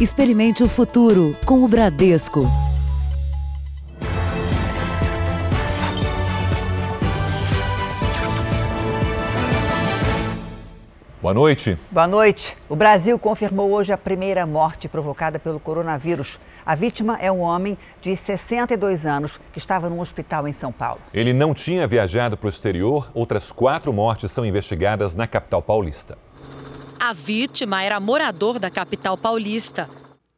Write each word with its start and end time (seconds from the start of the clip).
Experimente 0.00 0.62
o 0.62 0.66
futuro 0.66 1.36
com 1.44 1.62
o 1.62 1.68
Bradesco. 1.68 2.50
Boa 11.20 11.34
noite. 11.34 11.78
Boa 11.90 12.08
noite. 12.08 12.56
O 12.66 12.74
Brasil 12.74 13.18
confirmou 13.18 13.70
hoje 13.72 13.92
a 13.92 13.98
primeira 13.98 14.46
morte 14.46 14.88
provocada 14.88 15.38
pelo 15.38 15.60
coronavírus. 15.60 16.40
A 16.64 16.74
vítima 16.74 17.18
é 17.20 17.30
um 17.30 17.40
homem 17.40 17.76
de 18.00 18.16
62 18.16 19.04
anos 19.04 19.38
que 19.52 19.58
estava 19.58 19.90
num 19.90 20.00
hospital 20.00 20.48
em 20.48 20.54
São 20.54 20.72
Paulo. 20.72 21.02
Ele 21.12 21.34
não 21.34 21.52
tinha 21.52 21.86
viajado 21.86 22.38
para 22.38 22.46
o 22.46 22.48
exterior. 22.48 23.10
Outras 23.12 23.52
quatro 23.52 23.92
mortes 23.92 24.32
são 24.32 24.46
investigadas 24.46 25.14
na 25.14 25.26
capital 25.26 25.60
paulista. 25.60 26.16
A 27.02 27.14
vítima 27.14 27.82
era 27.82 27.98
morador 27.98 28.58
da 28.58 28.68
capital 28.68 29.16
paulista. 29.16 29.88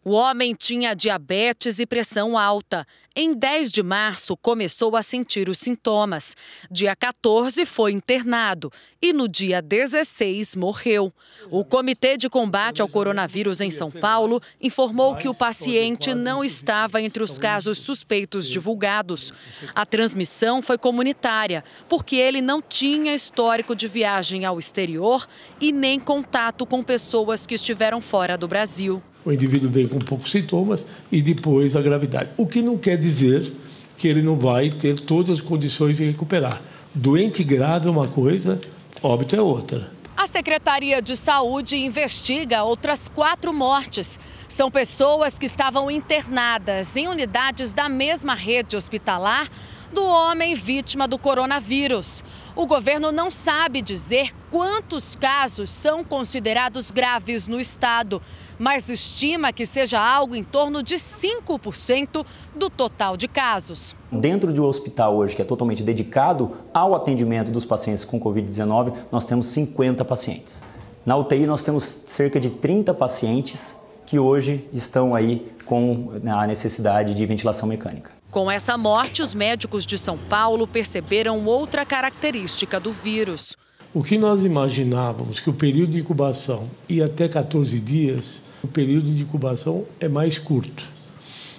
O 0.04 0.12
homem 0.12 0.54
tinha 0.54 0.94
diabetes 0.94 1.80
e 1.80 1.86
pressão 1.86 2.38
alta. 2.38 2.86
Em 3.14 3.34
10 3.34 3.70
de 3.70 3.82
março, 3.82 4.34
começou 4.38 4.96
a 4.96 5.02
sentir 5.02 5.50
os 5.50 5.58
sintomas. 5.58 6.34
Dia 6.70 6.96
14, 6.96 7.66
foi 7.66 7.92
internado 7.92 8.72
e 9.02 9.12
no 9.12 9.28
dia 9.28 9.60
16 9.60 10.56
morreu. 10.56 11.12
O 11.50 11.62
Comitê 11.62 12.16
de 12.16 12.30
Combate 12.30 12.80
ao 12.80 12.88
Coronavírus 12.88 13.60
em 13.60 13.70
São 13.70 13.90
Paulo 13.90 14.40
informou 14.58 15.14
que 15.16 15.28
o 15.28 15.34
paciente 15.34 16.14
não 16.14 16.42
estava 16.42 17.02
entre 17.02 17.22
os 17.22 17.38
casos 17.38 17.76
suspeitos 17.76 18.48
divulgados. 18.48 19.30
A 19.74 19.84
transmissão 19.84 20.62
foi 20.62 20.78
comunitária, 20.78 21.62
porque 21.90 22.16
ele 22.16 22.40
não 22.40 22.62
tinha 22.62 23.14
histórico 23.14 23.76
de 23.76 23.88
viagem 23.88 24.46
ao 24.46 24.58
exterior 24.58 25.28
e 25.60 25.70
nem 25.70 26.00
contato 26.00 26.64
com 26.64 26.82
pessoas 26.82 27.46
que 27.46 27.56
estiveram 27.56 28.00
fora 28.00 28.38
do 28.38 28.48
Brasil 28.48 29.02
o 29.24 29.32
indivíduo 29.32 29.70
vem 29.70 29.86
com 29.86 29.98
poucos 29.98 30.30
sintomas 30.30 30.84
e 31.10 31.22
depois 31.22 31.76
a 31.76 31.80
gravidade. 31.80 32.30
O 32.36 32.46
que 32.46 32.62
não 32.62 32.76
quer 32.76 32.96
dizer 32.96 33.52
que 33.96 34.08
ele 34.08 34.22
não 34.22 34.36
vai 34.36 34.70
ter 34.70 34.98
todas 34.98 35.34
as 35.34 35.40
condições 35.40 35.96
de 35.96 36.04
recuperar. 36.04 36.60
Doente 36.94 37.44
grave 37.44 37.86
é 37.86 37.90
uma 37.90 38.08
coisa, 38.08 38.60
óbito 39.02 39.36
é 39.36 39.40
outra. 39.40 39.90
A 40.16 40.26
Secretaria 40.26 41.00
de 41.00 41.16
Saúde 41.16 41.76
investiga 41.76 42.62
outras 42.64 43.08
quatro 43.08 43.52
mortes. 43.52 44.20
São 44.48 44.70
pessoas 44.70 45.38
que 45.38 45.46
estavam 45.46 45.90
internadas 45.90 46.96
em 46.96 47.08
unidades 47.08 47.72
da 47.72 47.88
mesma 47.88 48.34
rede 48.34 48.76
hospitalar 48.76 49.48
do 49.92 50.04
homem 50.04 50.54
vítima 50.54 51.06
do 51.06 51.18
coronavírus. 51.18 52.24
O 52.56 52.66
governo 52.66 53.12
não 53.12 53.30
sabe 53.30 53.80
dizer 53.80 54.32
quantos 54.50 55.14
casos 55.14 55.70
são 55.70 56.02
considerados 56.02 56.90
graves 56.90 57.46
no 57.46 57.60
estado, 57.60 58.20
mas 58.58 58.88
estima 58.88 59.52
que 59.52 59.64
seja 59.64 60.00
algo 60.00 60.34
em 60.34 60.42
torno 60.42 60.82
de 60.82 60.96
5% 60.96 62.24
do 62.54 62.68
total 62.68 63.16
de 63.16 63.28
casos. 63.28 63.94
Dentro 64.10 64.52
de 64.52 64.60
um 64.60 64.64
hospital 64.64 65.16
hoje 65.16 65.36
que 65.36 65.42
é 65.42 65.44
totalmente 65.44 65.82
dedicado 65.82 66.52
ao 66.72 66.94
atendimento 66.94 67.50
dos 67.50 67.64
pacientes 67.64 68.04
com 68.04 68.20
Covid-19, 68.20 68.94
nós 69.10 69.24
temos 69.24 69.46
50 69.48 70.04
pacientes. 70.04 70.64
Na 71.04 71.16
UTI 71.16 71.46
nós 71.46 71.62
temos 71.62 71.84
cerca 71.84 72.38
de 72.38 72.50
30 72.50 72.94
pacientes 72.94 73.80
que 74.06 74.18
hoje 74.18 74.68
estão 74.72 75.14
aí 75.14 75.50
com 75.64 76.12
a 76.26 76.46
necessidade 76.46 77.14
de 77.14 77.26
ventilação 77.26 77.68
mecânica. 77.68 78.21
Com 78.32 78.50
essa 78.50 78.78
morte, 78.78 79.20
os 79.20 79.34
médicos 79.34 79.84
de 79.84 79.98
São 79.98 80.16
Paulo 80.16 80.66
perceberam 80.66 81.44
outra 81.44 81.84
característica 81.84 82.80
do 82.80 82.90
vírus. 82.90 83.54
O 83.92 84.02
que 84.02 84.16
nós 84.16 84.42
imaginávamos 84.42 85.38
que 85.38 85.50
o 85.50 85.52
período 85.52 85.92
de 85.92 85.98
incubação 85.98 86.66
ia 86.88 87.04
até 87.04 87.28
14 87.28 87.78
dias, 87.78 88.40
o 88.64 88.66
período 88.66 89.12
de 89.12 89.20
incubação 89.20 89.84
é 90.00 90.08
mais 90.08 90.38
curto. 90.38 90.82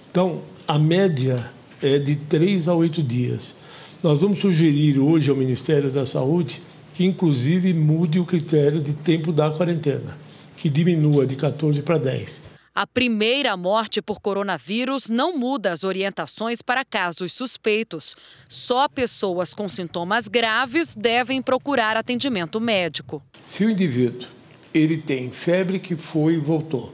Então, 0.09 0.41
a 0.67 0.79
média 0.79 1.47
é 1.79 1.99
de 1.99 2.15
3 2.15 2.67
a 2.67 2.73
8 2.73 3.03
dias. 3.03 3.55
Nós 4.01 4.21
vamos 4.21 4.39
sugerir 4.39 4.97
hoje 4.97 5.29
ao 5.29 5.37
Ministério 5.37 5.91
da 5.91 6.07
Saúde 6.07 6.59
que, 6.91 7.05
inclusive, 7.05 7.71
mude 7.71 8.19
o 8.19 8.25
critério 8.25 8.81
de 8.81 8.93
tempo 8.93 9.31
da 9.31 9.51
quarentena, 9.51 10.17
que 10.57 10.71
diminua 10.71 11.27
de 11.27 11.35
14 11.35 11.83
para 11.83 11.99
10. 11.99 12.52
A 12.75 12.87
primeira 12.87 13.55
morte 13.55 14.01
por 14.01 14.19
coronavírus 14.19 15.07
não 15.07 15.37
muda 15.37 15.71
as 15.71 15.83
orientações 15.83 16.59
para 16.59 16.83
casos 16.83 17.31
suspeitos. 17.31 18.15
Só 18.49 18.89
pessoas 18.89 19.53
com 19.53 19.69
sintomas 19.69 20.27
graves 20.27 20.95
devem 20.95 21.39
procurar 21.39 21.95
atendimento 21.95 22.59
médico. 22.59 23.21
Se 23.45 23.63
o 23.63 23.69
indivíduo 23.69 24.27
ele 24.73 24.97
tem 24.97 25.29
febre 25.29 25.77
que 25.77 25.95
foi 25.95 26.33
e 26.33 26.39
voltou, 26.39 26.91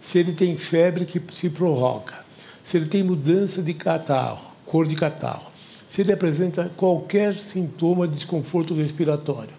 se 0.00 0.18
ele 0.18 0.32
tem 0.32 0.56
febre 0.56 1.04
que 1.04 1.20
se 1.34 1.50
prorroga, 1.50 2.24
se 2.64 2.78
ele 2.78 2.86
tem 2.86 3.02
mudança 3.02 3.62
de 3.62 3.74
catarro, 3.74 4.50
cor 4.64 4.88
de 4.88 4.96
catarro, 4.96 5.52
se 5.86 6.00
ele 6.00 6.12
apresenta 6.12 6.72
qualquer 6.74 7.38
sintoma 7.38 8.08
de 8.08 8.14
desconforto 8.14 8.72
respiratório, 8.72 9.52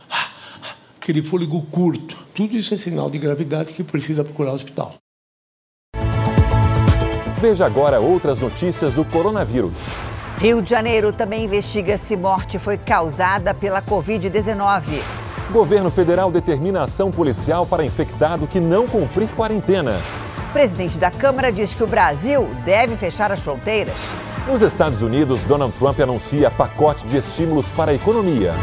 aquele 1.00 1.22
fôlego 1.24 1.62
curto, 1.68 2.18
tudo 2.34 2.58
isso 2.58 2.74
é 2.74 2.78
sinal 2.78 3.12
de 3.12 3.20
gravidade 3.20 3.74
que 3.74 3.84
precisa 3.84 4.24
procurar 4.24 4.54
o 4.54 4.56
hospital. 4.56 5.01
Veja 7.42 7.66
agora 7.66 8.00
outras 8.00 8.40
notícias 8.40 8.94
do 8.94 9.04
coronavírus. 9.04 9.74
Rio 10.38 10.62
de 10.62 10.70
Janeiro 10.70 11.12
também 11.12 11.46
investiga 11.46 11.98
se 11.98 12.16
morte 12.16 12.60
foi 12.60 12.78
causada 12.78 13.52
pela 13.52 13.82
Covid-19. 13.82 15.02
Governo 15.52 15.90
federal 15.90 16.30
determina 16.30 16.84
ação 16.84 17.10
policial 17.10 17.66
para 17.66 17.84
infectado 17.84 18.46
que 18.46 18.60
não 18.60 18.88
cumprir 18.88 19.28
quarentena. 19.30 20.00
O 20.50 20.54
presidente 20.54 21.00
da 21.00 21.10
Câmara 21.10 21.52
diz 21.52 21.74
que 21.74 21.84
o 21.84 21.88
Brasil 21.88 22.48
deve 22.64 22.96
fechar 22.96 23.32
as 23.32 23.40
fronteiras. 23.40 23.96
Nos 24.48 24.62
Estados 24.62 25.02
Unidos, 25.02 25.42
Donald 25.42 25.74
Trump 25.80 26.00
anuncia 26.00 26.52
pacote 26.52 27.08
de 27.08 27.18
estímulos 27.18 27.72
para 27.72 27.90
a 27.90 27.96
economia. 27.96 28.54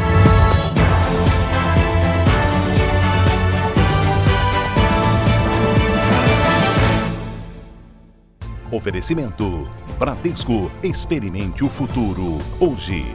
Oferecimento: 8.71 9.63
Bradesco. 9.97 10.71
Experimente 10.83 11.63
o 11.63 11.69
futuro 11.69 12.37
hoje. 12.59 13.05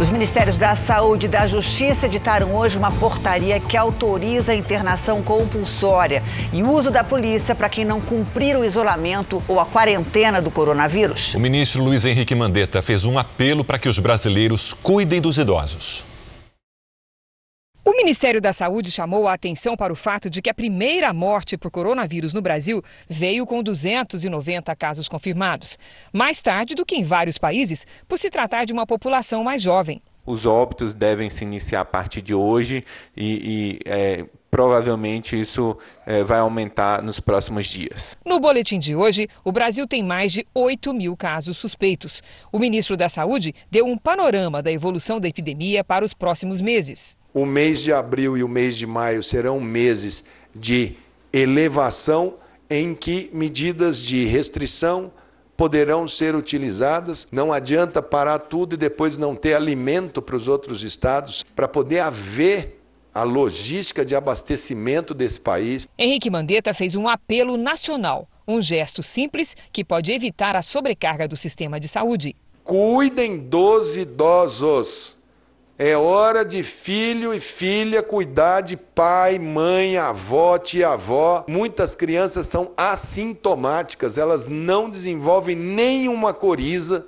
Os 0.00 0.10
Ministérios 0.10 0.56
da 0.56 0.74
Saúde 0.74 1.26
e 1.26 1.28
da 1.28 1.46
Justiça 1.46 2.06
editaram 2.06 2.56
hoje 2.56 2.76
uma 2.76 2.90
portaria 2.90 3.60
que 3.60 3.76
autoriza 3.76 4.50
a 4.50 4.54
internação 4.56 5.22
compulsória 5.22 6.24
e 6.52 6.64
uso 6.64 6.90
da 6.90 7.04
polícia 7.04 7.54
para 7.54 7.68
quem 7.68 7.84
não 7.84 8.00
cumprir 8.00 8.56
o 8.56 8.64
isolamento 8.64 9.40
ou 9.46 9.60
a 9.60 9.64
quarentena 9.64 10.42
do 10.42 10.50
coronavírus. 10.50 11.34
O 11.34 11.38
ministro 11.38 11.84
Luiz 11.84 12.04
Henrique 12.04 12.34
Mandetta 12.34 12.82
fez 12.82 13.04
um 13.04 13.16
apelo 13.16 13.62
para 13.62 13.78
que 13.78 13.88
os 13.88 14.00
brasileiros 14.00 14.72
cuidem 14.72 15.20
dos 15.20 15.38
idosos. 15.38 16.11
O 17.92 17.96
Ministério 17.98 18.40
da 18.40 18.54
Saúde 18.54 18.90
chamou 18.90 19.28
a 19.28 19.34
atenção 19.34 19.76
para 19.76 19.92
o 19.92 19.96
fato 19.96 20.30
de 20.30 20.40
que 20.40 20.48
a 20.48 20.54
primeira 20.54 21.12
morte 21.12 21.58
por 21.58 21.70
coronavírus 21.70 22.32
no 22.32 22.40
Brasil 22.40 22.82
veio 23.06 23.44
com 23.44 23.62
290 23.62 24.74
casos 24.76 25.10
confirmados, 25.10 25.78
mais 26.10 26.40
tarde 26.40 26.74
do 26.74 26.86
que 26.86 26.96
em 26.96 27.04
vários 27.04 27.36
países, 27.36 27.86
por 28.08 28.18
se 28.18 28.30
tratar 28.30 28.64
de 28.64 28.72
uma 28.72 28.86
população 28.86 29.44
mais 29.44 29.60
jovem. 29.60 30.00
Os 30.24 30.46
óbitos 30.46 30.94
devem 30.94 31.28
se 31.28 31.44
iniciar 31.44 31.82
a 31.82 31.84
partir 31.84 32.22
de 32.22 32.34
hoje 32.34 32.82
e, 33.14 33.80
e 33.84 33.90
é, 33.90 34.24
provavelmente 34.50 35.38
isso 35.38 35.76
é, 36.06 36.24
vai 36.24 36.38
aumentar 36.38 37.02
nos 37.02 37.20
próximos 37.20 37.66
dias. 37.66 38.16
No 38.24 38.40
boletim 38.40 38.78
de 38.78 38.96
hoje, 38.96 39.28
o 39.44 39.52
Brasil 39.52 39.86
tem 39.86 40.02
mais 40.02 40.32
de 40.32 40.46
8 40.54 40.94
mil 40.94 41.14
casos 41.14 41.58
suspeitos. 41.58 42.22
O 42.50 42.58
ministro 42.58 42.96
da 42.96 43.10
Saúde 43.10 43.54
deu 43.70 43.84
um 43.84 43.98
panorama 43.98 44.62
da 44.62 44.72
evolução 44.72 45.20
da 45.20 45.28
epidemia 45.28 45.84
para 45.84 46.06
os 46.06 46.14
próximos 46.14 46.62
meses. 46.62 47.20
O 47.34 47.46
mês 47.46 47.80
de 47.80 47.92
abril 47.92 48.36
e 48.36 48.44
o 48.44 48.48
mês 48.48 48.76
de 48.76 48.86
maio 48.86 49.22
serão 49.22 49.58
meses 49.58 50.24
de 50.54 50.96
elevação 51.32 52.34
em 52.68 52.94
que 52.94 53.30
medidas 53.32 54.02
de 54.02 54.26
restrição 54.26 55.10
poderão 55.56 56.06
ser 56.06 56.34
utilizadas. 56.34 57.28
Não 57.32 57.52
adianta 57.52 58.02
parar 58.02 58.38
tudo 58.38 58.74
e 58.74 58.76
depois 58.76 59.16
não 59.16 59.34
ter 59.34 59.54
alimento 59.54 60.20
para 60.20 60.36
os 60.36 60.48
outros 60.48 60.82
estados 60.82 61.42
para 61.54 61.68
poder 61.68 62.00
haver 62.00 62.80
a 63.14 63.22
logística 63.22 64.04
de 64.04 64.14
abastecimento 64.14 65.14
desse 65.14 65.40
país. 65.40 65.86
Henrique 65.98 66.30
Mandetta 66.30 66.74
fez 66.74 66.94
um 66.94 67.08
apelo 67.08 67.56
nacional, 67.56 68.28
um 68.46 68.60
gesto 68.60 69.02
simples 69.02 69.56
que 69.72 69.84
pode 69.84 70.12
evitar 70.12 70.56
a 70.56 70.62
sobrecarga 70.62 71.28
do 71.28 71.36
sistema 71.36 71.78
de 71.78 71.88
saúde. 71.88 72.34
Cuidem 72.64 73.38
dos 73.38 73.96
idosos. 73.96 75.16
É 75.84 75.96
hora 75.96 76.44
de 76.44 76.62
filho 76.62 77.34
e 77.34 77.40
filha 77.40 78.04
cuidar 78.04 78.60
de 78.60 78.76
pai, 78.76 79.36
mãe, 79.36 79.96
avó, 79.96 80.56
tia-avó. 80.56 81.44
Muitas 81.48 81.92
crianças 81.92 82.46
são 82.46 82.70
assintomáticas, 82.76 84.16
elas 84.16 84.46
não 84.46 84.88
desenvolvem 84.88 85.56
nenhuma 85.56 86.32
coriza, 86.32 87.04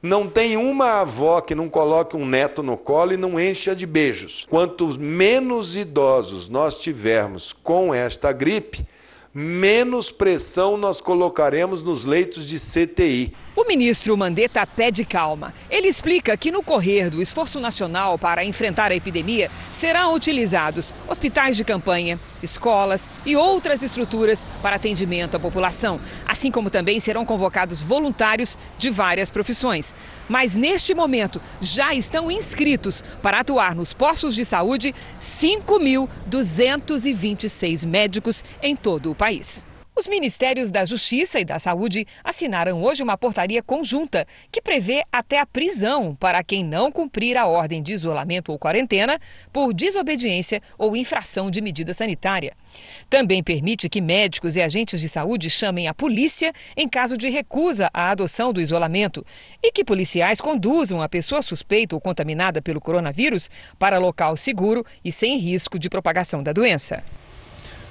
Não 0.00 0.28
tem 0.28 0.56
uma 0.56 1.00
avó 1.00 1.40
que 1.40 1.52
não 1.52 1.68
coloque 1.68 2.16
um 2.16 2.24
neto 2.24 2.62
no 2.62 2.76
colo 2.76 3.12
e 3.12 3.16
não 3.16 3.40
encha 3.40 3.74
de 3.74 3.84
beijos. 3.84 4.46
Quanto 4.48 4.86
menos 5.00 5.76
idosos 5.76 6.48
nós 6.48 6.78
tivermos 6.78 7.52
com 7.52 7.92
esta 7.92 8.30
gripe, 8.30 8.86
menos 9.34 10.12
pressão 10.12 10.76
nós 10.76 11.00
colocaremos 11.00 11.82
nos 11.82 12.04
leitos 12.04 12.46
de 12.46 12.56
CTI. 12.56 13.34
O 13.56 13.64
ministro 13.64 14.16
Mandetta 14.18 14.66
pede 14.66 15.02
calma. 15.02 15.54
Ele 15.70 15.88
explica 15.88 16.36
que 16.36 16.52
no 16.52 16.62
correr 16.62 17.08
do 17.08 17.22
esforço 17.22 17.58
nacional 17.58 18.18
para 18.18 18.44
enfrentar 18.44 18.92
a 18.92 18.94
epidemia, 18.94 19.50
serão 19.72 20.12
utilizados 20.12 20.92
hospitais 21.08 21.56
de 21.56 21.64
campanha, 21.64 22.20
escolas 22.42 23.08
e 23.24 23.34
outras 23.34 23.82
estruturas 23.82 24.46
para 24.60 24.76
atendimento 24.76 25.38
à 25.38 25.40
população, 25.40 25.98
assim 26.28 26.50
como 26.50 26.68
também 26.68 27.00
serão 27.00 27.24
convocados 27.24 27.80
voluntários 27.80 28.58
de 28.76 28.90
várias 28.90 29.30
profissões. 29.30 29.94
Mas 30.28 30.54
neste 30.54 30.94
momento 30.94 31.40
já 31.58 31.94
estão 31.94 32.30
inscritos 32.30 33.02
para 33.22 33.40
atuar 33.40 33.74
nos 33.74 33.94
postos 33.94 34.34
de 34.34 34.44
saúde 34.44 34.94
5.226 35.18 37.86
médicos 37.86 38.44
em 38.62 38.76
todo 38.76 39.10
o 39.10 39.14
país. 39.14 39.64
Os 39.98 40.06
Ministérios 40.06 40.70
da 40.70 40.84
Justiça 40.84 41.40
e 41.40 41.44
da 41.44 41.58
Saúde 41.58 42.06
assinaram 42.22 42.82
hoje 42.82 43.02
uma 43.02 43.16
portaria 43.16 43.62
conjunta 43.62 44.26
que 44.52 44.60
prevê 44.60 45.02
até 45.10 45.40
a 45.40 45.46
prisão 45.46 46.14
para 46.14 46.44
quem 46.44 46.62
não 46.62 46.92
cumprir 46.92 47.34
a 47.34 47.46
ordem 47.46 47.82
de 47.82 47.94
isolamento 47.94 48.52
ou 48.52 48.58
quarentena 48.58 49.18
por 49.50 49.72
desobediência 49.72 50.60
ou 50.76 50.94
infração 50.94 51.50
de 51.50 51.62
medida 51.62 51.94
sanitária. 51.94 52.52
Também 53.08 53.42
permite 53.42 53.88
que 53.88 54.02
médicos 54.02 54.54
e 54.54 54.60
agentes 54.60 55.00
de 55.00 55.08
saúde 55.08 55.48
chamem 55.48 55.88
a 55.88 55.94
polícia 55.94 56.52
em 56.76 56.86
caso 56.86 57.16
de 57.16 57.30
recusa 57.30 57.88
à 57.94 58.10
adoção 58.10 58.52
do 58.52 58.60
isolamento 58.60 59.24
e 59.62 59.72
que 59.72 59.82
policiais 59.82 60.42
conduzam 60.42 61.00
a 61.00 61.08
pessoa 61.08 61.40
suspeita 61.40 61.96
ou 61.96 62.02
contaminada 62.02 62.60
pelo 62.60 62.82
coronavírus 62.82 63.48
para 63.78 63.96
local 63.96 64.36
seguro 64.36 64.84
e 65.02 65.10
sem 65.10 65.38
risco 65.38 65.78
de 65.78 65.88
propagação 65.88 66.42
da 66.42 66.52
doença. 66.52 67.02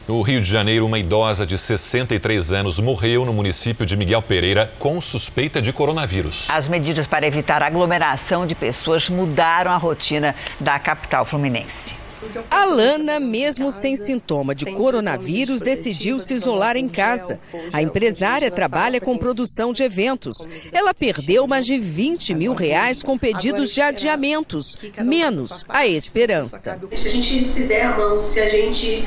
No 0.08 0.22
Rio 0.22 0.40
de 0.40 0.48
Janeiro, 0.48 0.86
uma 0.86 1.00
idosa 1.00 1.48
de 1.48 1.58
63 1.58 2.52
anos 2.54 2.80
morreu 2.80 3.26
no 3.26 3.34
município 3.34 3.88
de 3.88 3.98
Miguel 3.98 4.22
Pereira 4.22 4.72
com 4.78 5.02
suspeita 5.02 5.60
de 5.60 5.74
coronavírus. 5.74 6.48
As 6.52 6.68
medidas 6.68 7.08
para 7.08 7.26
evitar 7.26 7.64
aglomeração 7.64 8.46
de 8.46 8.54
pessoas 8.54 9.10
mudaram 9.10 9.72
a 9.72 9.78
rotina 9.78 10.36
da 10.60 10.78
capital 10.78 11.26
fluminense. 11.26 12.05
Alana, 12.50 13.20
mesmo 13.20 13.72
sem 13.72 13.96
sintoma 13.96 14.56
de 14.56 14.66
coronavírus, 14.66 15.62
decidiu 15.62 16.20
se 16.20 16.34
isolar 16.34 16.78
em 16.78 16.88
casa. 16.88 17.40
A 17.72 17.82
empresária 17.82 18.52
trabalha 18.52 19.00
com 19.02 19.18
produção 19.18 19.74
de 19.74 19.84
eventos. 19.84 20.48
Ela 20.72 20.94
perdeu 20.94 21.48
mais 21.48 21.66
de 21.66 21.78
20 21.78 22.34
mil 22.34 22.54
reais 22.54 23.04
com 23.04 23.18
pedidos 23.18 23.74
de 23.74 23.82
adiamentos, 23.82 24.78
menos 25.04 25.66
a 25.68 25.86
esperança. 25.86 26.80
Se 26.96 27.08
a 27.08 27.12
gente 27.12 27.46
se 27.46 27.64
der 27.64 27.86
a 27.86 27.98
mão, 27.98 28.22
se 28.22 28.40
a 28.40 28.50
gente 28.50 29.06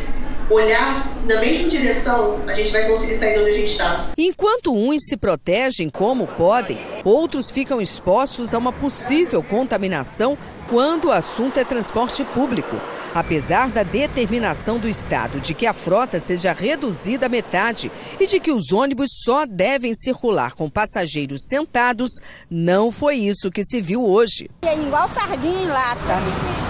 olhar 0.50 1.06
na 1.26 1.41
mesma 1.41 1.69
direção, 1.69 2.43
a 2.47 2.55
gente 2.55 2.73
vai 2.73 2.88
conseguir 2.88 3.19
sair 3.19 3.35
de 3.35 3.41
onde 3.41 3.50
a 3.50 3.55
gente 3.55 3.71
está. 3.71 4.11
Enquanto 4.17 4.75
uns 4.75 5.05
se 5.05 5.17
protegem 5.17 5.91
como 5.91 6.26
podem, 6.26 6.79
outros 7.05 7.50
ficam 7.50 7.81
expostos 7.81 8.55
a 8.55 8.59
uma 8.59 8.73
possível 8.73 9.43
contaminação 9.43 10.38
quando 10.69 11.06
o 11.06 11.12
assunto 11.12 11.59
é 11.59 11.65
transporte 11.65 12.25
público. 12.25 12.76
Apesar 13.15 13.70
da 13.70 13.82
determinação 13.82 14.79
do 14.79 14.88
Estado 14.88 15.41
de 15.41 15.55
que 15.55 15.67
a 15.67 15.73
frota 15.73 16.20
seja 16.20 16.53
reduzida 16.53 17.26
à 17.26 17.29
metade 17.29 17.91
e 18.20 18.26
de 18.26 18.38
que 18.38 18.53
os 18.53 18.73
ônibus 18.73 19.09
só 19.25 19.47
devem 19.47 19.94
circular 19.94 20.53
com 20.53 20.69
passageiros 20.69 21.43
sentados, 21.49 22.20
não 22.50 22.93
foi 22.93 23.17
isso 23.17 23.50
que 23.50 23.65
se 23.65 23.81
viu 23.81 24.05
hoje. 24.05 24.50
É 24.62 24.75
igual 24.75 25.09
sardinha 25.09 25.62
em 25.62 25.67
lata. 25.67 26.68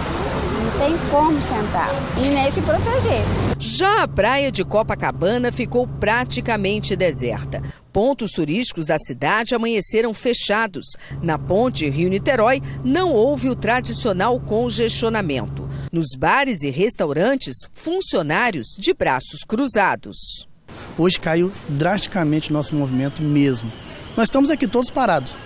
Tem 0.78 0.96
como 1.10 1.42
sentar 1.42 1.90
e 2.24 2.28
nem 2.28 2.52
se 2.52 2.62
proteger. 2.62 3.24
Já 3.58 4.04
a 4.04 4.08
praia 4.08 4.52
de 4.52 4.64
Copacabana 4.64 5.50
ficou 5.50 5.88
praticamente 5.88 6.94
deserta. 6.94 7.60
Pontos 7.92 8.30
turísticos 8.30 8.86
da 8.86 8.96
cidade 8.96 9.56
amanheceram 9.56 10.14
fechados. 10.14 10.86
Na 11.20 11.36
ponte 11.36 11.90
Rio-Niterói 11.90 12.62
não 12.84 13.12
houve 13.12 13.48
o 13.50 13.56
tradicional 13.56 14.38
congestionamento. 14.38 15.68
Nos 15.92 16.16
bares 16.16 16.62
e 16.62 16.70
restaurantes, 16.70 17.56
funcionários 17.72 18.68
de 18.78 18.94
braços 18.94 19.40
cruzados. 19.40 20.48
Hoje 20.96 21.18
caiu 21.18 21.50
drasticamente 21.68 22.50
o 22.50 22.52
nosso 22.52 22.76
movimento 22.76 23.20
mesmo. 23.20 23.72
Nós 24.16 24.28
estamos 24.28 24.48
aqui 24.48 24.68
todos 24.68 24.90
parados. 24.90 25.36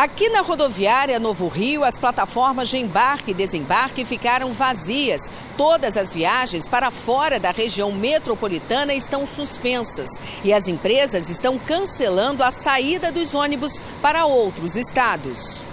Aqui 0.00 0.30
na 0.30 0.40
rodoviária 0.40 1.20
Novo 1.20 1.46
Rio, 1.46 1.84
as 1.84 1.98
plataformas 1.98 2.70
de 2.70 2.78
embarque 2.78 3.32
e 3.32 3.34
desembarque 3.34 4.02
ficaram 4.02 4.50
vazias. 4.50 5.30
Todas 5.58 5.94
as 5.94 6.10
viagens 6.10 6.66
para 6.66 6.90
fora 6.90 7.38
da 7.38 7.50
região 7.50 7.92
metropolitana 7.92 8.94
estão 8.94 9.26
suspensas 9.26 10.08
e 10.42 10.54
as 10.54 10.68
empresas 10.68 11.28
estão 11.28 11.58
cancelando 11.58 12.42
a 12.42 12.50
saída 12.50 13.12
dos 13.12 13.34
ônibus 13.34 13.78
para 14.00 14.24
outros 14.24 14.74
estados. 14.74 15.66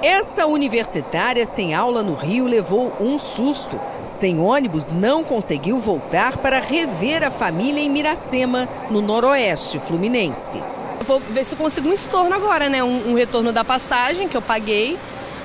Essa 0.00 0.46
universitária 0.46 1.44
sem 1.44 1.74
aula 1.74 2.02
no 2.02 2.14
Rio 2.14 2.46
levou 2.46 2.90
um 2.98 3.18
susto. 3.18 3.78
Sem 4.06 4.40
ônibus, 4.40 4.88
não 4.88 5.22
conseguiu 5.22 5.78
voltar 5.78 6.38
para 6.38 6.58
rever 6.58 7.22
a 7.22 7.30
família 7.30 7.82
em 7.82 7.90
Miracema, 7.90 8.66
no 8.88 9.02
noroeste 9.02 9.78
fluminense. 9.78 10.58
Vou 11.06 11.20
ver 11.20 11.44
se 11.44 11.52
eu 11.52 11.58
consigo 11.58 11.88
um 11.88 11.92
estorno 11.92 12.34
agora, 12.34 12.68
né? 12.68 12.82
Um, 12.82 13.10
um 13.10 13.14
retorno 13.14 13.52
da 13.52 13.62
passagem 13.62 14.28
que 14.28 14.36
eu 14.36 14.42
paguei 14.42 14.98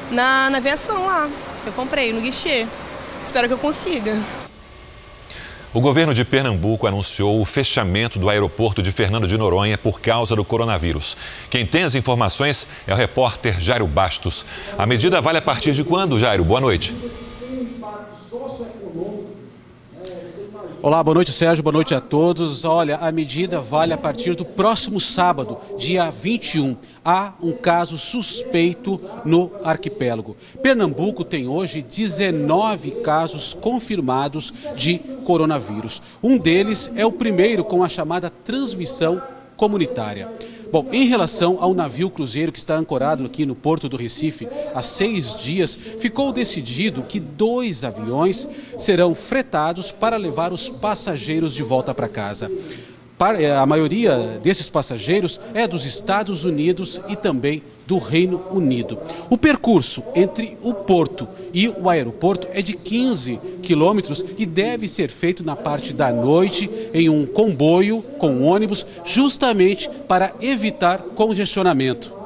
na, 0.10 0.50
na 0.50 0.58
aviação 0.58 1.06
lá, 1.06 1.30
que 1.64 1.70
eu 1.70 1.74
comprei 1.74 2.14
no 2.14 2.22
guichê. 2.22 2.66
Espero 3.24 3.48
que 3.48 3.54
eu 3.54 3.58
consiga. 3.58 4.18
O 5.72 5.80
governo 5.82 6.14
de 6.16 6.26
Pernambuco 6.26 6.88
anunciou 6.88 7.40
o 7.40 7.46
fechamento 7.46 8.18
do 8.18 8.28
aeroporto 8.30 8.82
de 8.82 8.92
Fernando 8.92 9.28
de 9.28 9.38
Noronha 9.38 9.78
por 9.78 10.02
causa 10.02 10.36
do 10.36 10.44
coronavírus. 10.44 11.16
Quem 11.50 11.66
tem 11.66 11.84
as 11.84 11.94
informações 11.94 12.66
é 12.88 12.94
o 12.94 12.98
repórter 12.98 13.60
Jairo 13.60 13.86
Bastos. 13.86 14.46
A 14.78 14.86
medida 14.88 15.22
vale 15.22 15.38
a 15.38 15.42
partir 15.42 15.74
de 15.74 15.84
quando, 15.84 16.18
Jairo? 16.18 16.44
Boa 16.44 16.60
noite. 16.60 16.96
Olá, 20.82 21.04
boa 21.04 21.16
noite, 21.16 21.34
Sérgio. 21.34 21.62
Boa 21.62 21.74
noite 21.74 21.94
a 21.94 22.00
todos. 22.00 22.64
Olha, 22.64 22.96
a 22.98 23.12
medida 23.12 23.60
vale 23.60 23.92
a 23.92 23.98
partir 23.98 24.34
do 24.34 24.46
próximo 24.46 24.98
sábado, 24.98 25.58
dia 25.78 26.10
21. 26.10 26.78
Há 27.04 27.34
um 27.42 27.52
caso 27.52 27.98
suspeito 27.98 29.00
no 29.26 29.52
arquipélago. 29.62 30.38
Pernambuco 30.64 31.26
tem 31.26 31.50
hoje 31.50 31.82
19 31.82 32.92
casos 33.02 33.54
confirmados 33.54 34.54
de 34.78 35.00
coronavírus. 35.26 36.02
Um 36.24 36.38
deles 36.38 36.90
é 36.96 37.06
o 37.06 37.12
primeiro 37.12 37.66
com 37.66 37.84
a 37.84 37.90
chamada 37.90 38.30
transmissão 38.30 39.22
comunitária. 39.58 40.30
Bom, 40.72 40.86
em 40.92 41.08
relação 41.08 41.58
ao 41.60 41.74
navio 41.74 42.12
cruzeiro 42.12 42.52
que 42.52 42.60
está 42.60 42.76
ancorado 42.76 43.26
aqui 43.26 43.44
no 43.44 43.56
Porto 43.56 43.90
do 43.90 43.98
Recife 43.98 44.48
há 44.76 44.84
seis 44.84 45.36
dias, 45.36 45.76
ficou 45.76 46.32
decidido 46.32 47.02
que 47.02 47.20
dois 47.20 47.84
aviões 47.84 48.48
serão 48.78 49.16
fretados 49.16 49.92
para 49.92 50.16
levar 50.16 50.54
os 50.54 50.70
passageiros 50.70 51.56
de 51.56 51.64
volta 51.64 51.94
para 51.94 52.08
casa. 52.08 52.52
Eh, 53.40 53.52
a 53.52 53.66
maioria 53.66 54.40
desses 54.44 54.70
passageiros 54.70 55.42
é 55.56 55.68
dos 55.68 55.86
Estados 55.86 56.46
Unidos 56.46 57.02
e 57.10 57.16
também 57.16 57.64
do 57.90 57.98
Reino 57.98 58.40
Unido. 58.52 59.00
O 59.32 59.38
percurso 59.38 60.04
entre 60.14 60.56
o 60.62 60.76
porto 60.76 61.28
e 61.52 61.68
o 61.68 61.90
aeroporto 61.90 62.48
é 62.54 62.62
de 62.62 62.74
15 62.74 63.40
quilômetros 63.64 64.24
e 64.38 64.46
deve 64.46 64.88
ser 64.88 65.10
feito 65.10 65.44
na 65.44 65.56
parte 65.56 65.92
da 65.92 66.14
noite 66.14 66.70
em 66.94 67.10
um 67.10 67.26
comboio 67.26 68.04
com 68.20 68.44
ônibus, 68.44 68.86
justamente 69.04 69.90
para 70.08 70.36
evitar 70.40 71.00
congestionamento. 71.00 72.19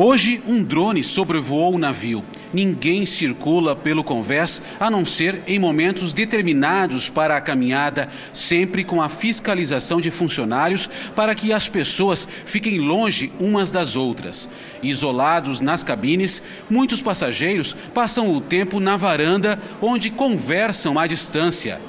Hoje, 0.00 0.40
um 0.46 0.62
drone 0.62 1.02
sobrevoou 1.02 1.74
o 1.74 1.78
navio. 1.78 2.22
Ninguém 2.54 3.04
circula 3.04 3.74
pelo 3.74 4.04
convés 4.04 4.62
a 4.78 4.88
não 4.88 5.04
ser 5.04 5.42
em 5.44 5.58
momentos 5.58 6.14
determinados 6.14 7.08
para 7.08 7.36
a 7.36 7.40
caminhada, 7.40 8.08
sempre 8.32 8.84
com 8.84 9.02
a 9.02 9.08
fiscalização 9.08 10.00
de 10.00 10.12
funcionários 10.12 10.88
para 11.16 11.34
que 11.34 11.52
as 11.52 11.68
pessoas 11.68 12.28
fiquem 12.44 12.78
longe 12.78 13.32
umas 13.40 13.72
das 13.72 13.96
outras. 13.96 14.48
Isolados 14.84 15.60
nas 15.60 15.82
cabines, 15.82 16.44
muitos 16.70 17.02
passageiros 17.02 17.74
passam 17.92 18.32
o 18.32 18.40
tempo 18.40 18.78
na 18.78 18.96
varanda 18.96 19.60
onde 19.82 20.10
conversam 20.10 20.96
à 20.96 21.08
distância. 21.08 21.80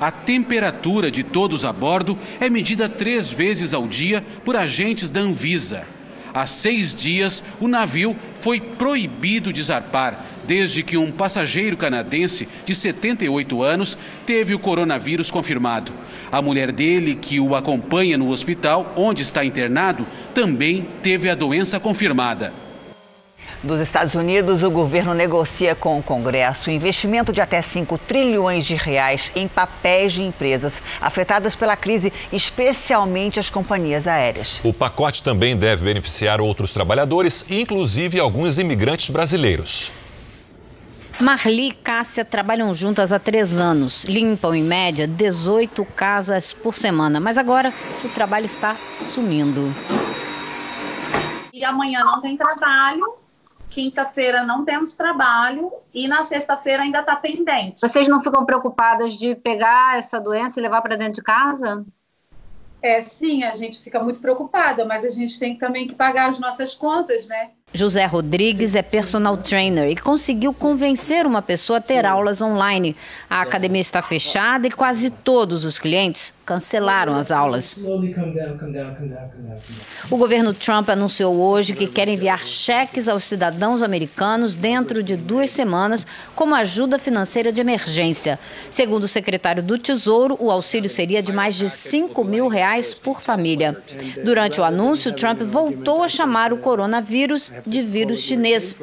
A 0.00 0.10
temperatura 0.10 1.10
de 1.10 1.22
todos 1.22 1.66
a 1.66 1.72
bordo 1.74 2.18
é 2.40 2.48
medida 2.48 2.88
três 2.88 3.30
vezes 3.30 3.74
ao 3.74 3.86
dia 3.86 4.24
por 4.46 4.56
agentes 4.56 5.10
da 5.10 5.20
Anvisa. 5.20 5.99
Há 6.32 6.46
seis 6.46 6.94
dias, 6.94 7.42
o 7.60 7.66
navio 7.66 8.16
foi 8.40 8.60
proibido 8.60 9.52
de 9.52 9.62
zarpar, 9.62 10.24
desde 10.46 10.82
que 10.82 10.96
um 10.96 11.10
passageiro 11.10 11.76
canadense 11.76 12.48
de 12.64 12.74
78 12.74 13.62
anos 13.62 13.98
teve 14.24 14.54
o 14.54 14.58
coronavírus 14.58 15.30
confirmado. 15.30 15.92
A 16.30 16.40
mulher 16.40 16.70
dele, 16.70 17.16
que 17.16 17.40
o 17.40 17.56
acompanha 17.56 18.16
no 18.16 18.30
hospital 18.30 18.92
onde 18.96 19.22
está 19.22 19.44
internado, 19.44 20.06
também 20.32 20.86
teve 21.02 21.28
a 21.28 21.34
doença 21.34 21.80
confirmada. 21.80 22.52
Dos 23.62 23.78
Estados 23.78 24.14
Unidos, 24.14 24.62
o 24.62 24.70
governo 24.70 25.12
negocia 25.12 25.74
com 25.74 25.98
o 25.98 26.02
Congresso 26.02 26.70
investimento 26.70 27.30
de 27.30 27.42
até 27.42 27.60
5 27.60 27.98
trilhões 27.98 28.64
de 28.64 28.74
reais 28.74 29.30
em 29.36 29.46
papéis 29.46 30.14
de 30.14 30.22
empresas 30.22 30.82
afetadas 30.98 31.54
pela 31.54 31.76
crise, 31.76 32.10
especialmente 32.32 33.38
as 33.38 33.50
companhias 33.50 34.06
aéreas. 34.06 34.60
O 34.64 34.72
pacote 34.72 35.22
também 35.22 35.54
deve 35.54 35.84
beneficiar 35.84 36.40
outros 36.40 36.72
trabalhadores, 36.72 37.44
inclusive 37.50 38.18
alguns 38.18 38.56
imigrantes 38.56 39.10
brasileiros. 39.10 39.92
Marli 41.20 41.68
e 41.68 41.72
Cássia 41.72 42.24
trabalham 42.24 42.74
juntas 42.74 43.12
há 43.12 43.18
três 43.18 43.52
anos. 43.52 44.04
Limpam, 44.04 44.54
em 44.54 44.62
média, 44.62 45.06
18 45.06 45.84
casas 45.84 46.54
por 46.54 46.74
semana. 46.74 47.20
Mas 47.20 47.36
agora 47.36 47.70
o 48.02 48.08
trabalho 48.08 48.46
está 48.46 48.74
sumindo. 48.74 49.70
E 51.52 51.62
amanhã 51.62 52.02
não 52.02 52.22
tem 52.22 52.38
trabalho, 52.38 53.19
quinta-feira 53.70 54.42
não 54.42 54.64
temos 54.64 54.92
trabalho 54.92 55.72
e 55.94 56.08
na 56.08 56.24
sexta-feira 56.24 56.82
ainda 56.82 57.00
está 57.00 57.16
pendente. 57.16 57.80
Vocês 57.80 58.08
não 58.08 58.20
ficam 58.20 58.44
preocupadas 58.44 59.14
de 59.14 59.34
pegar 59.34 59.96
essa 59.96 60.20
doença 60.20 60.58
e 60.58 60.62
levar 60.62 60.82
para 60.82 60.96
dentro 60.96 61.14
de 61.14 61.22
casa? 61.22 61.86
É, 62.82 63.00
sim, 63.02 63.44
a 63.44 63.54
gente 63.54 63.80
fica 63.80 64.02
muito 64.02 64.20
preocupada, 64.20 64.84
mas 64.86 65.04
a 65.04 65.10
gente 65.10 65.38
tem 65.38 65.54
também 65.54 65.86
que 65.86 65.94
pagar 65.94 66.30
as 66.30 66.38
nossas 66.38 66.74
contas, 66.74 67.26
né? 67.26 67.50
José 67.72 68.04
Rodrigues 68.06 68.74
é 68.74 68.82
personal 68.82 69.36
trainer 69.36 69.90
e 69.90 69.96
conseguiu 69.96 70.52
convencer 70.52 71.26
uma 71.26 71.42
pessoa 71.42 71.78
a 71.78 71.82
ter 71.82 72.04
aulas 72.04 72.40
online. 72.40 72.96
A 73.28 73.42
academia 73.42 73.80
está 73.80 74.02
fechada 74.02 74.66
e 74.66 74.72
quase 74.72 75.10
todos 75.10 75.64
os 75.64 75.78
clientes 75.78 76.32
cancelaram 76.50 77.14
as 77.14 77.30
aulas. 77.30 77.76
O 80.10 80.16
governo 80.16 80.52
Trump 80.52 80.88
anunciou 80.88 81.36
hoje 81.36 81.74
que 81.74 81.86
quer 81.86 82.08
enviar 82.08 82.44
cheques 82.44 83.06
aos 83.06 83.22
cidadãos 83.22 83.82
americanos 83.82 84.56
dentro 84.56 85.00
de 85.00 85.16
duas 85.16 85.50
semanas 85.50 86.04
como 86.34 86.56
ajuda 86.56 86.98
financeira 86.98 87.52
de 87.52 87.60
emergência. 87.60 88.36
Segundo 88.68 89.04
o 89.04 89.08
secretário 89.08 89.62
do 89.62 89.78
Tesouro, 89.78 90.36
o 90.40 90.50
auxílio 90.50 90.90
seria 90.90 91.22
de 91.22 91.32
mais 91.32 91.54
de 91.54 91.70
5 91.70 92.24
mil 92.24 92.48
reais 92.48 92.94
por 92.94 93.22
família. 93.22 93.80
Durante 94.24 94.60
o 94.60 94.64
anúncio, 94.64 95.12
Trump 95.12 95.42
voltou 95.42 96.02
a 96.02 96.08
chamar 96.08 96.52
o 96.52 96.58
coronavírus 96.58 97.52
de 97.64 97.80
vírus 97.80 98.18
chinês. 98.18 98.76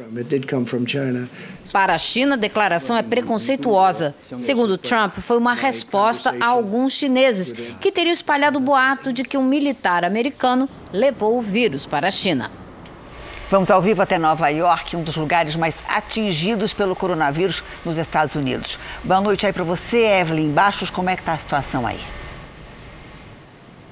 Para 1.71 1.93
a 1.93 1.97
China, 1.97 2.35
a 2.35 2.37
declaração 2.37 2.97
é 2.97 3.01
preconceituosa. 3.01 4.15
Segundo 4.41 4.77
Trump, 4.77 5.17
foi 5.19 5.37
uma 5.37 5.53
resposta 5.53 6.35
a 6.39 6.47
alguns 6.47 6.93
chineses 6.93 7.53
que 7.79 7.91
teriam 7.91 8.13
espalhado 8.13 8.57
o 8.57 8.61
boato 8.61 9.11
de 9.11 9.23
que 9.23 9.37
um 9.37 9.43
militar 9.43 10.05
americano 10.05 10.69
levou 10.91 11.37
o 11.37 11.41
vírus 11.41 11.85
para 11.85 12.07
a 12.07 12.11
China. 12.11 12.51
Vamos 13.49 13.71
ao 13.71 13.81
vivo 13.81 14.01
até 14.01 14.17
Nova 14.17 14.49
York, 14.49 14.97
um 14.97 15.03
dos 15.03 15.15
lugares 15.15 15.55
mais 15.55 15.81
atingidos 15.87 16.73
pelo 16.73 16.95
coronavírus 16.95 17.63
nos 17.85 17.97
Estados 17.97 18.35
Unidos. 18.35 18.77
Boa 19.03 19.21
noite 19.21 19.45
aí 19.45 19.53
para 19.53 19.63
você, 19.63 20.05
Evelyn 20.05 20.51
Baixos. 20.51 20.89
Como 20.89 21.09
é 21.09 21.15
que 21.15 21.21
está 21.21 21.33
a 21.33 21.39
situação 21.39 21.87
aí? 21.87 22.16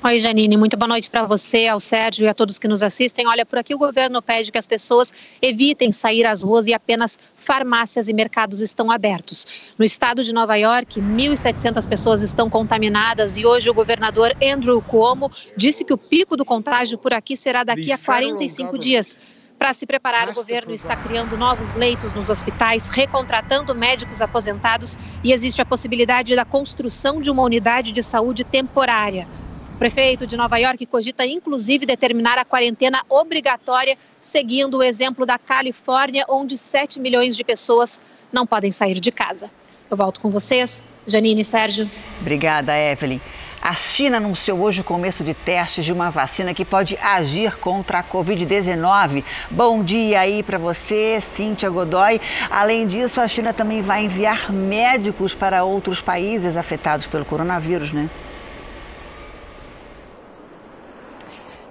Oi, 0.05 0.19
Janine, 0.19 0.55
muito 0.55 0.77
boa 0.77 0.87
noite 0.87 1.09
para 1.09 1.23
você, 1.23 1.65
ao 1.65 1.79
Sérgio 1.79 2.25
e 2.25 2.27
a 2.27 2.33
todos 2.35 2.59
que 2.59 2.67
nos 2.67 2.83
assistem. 2.83 3.25
Olha, 3.25 3.43
por 3.43 3.57
aqui 3.57 3.73
o 3.73 3.77
governo 3.79 4.21
pede 4.21 4.51
que 4.51 4.57
as 4.59 4.67
pessoas 4.67 5.11
evitem 5.41 5.91
sair 5.91 6.27
às 6.27 6.43
ruas 6.43 6.67
e 6.67 6.75
apenas 6.75 7.17
farmácias 7.35 8.07
e 8.07 8.13
mercados 8.13 8.61
estão 8.61 8.91
abertos. 8.91 9.47
No 9.79 9.83
estado 9.83 10.23
de 10.23 10.31
Nova 10.31 10.55
York, 10.57 11.01
1.700 11.01 11.89
pessoas 11.89 12.21
estão 12.21 12.51
contaminadas 12.51 13.39
e 13.39 13.47
hoje 13.47 13.67
o 13.67 13.73
governador 13.73 14.31
Andrew 14.39 14.79
Cuomo 14.79 15.31
disse 15.57 15.83
que 15.83 15.93
o 15.93 15.97
pico 15.97 16.37
do 16.37 16.45
contágio 16.45 16.99
por 16.99 17.11
aqui 17.11 17.35
será 17.35 17.63
daqui 17.63 17.91
a 17.91 17.97
45 17.97 18.77
dias. 18.77 19.17
Para 19.57 19.73
se 19.73 19.87
preparar, 19.87 20.29
o 20.29 20.33
governo 20.33 20.75
está 20.75 20.95
criando 20.95 21.35
novos 21.35 21.73
leitos 21.73 22.13
nos 22.13 22.29
hospitais, 22.29 22.89
recontratando 22.89 23.73
médicos 23.73 24.21
aposentados 24.21 24.99
e 25.23 25.33
existe 25.33 25.63
a 25.63 25.65
possibilidade 25.65 26.35
da 26.35 26.45
construção 26.45 27.19
de 27.19 27.31
uma 27.31 27.41
unidade 27.41 27.91
de 27.91 28.03
saúde 28.03 28.43
temporária. 28.43 29.27
O 29.75 29.77
prefeito 29.77 30.25
de 30.25 30.37
Nova 30.37 30.57
York 30.57 30.85
cogita 30.85 31.25
inclusive 31.25 31.85
determinar 31.85 32.37
a 32.37 32.45
quarentena 32.45 33.01
obrigatória, 33.09 33.97
seguindo 34.21 34.77
o 34.77 34.81
exemplo 34.81 35.25
da 35.25 35.37
Califórnia, 35.37 36.23
onde 36.29 36.57
7 36.57 36.97
milhões 36.97 37.35
de 37.35 37.43
pessoas 37.43 37.99
não 38.31 38.47
podem 38.47 38.71
sair 38.71 39.01
de 39.01 39.11
casa. 39.11 39.51
Eu 39.91 39.97
volto 39.97 40.21
com 40.21 40.29
vocês, 40.29 40.81
Janine 41.05 41.41
e 41.41 41.43
Sérgio. 41.43 41.91
Obrigada, 42.21 42.71
Evelyn. 42.73 43.19
A 43.61 43.75
China 43.75 44.15
anunciou 44.15 44.61
hoje 44.61 44.79
o 44.79 44.83
começo 44.83 45.25
de 45.25 45.33
testes 45.33 45.83
de 45.83 45.91
uma 45.91 46.09
vacina 46.09 46.53
que 46.53 46.63
pode 46.63 46.97
agir 46.99 47.57
contra 47.57 47.99
a 47.99 48.03
Covid-19. 48.03 49.25
Bom 49.51 49.83
dia 49.83 50.21
aí 50.21 50.41
para 50.41 50.57
você, 50.57 51.19
Cíntia 51.19 51.69
Godoy. 51.69 52.21
Além 52.49 52.87
disso, 52.87 53.19
a 53.19 53.27
China 53.27 53.51
também 53.51 53.81
vai 53.81 54.05
enviar 54.05 54.53
médicos 54.53 55.35
para 55.35 55.65
outros 55.65 55.99
países 55.99 56.55
afetados 56.55 57.07
pelo 57.07 57.25
coronavírus, 57.25 57.91
né? 57.91 58.09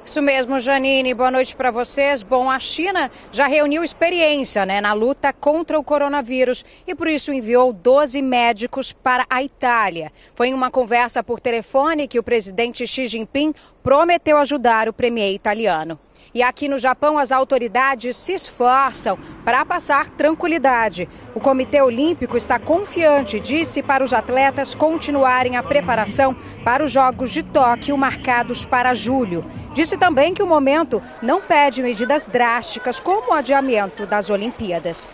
Isso 0.05 0.21
mesmo, 0.21 0.61
Janine. 0.61 1.15
Boa 1.15 1.31
noite 1.31 1.57
para 1.57 1.71
vocês. 1.71 2.23
Bom, 2.23 2.51
a 2.51 2.59
China 2.59 3.11
já 3.33 3.47
reuniu 3.47 3.83
experiência 3.83 4.67
né, 4.67 4.79
na 4.79 4.93
luta 4.93 5.33
contra 5.33 5.79
o 5.79 5.83
coronavírus 5.83 6.63
e 6.87 6.95
por 6.95 7.09
isso 7.09 7.33
enviou 7.33 7.73
12 7.73 8.21
médicos 8.21 8.93
para 8.93 9.25
a 9.31 9.43
Itália. 9.43 10.13
Foi 10.35 10.49
em 10.49 10.55
uma 10.55 10.71
conversa 10.71 11.25
por 11.25 11.41
telefone 11.41 12.07
que 12.07 12.19
o 12.19 12.23
presidente 12.23 12.87
Xi 12.87 13.07
Jinping 13.07 13.55
prometeu 13.83 14.37
ajudar 14.37 14.91
o 14.91 14.93
premier 14.93 15.33
italiano. 15.33 15.99
E 16.35 16.43
aqui 16.43 16.67
no 16.67 16.81
Japão, 16.81 17.17
as 17.17 17.31
autoridades 17.31 18.17
se 18.17 18.35
esforçam 18.35 19.17
para 19.45 19.65
passar 19.65 20.11
tranquilidade. 20.11 21.09
O 21.33 21.39
Comitê 21.39 21.81
Olímpico 21.81 22.37
está 22.37 22.59
confiante, 22.59 23.39
disse 23.39 23.85
para 23.85 24.03
os 24.03 24.13
atletas 24.13 24.75
continuarem 24.75 25.57
a 25.57 25.63
preparação 25.63 26.35
para 26.65 26.83
os 26.83 26.91
Jogos 26.91 27.31
de 27.31 27.45
Tóquio 27.45 27.97
marcados 27.97 28.65
para 28.65 28.95
julho. 28.95 29.45
Disse 29.73 29.97
também 29.97 30.35
que 30.35 30.43
o 30.43 30.47
momento 30.47 31.01
não 31.23 31.41
pede 31.41 31.85
medidas 31.85 32.27
drásticas, 32.27 32.99
como 32.99 33.31
o 33.31 33.35
adiamento 33.35 34.05
das 34.05 34.29
Olimpíadas. 34.29 35.13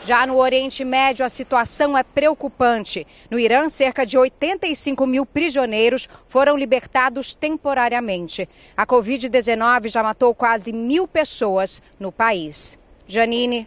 Já 0.00 0.26
no 0.26 0.36
Oriente 0.36 0.84
Médio, 0.84 1.26
a 1.26 1.28
situação 1.28 1.98
é 1.98 2.02
preocupante. 2.02 3.06
No 3.30 3.38
Irã, 3.38 3.68
cerca 3.68 4.06
de 4.06 4.16
85 4.16 5.06
mil 5.06 5.26
prisioneiros 5.26 6.08
foram 6.28 6.56
libertados 6.56 7.34
temporariamente. 7.34 8.48
A 8.76 8.86
Covid-19 8.86 9.88
já 9.88 10.02
matou 10.02 10.34
quase 10.34 10.72
mil 10.72 11.08
pessoas 11.08 11.82
no 11.98 12.12
país. 12.12 12.78
Janine. 13.06 13.66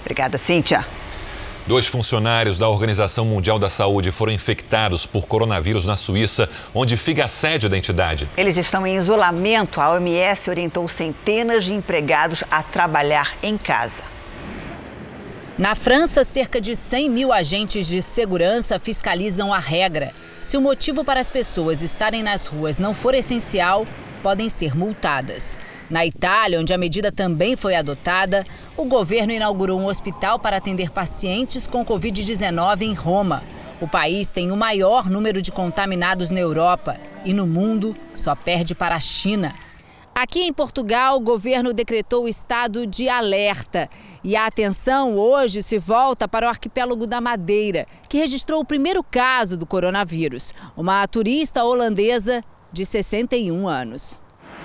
Obrigada, 0.00 0.36
Cíntia. 0.36 0.86
Dois 1.66 1.86
funcionários 1.86 2.58
da 2.58 2.66
Organização 2.68 3.26
Mundial 3.26 3.58
da 3.58 3.68
Saúde 3.68 4.10
foram 4.10 4.32
infectados 4.32 5.04
por 5.04 5.26
coronavírus 5.26 5.84
na 5.84 5.98
Suíça, 5.98 6.48
onde 6.74 6.96
fica 6.96 7.26
a 7.26 7.28
sede 7.28 7.68
da 7.68 7.76
entidade. 7.76 8.28
Eles 8.38 8.56
estão 8.56 8.86
em 8.86 8.96
isolamento. 8.96 9.80
A 9.80 9.90
OMS 9.90 10.48
orientou 10.48 10.88
centenas 10.88 11.64
de 11.64 11.74
empregados 11.74 12.42
a 12.50 12.62
trabalhar 12.62 13.36
em 13.42 13.58
casa. 13.58 14.02
Na 15.58 15.74
França, 15.74 16.22
cerca 16.22 16.60
de 16.60 16.76
100 16.76 17.10
mil 17.10 17.32
agentes 17.32 17.88
de 17.88 18.00
segurança 18.00 18.78
fiscalizam 18.78 19.52
a 19.52 19.58
regra. 19.58 20.12
Se 20.40 20.56
o 20.56 20.60
motivo 20.60 21.04
para 21.04 21.18
as 21.18 21.28
pessoas 21.28 21.82
estarem 21.82 22.22
nas 22.22 22.46
ruas 22.46 22.78
não 22.78 22.94
for 22.94 23.12
essencial, 23.12 23.84
podem 24.22 24.48
ser 24.48 24.76
multadas. 24.76 25.58
Na 25.90 26.06
Itália, 26.06 26.60
onde 26.60 26.72
a 26.72 26.78
medida 26.78 27.10
também 27.10 27.56
foi 27.56 27.74
adotada, 27.74 28.44
o 28.76 28.84
governo 28.84 29.32
inaugurou 29.32 29.80
um 29.80 29.86
hospital 29.86 30.38
para 30.38 30.58
atender 30.58 30.90
pacientes 30.90 31.66
com 31.66 31.84
Covid-19 31.84 32.82
em 32.82 32.94
Roma. 32.94 33.42
O 33.80 33.88
país 33.88 34.28
tem 34.28 34.52
o 34.52 34.56
maior 34.56 35.10
número 35.10 35.42
de 35.42 35.50
contaminados 35.50 36.30
na 36.30 36.38
Europa 36.38 36.96
e 37.24 37.34
no 37.34 37.48
mundo 37.48 37.96
só 38.14 38.36
perde 38.36 38.76
para 38.76 38.94
a 38.94 39.00
China. 39.00 39.52
Aqui 40.20 40.40
em 40.40 40.52
Portugal, 40.52 41.16
o 41.16 41.20
governo 41.20 41.72
decretou 41.72 42.24
o 42.24 42.28
estado 42.28 42.84
de 42.88 43.08
alerta. 43.08 43.88
E 44.24 44.34
a 44.34 44.46
atenção 44.46 45.16
hoje 45.16 45.62
se 45.62 45.78
volta 45.78 46.26
para 46.26 46.44
o 46.44 46.48
arquipélago 46.48 47.06
da 47.06 47.20
Madeira, 47.20 47.86
que 48.08 48.18
registrou 48.18 48.60
o 48.60 48.64
primeiro 48.64 49.00
caso 49.04 49.56
do 49.56 49.64
coronavírus. 49.64 50.52
Uma 50.76 51.06
turista 51.06 51.62
holandesa 51.62 52.42
de 52.72 52.84
61 52.84 53.68
anos. 53.68 54.18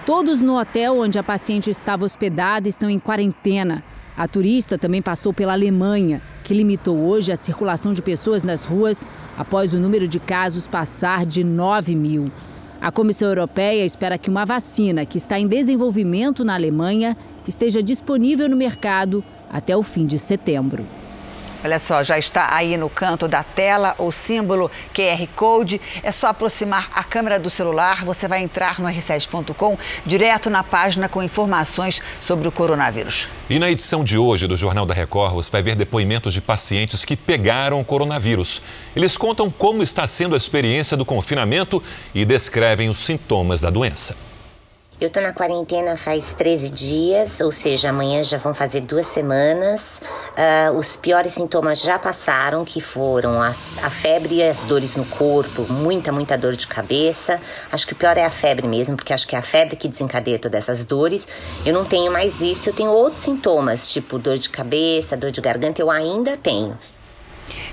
Todos 0.08 0.42
no 0.42 0.60
hotel 0.60 0.98
onde 0.98 1.20
a 1.20 1.24
paciente 1.24 1.70
estava 1.70 2.04
hospedada 2.04 2.68
estão 2.68 2.90
em 2.90 2.98
quarentena. 2.98 3.84
A 4.18 4.28
turista 4.28 4.76
também 4.76 5.04
passou 5.04 5.32
pela 5.32 5.54
Alemanha, 5.54 6.20
que 6.44 6.56
limitou 6.56 6.98
hoje 6.98 7.32
a 7.32 7.38
circulação 7.38 7.94
de 7.94 8.02
pessoas 8.02 8.44
nas 8.44 8.66
ruas 8.66 9.06
após 9.38 9.72
o 9.72 9.80
número 9.80 10.08
de 10.08 10.20
casos 10.20 10.66
passar 10.66 11.28
de 11.28 11.44
9 11.44 11.96
mil. 11.96 12.26
A 12.84 12.92
Comissão 12.92 13.30
Europeia 13.30 13.86
espera 13.86 14.18
que 14.18 14.30
uma 14.30 14.46
vacina 14.46 15.06
que 15.06 15.18
está 15.18 15.40
em 15.40 15.48
desenvolvimento 15.48 16.44
na 16.44 16.54
Alemanha 16.54 17.16
esteja 17.48 17.82
disponível 17.82 18.50
no 18.50 18.58
mercado 18.58 19.24
até 19.50 19.74
o 19.78 19.82
fim 19.82 20.06
de 20.06 20.20
setembro. 20.20 20.86
Olha 21.64 21.80
só, 21.80 22.04
já 22.04 22.20
está 22.20 22.54
aí 22.54 22.76
no 22.76 22.90
canto 22.90 23.26
da 23.26 23.42
tela 23.42 23.96
o 23.98 24.12
símbolo 24.12 24.70
QR 24.94 25.26
Code. 25.34 25.80
É 26.04 26.12
só 26.12 26.28
aproximar 26.28 26.90
a 26.94 27.04
câmera 27.04 27.40
do 27.40 27.50
celular, 27.50 28.04
você 28.04 28.28
vai 28.28 28.42
entrar 28.42 28.82
no 28.82 28.88
r7.com, 28.88 29.78
direto 30.06 30.50
na 30.50 30.62
página 30.62 31.08
com 31.08 31.24
informações 31.24 32.02
sobre 32.20 32.48
o 32.48 32.52
coronavírus. 32.52 33.28
E 33.50 33.60
na 33.60 33.72
edição 33.72 34.04
de 34.04 34.18
hoje 34.18 34.46
do 34.46 34.58
Jornal 34.58 34.86
da 34.86 34.94
Record, 34.94 35.34
você 35.34 35.50
vai 35.50 35.64
ver 35.64 35.76
depoimentos 35.76 36.34
de 36.34 36.42
pacientes 36.42 37.06
que 37.06 37.16
pegaram 37.16 37.80
o 37.80 37.86
coronavírus. 37.86 38.62
Eles 38.94 39.18
contam 39.18 39.50
como 39.50 39.82
está 39.82 40.06
sendo 40.06 40.36
a 40.36 40.38
experiência 40.38 40.98
do 40.98 41.06
confinamento 41.06 41.82
e 42.14 42.26
descrevem 42.26 42.90
os 42.90 42.98
sintomas 42.98 43.62
da 43.62 43.70
doença. 43.70 44.23
Eu 45.04 45.10
tô 45.10 45.20
na 45.20 45.34
quarentena 45.34 45.98
faz 45.98 46.32
13 46.32 46.70
dias, 46.70 47.42
ou 47.42 47.52
seja, 47.52 47.90
amanhã 47.90 48.24
já 48.24 48.38
vão 48.38 48.54
fazer 48.54 48.80
duas 48.80 49.06
semanas. 49.06 50.00
Uh, 50.32 50.78
os 50.78 50.96
piores 50.96 51.34
sintomas 51.34 51.82
já 51.82 52.00
passaram, 52.00 52.64
que 52.64 52.80
foram 52.80 53.42
as, 53.42 53.78
a 53.84 53.90
febre 53.90 54.36
e 54.36 54.44
as 54.44 54.60
dores 54.60 54.96
no 54.96 55.04
corpo, 55.04 55.66
muita, 55.70 56.10
muita 56.10 56.38
dor 56.38 56.56
de 56.56 56.68
cabeça. 56.68 57.38
Acho 57.70 57.86
que 57.86 57.92
o 57.92 57.98
pior 57.98 58.16
é 58.16 58.24
a 58.24 58.30
febre 58.30 58.66
mesmo, 58.66 58.96
porque 58.96 59.12
acho 59.12 59.28
que 59.28 59.36
é 59.36 59.40
a 59.40 59.42
febre 59.42 59.76
que 59.76 59.90
desencadeia 59.90 60.40
todas 60.40 60.58
essas 60.70 60.86
dores. 60.86 61.28
Eu 61.66 61.74
não 61.74 61.84
tenho 61.84 62.10
mais 62.10 62.40
isso, 62.40 62.70
eu 62.70 62.74
tenho 62.74 62.92
outros 62.92 63.24
sintomas, 63.24 63.92
tipo 63.92 64.18
dor 64.18 64.38
de 64.38 64.50
cabeça, 64.50 65.18
dor 65.18 65.32
de 65.32 65.42
garganta, 65.42 65.82
eu 65.82 65.92
ainda 65.92 66.38
tenho. 66.38 66.80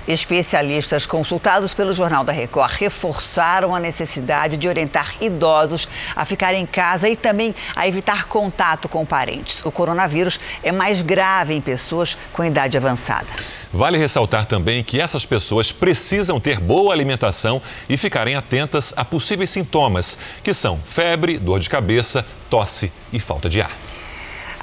Especialistas 0.07 1.05
consultados 1.05 1.73
pelo 1.73 1.93
Jornal 1.93 2.23
da 2.23 2.31
Record 2.31 2.73
reforçaram 2.73 3.75
a 3.75 3.79
necessidade 3.79 4.57
de 4.57 4.67
orientar 4.67 5.15
idosos 5.21 5.87
a 6.15 6.25
ficar 6.25 6.53
em 6.53 6.65
casa 6.65 7.07
e 7.07 7.15
também 7.15 7.55
a 7.75 7.87
evitar 7.87 8.25
contato 8.27 8.89
com 8.89 9.05
parentes. 9.05 9.63
O 9.65 9.71
coronavírus 9.71 10.39
é 10.63 10.71
mais 10.71 11.01
grave 11.01 11.53
em 11.53 11.61
pessoas 11.61 12.17
com 12.33 12.43
idade 12.43 12.77
avançada. 12.77 13.27
Vale 13.71 13.97
ressaltar 13.97 14.45
também 14.45 14.83
que 14.83 14.99
essas 14.99 15.25
pessoas 15.25 15.71
precisam 15.71 16.39
ter 16.39 16.59
boa 16.59 16.93
alimentação 16.93 17.61
e 17.87 17.95
ficarem 17.95 18.35
atentas 18.35 18.93
a 18.97 19.05
possíveis 19.05 19.49
sintomas, 19.49 20.17
que 20.43 20.53
são 20.53 20.77
febre, 20.77 21.37
dor 21.37 21.59
de 21.59 21.69
cabeça, 21.69 22.25
tosse 22.49 22.91
e 23.13 23.19
falta 23.19 23.47
de 23.47 23.61
ar. 23.61 23.71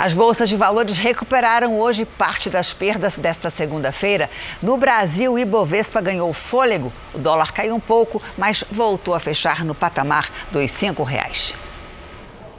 As 0.01 0.15
bolsas 0.15 0.49
de 0.49 0.55
valores 0.55 0.97
recuperaram 0.97 1.81
hoje 1.81 2.05
parte 2.05 2.49
das 2.49 2.73
perdas 2.73 3.19
desta 3.19 3.51
segunda-feira. 3.51 4.31
No 4.63 4.77
Brasil, 4.77 5.33
o 5.33 5.39
Ibovespa 5.41 6.01
ganhou 6.01 6.33
fôlego. 6.33 6.93
O 7.13 7.19
dólar 7.19 7.53
caiu 7.53 7.75
um 7.75 7.81
pouco, 7.81 8.23
mas 8.37 8.63
voltou 8.71 9.13
a 9.13 9.19
fechar 9.19 9.65
no 9.65 9.75
patamar 9.75 10.31
dos 10.53 10.73
R$ 10.81 10.93
reais. 11.05 11.53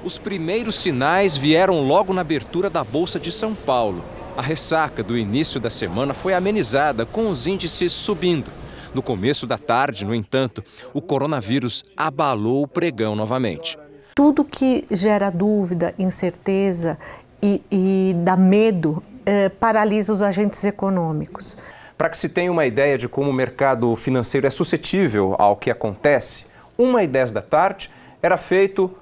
Os 0.03 0.19
primeiros 0.19 0.75
sinais 0.75 1.37
vieram 1.37 1.79
logo 1.79 2.13
na 2.13 2.19
abertura 2.19 2.69
da 2.69 2.83
Bolsa 2.83 3.17
de 3.17 3.31
São 3.31 3.55
Paulo. 3.55 4.03
A 4.35 4.41
ressaca 4.41 5.01
do 5.01 5.17
início 5.17 5.61
da 5.61 5.69
semana 5.69 6.13
foi 6.13 6.33
amenizada 6.33 7.05
com 7.05 7.29
os 7.29 7.47
índices 7.47 7.93
subindo. 7.93 8.51
No 8.93 9.01
começo 9.01 9.47
da 9.47 9.57
tarde, 9.57 10.05
no 10.05 10.13
entanto, 10.13 10.61
o 10.93 11.01
coronavírus 11.01 11.85
abalou 11.95 12.63
o 12.63 12.67
pregão 12.67 13.15
novamente. 13.15 13.77
Tudo 14.13 14.43
que 14.43 14.85
gera 14.91 15.29
dúvida, 15.29 15.95
incerteza 15.97 16.99
e, 17.41 17.61
e 17.71 18.15
dá 18.23 18.35
medo, 18.35 19.03
eh, 19.25 19.49
paralisa 19.49 20.11
os 20.13 20.21
agentes 20.21 20.63
econômicos. 20.65 21.57
Para 21.97 22.09
que 22.09 22.17
se 22.17 22.29
tenha 22.29 22.51
uma 22.51 22.65
ideia 22.65 22.97
de 22.97 23.09
como 23.09 23.29
o 23.29 23.33
mercado 23.33 23.95
financeiro 23.95 24.47
é 24.47 24.49
suscetível 24.49 25.35
ao 25.37 25.55
que 25.55 25.69
acontece, 25.69 26.45
uma 26.77 27.03
e 27.03 27.07
dez 27.07 27.31
da 27.31 27.41
tarde 27.41 27.89
era 28.21 28.37
feito 28.37 28.95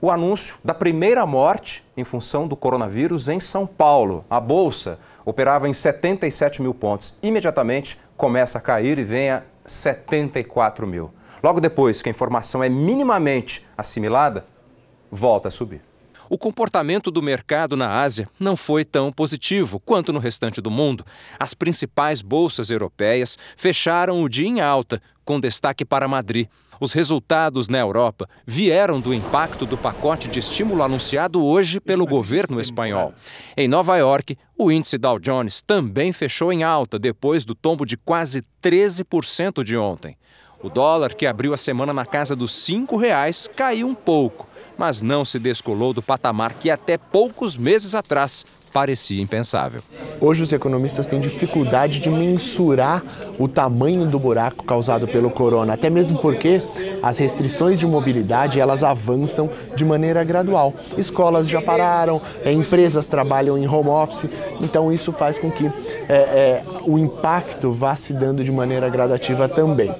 o 0.00 0.10
anúncio 0.10 0.56
da 0.64 0.72
primeira 0.72 1.24
morte 1.26 1.84
em 1.96 2.04
função 2.04 2.48
do 2.48 2.56
coronavírus 2.56 3.28
em 3.28 3.40
São 3.40 3.66
Paulo. 3.66 4.24
A 4.30 4.40
bolsa 4.40 4.98
operava 5.24 5.68
em 5.68 5.74
77 5.74 6.62
mil 6.62 6.74
pontos. 6.74 7.14
Imediatamente 7.22 7.98
começa 8.16 8.58
a 8.58 8.60
cair 8.60 8.98
e 8.98 9.04
vem 9.04 9.30
a 9.30 9.42
74 9.66 10.86
mil. 10.86 11.10
Logo 11.42 11.60
depois 11.60 12.02
que 12.02 12.08
a 12.08 12.12
informação 12.12 12.62
é 12.62 12.68
minimamente 12.68 13.66
assimilada, 13.76 14.44
volta 15.10 15.48
a 15.48 15.50
subir. 15.50 15.89
O 16.32 16.38
comportamento 16.38 17.10
do 17.10 17.20
mercado 17.20 17.76
na 17.76 17.98
Ásia 18.00 18.28
não 18.38 18.56
foi 18.56 18.84
tão 18.84 19.10
positivo 19.10 19.80
quanto 19.80 20.12
no 20.12 20.20
restante 20.20 20.60
do 20.60 20.70
mundo. 20.70 21.04
As 21.36 21.54
principais 21.54 22.22
bolsas 22.22 22.70
europeias 22.70 23.36
fecharam 23.56 24.22
o 24.22 24.28
dia 24.28 24.46
em 24.46 24.60
alta, 24.60 25.02
com 25.24 25.40
destaque 25.40 25.84
para 25.84 26.06
Madrid. 26.06 26.46
Os 26.78 26.92
resultados 26.92 27.66
na 27.66 27.78
Europa 27.78 28.28
vieram 28.46 29.00
do 29.00 29.12
impacto 29.12 29.66
do 29.66 29.76
pacote 29.76 30.28
de 30.28 30.38
estímulo 30.38 30.84
anunciado 30.84 31.44
hoje 31.44 31.80
pelo 31.80 32.06
governo 32.06 32.60
espanhol. 32.60 33.12
Em 33.56 33.66
Nova 33.66 33.96
York, 33.96 34.38
o 34.56 34.70
índice 34.70 34.98
Dow 34.98 35.18
Jones 35.18 35.60
também 35.60 36.12
fechou 36.12 36.52
em 36.52 36.62
alta 36.62 36.96
depois 36.96 37.44
do 37.44 37.56
tombo 37.56 37.84
de 37.84 37.96
quase 37.96 38.44
13% 38.62 39.64
de 39.64 39.76
ontem. 39.76 40.16
O 40.62 40.68
dólar, 40.68 41.12
que 41.14 41.26
abriu 41.26 41.52
a 41.52 41.56
semana 41.56 41.92
na 41.92 42.06
casa 42.06 42.36
dos 42.36 42.68
R$ 42.68 42.86
reais, 43.00 43.48
caiu 43.56 43.88
um 43.88 43.94
pouco 43.96 44.49
mas 44.80 45.02
não 45.02 45.26
se 45.26 45.38
descolou 45.38 45.92
do 45.92 46.00
patamar 46.00 46.54
que 46.54 46.70
até 46.70 46.96
poucos 46.96 47.54
meses 47.54 47.94
atrás 47.94 48.46
parecia 48.72 49.20
impensável. 49.20 49.82
Hoje 50.18 50.42
os 50.42 50.52
economistas 50.54 51.06
têm 51.06 51.20
dificuldade 51.20 52.00
de 52.00 52.08
mensurar 52.08 53.04
o 53.38 53.46
tamanho 53.46 54.06
do 54.06 54.18
buraco 54.18 54.64
causado 54.64 55.06
pelo 55.06 55.30
corona, 55.30 55.74
até 55.74 55.90
mesmo 55.90 56.18
porque 56.18 56.62
as 57.02 57.18
restrições 57.18 57.78
de 57.78 57.86
mobilidade 57.86 58.58
elas 58.58 58.82
avançam 58.82 59.50
de 59.76 59.84
maneira 59.84 60.24
gradual. 60.24 60.72
Escolas 60.96 61.46
já 61.46 61.60
pararam, 61.60 62.18
é, 62.42 62.50
empresas 62.50 63.06
trabalham 63.06 63.58
em 63.58 63.68
home 63.68 63.90
office, 63.90 64.30
então 64.62 64.90
isso 64.90 65.12
faz 65.12 65.38
com 65.38 65.50
que 65.50 65.66
é, 66.08 66.14
é, 66.14 66.64
o 66.86 66.98
impacto 66.98 67.70
vá 67.70 67.94
se 67.96 68.14
dando 68.14 68.42
de 68.42 68.50
maneira 68.50 68.88
gradativa 68.88 69.46
também. 69.46 69.94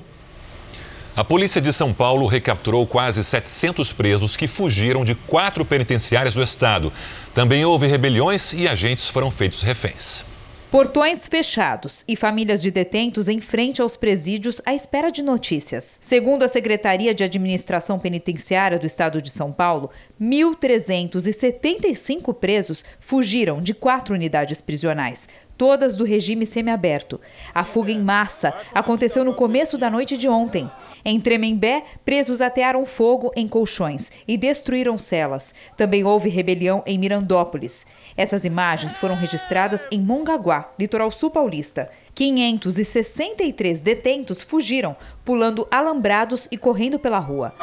A 1.16 1.24
polícia 1.24 1.60
de 1.60 1.72
São 1.72 1.92
Paulo 1.92 2.26
recapturou 2.26 2.86
quase 2.86 3.24
700 3.24 3.92
presos 3.92 4.36
que 4.36 4.46
fugiram 4.46 5.04
de 5.04 5.16
quatro 5.16 5.64
penitenciárias 5.64 6.34
do 6.34 6.42
estado. 6.42 6.92
Também 7.34 7.64
houve 7.64 7.88
rebeliões 7.88 8.52
e 8.52 8.68
agentes 8.68 9.08
foram 9.08 9.30
feitos 9.30 9.62
reféns. 9.62 10.24
Portões 10.70 11.26
fechados 11.26 12.04
e 12.06 12.14
famílias 12.14 12.62
de 12.62 12.70
detentos 12.70 13.28
em 13.28 13.40
frente 13.40 13.82
aos 13.82 13.96
presídios 13.96 14.62
à 14.64 14.72
espera 14.72 15.10
de 15.10 15.20
notícias. 15.20 15.98
Segundo 16.00 16.44
a 16.44 16.48
Secretaria 16.48 17.12
de 17.12 17.24
Administração 17.24 17.98
Penitenciária 17.98 18.78
do 18.78 18.86
Estado 18.86 19.20
de 19.20 19.32
São 19.32 19.50
Paulo, 19.50 19.90
1.375 20.22 22.32
presos 22.32 22.84
fugiram 23.00 23.60
de 23.60 23.74
quatro 23.74 24.14
unidades 24.14 24.60
prisionais, 24.60 25.28
todas 25.58 25.96
do 25.96 26.04
regime 26.04 26.46
semiaberto. 26.46 27.20
A 27.52 27.64
fuga 27.64 27.90
em 27.90 28.00
massa 28.00 28.54
aconteceu 28.72 29.24
no 29.24 29.34
começo 29.34 29.76
da 29.76 29.90
noite 29.90 30.16
de 30.16 30.28
ontem. 30.28 30.70
Em 31.04 31.20
Tremembé, 31.20 31.84
presos 32.04 32.40
atearam 32.40 32.84
fogo 32.84 33.30
em 33.34 33.48
colchões 33.48 34.10
e 34.26 34.36
destruíram 34.36 34.98
celas. 34.98 35.54
Também 35.76 36.04
houve 36.04 36.28
rebelião 36.28 36.82
em 36.86 36.98
Mirandópolis. 36.98 37.86
Essas 38.16 38.44
imagens 38.44 38.96
foram 38.96 39.14
registradas 39.14 39.86
em 39.90 40.00
Mongaguá, 40.00 40.72
litoral 40.78 41.10
sul 41.10 41.30
paulista. 41.30 41.90
563 42.14 43.80
detentos 43.80 44.42
fugiram, 44.42 44.96
pulando 45.24 45.66
alambrados 45.70 46.48
e 46.50 46.58
correndo 46.58 46.98
pela 46.98 47.18
rua. 47.18 47.54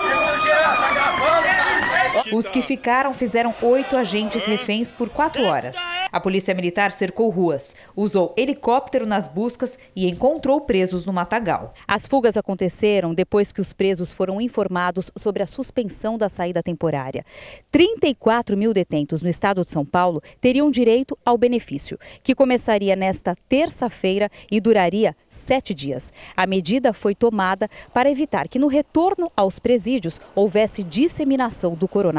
Os 2.33 2.49
que 2.49 2.61
ficaram 2.61 3.13
fizeram 3.13 3.55
oito 3.61 3.95
agentes 3.95 4.43
reféns 4.43 4.91
por 4.91 5.09
quatro 5.09 5.43
horas. 5.43 5.77
A 6.11 6.19
polícia 6.19 6.53
militar 6.53 6.91
cercou 6.91 7.29
ruas, 7.29 7.75
usou 7.95 8.33
helicóptero 8.37 9.05
nas 9.05 9.27
buscas 9.27 9.79
e 9.95 10.09
encontrou 10.09 10.59
presos 10.61 11.05
no 11.05 11.13
matagal. 11.13 11.73
As 11.87 12.05
fugas 12.05 12.35
aconteceram 12.35 13.13
depois 13.13 13.51
que 13.51 13.61
os 13.61 13.71
presos 13.71 14.11
foram 14.11 14.41
informados 14.41 15.11
sobre 15.15 15.41
a 15.41 15.47
suspensão 15.47 16.17
da 16.17 16.27
saída 16.27 16.61
temporária. 16.61 17.23
34 17.71 18.57
mil 18.57 18.73
detentos 18.73 19.21
no 19.21 19.29
estado 19.29 19.63
de 19.63 19.71
São 19.71 19.85
Paulo 19.85 20.21
teriam 20.41 20.69
direito 20.69 21.17
ao 21.25 21.37
benefício, 21.37 21.97
que 22.23 22.35
começaria 22.35 22.95
nesta 22.95 23.35
terça-feira 23.47 24.29
e 24.51 24.59
duraria 24.59 25.15
sete 25.29 25.73
dias. 25.73 26.11
A 26.35 26.45
medida 26.45 26.91
foi 26.93 27.15
tomada 27.15 27.69
para 27.93 28.11
evitar 28.11 28.47
que 28.47 28.59
no 28.59 28.67
retorno 28.67 29.31
aos 29.35 29.59
presídios 29.59 30.19
houvesse 30.35 30.83
disseminação 30.83 31.73
do 31.73 31.87
coronavírus. 31.87 32.16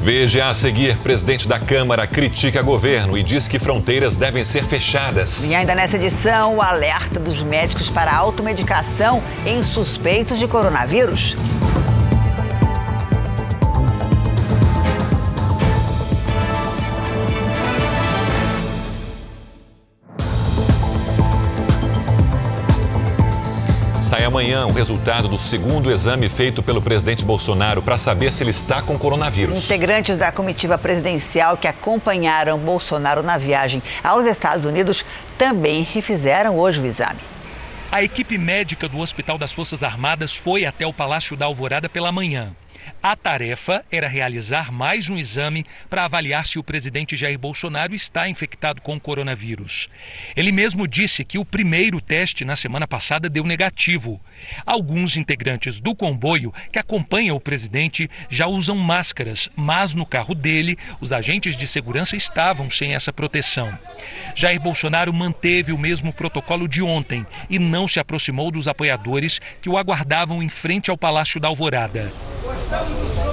Veja 0.00 0.48
a 0.48 0.54
seguir, 0.54 0.96
presidente 0.98 1.46
da 1.46 1.60
Câmara 1.60 2.08
critica 2.08 2.60
governo 2.60 3.16
e 3.16 3.22
diz 3.22 3.46
que 3.46 3.58
fronteiras 3.60 4.16
devem 4.16 4.44
ser 4.44 4.64
fechadas. 4.64 5.48
E 5.48 5.54
ainda 5.54 5.76
nessa 5.76 5.96
edição, 5.96 6.56
o 6.56 6.62
alerta 6.62 7.20
dos 7.20 7.40
médicos 7.42 7.88
para 7.88 8.10
a 8.10 8.16
automedicação 8.16 9.22
em 9.46 9.62
suspeitos 9.62 10.40
de 10.40 10.48
coronavírus. 10.48 11.36
Sai 24.12 24.24
amanhã 24.24 24.66
o 24.66 24.72
resultado 24.72 25.26
do 25.26 25.38
segundo 25.38 25.90
exame 25.90 26.28
feito 26.28 26.62
pelo 26.62 26.82
presidente 26.82 27.24
Bolsonaro 27.24 27.80
para 27.80 27.96
saber 27.96 28.30
se 28.30 28.42
ele 28.42 28.50
está 28.50 28.82
com 28.82 28.98
coronavírus. 28.98 29.64
Integrantes 29.64 30.18
da 30.18 30.30
comitiva 30.30 30.76
presidencial 30.76 31.56
que 31.56 31.66
acompanharam 31.66 32.58
Bolsonaro 32.58 33.22
na 33.22 33.38
viagem 33.38 33.82
aos 34.04 34.26
Estados 34.26 34.66
Unidos 34.66 35.02
também 35.38 35.82
refizeram 35.82 36.58
hoje 36.58 36.82
o 36.82 36.84
exame. 36.84 37.20
A 37.90 38.02
equipe 38.02 38.36
médica 38.36 38.86
do 38.86 38.98
Hospital 38.98 39.38
das 39.38 39.50
Forças 39.50 39.82
Armadas 39.82 40.36
foi 40.36 40.66
até 40.66 40.86
o 40.86 40.92
Palácio 40.92 41.34
da 41.34 41.46
Alvorada 41.46 41.88
pela 41.88 42.12
manhã. 42.12 42.54
A 43.02 43.16
tarefa 43.16 43.84
era 43.90 44.06
realizar 44.06 44.70
mais 44.70 45.10
um 45.10 45.18
exame 45.18 45.66
para 45.90 46.04
avaliar 46.04 46.46
se 46.46 46.56
o 46.56 46.62
presidente 46.62 47.16
Jair 47.16 47.36
Bolsonaro 47.36 47.96
está 47.96 48.28
infectado 48.28 48.80
com 48.80 48.94
o 48.94 49.00
coronavírus. 49.00 49.88
Ele 50.36 50.52
mesmo 50.52 50.86
disse 50.86 51.24
que 51.24 51.36
o 51.36 51.44
primeiro 51.44 52.00
teste 52.00 52.44
na 52.44 52.54
semana 52.54 52.86
passada 52.86 53.28
deu 53.28 53.42
negativo. 53.42 54.20
Alguns 54.64 55.16
integrantes 55.16 55.80
do 55.80 55.96
comboio 55.96 56.54
que 56.70 56.78
acompanham 56.78 57.34
o 57.34 57.40
presidente 57.40 58.08
já 58.30 58.46
usam 58.46 58.76
máscaras, 58.76 59.48
mas 59.56 59.94
no 59.94 60.06
carro 60.06 60.32
dele, 60.32 60.78
os 61.00 61.12
agentes 61.12 61.56
de 61.56 61.66
segurança 61.66 62.14
estavam 62.14 62.70
sem 62.70 62.94
essa 62.94 63.12
proteção. 63.12 63.76
Jair 64.36 64.60
Bolsonaro 64.60 65.12
manteve 65.12 65.72
o 65.72 65.78
mesmo 65.78 66.12
protocolo 66.12 66.68
de 66.68 66.80
ontem 66.80 67.26
e 67.50 67.58
não 67.58 67.88
se 67.88 67.98
aproximou 67.98 68.52
dos 68.52 68.68
apoiadores 68.68 69.40
que 69.60 69.68
o 69.68 69.76
aguardavam 69.76 70.40
em 70.40 70.48
frente 70.48 70.88
ao 70.88 70.96
Palácio 70.96 71.40
da 71.40 71.48
Alvorada 71.48 72.12
estado 72.72 72.86
do 72.86 73.14
Senhor. 73.14 73.31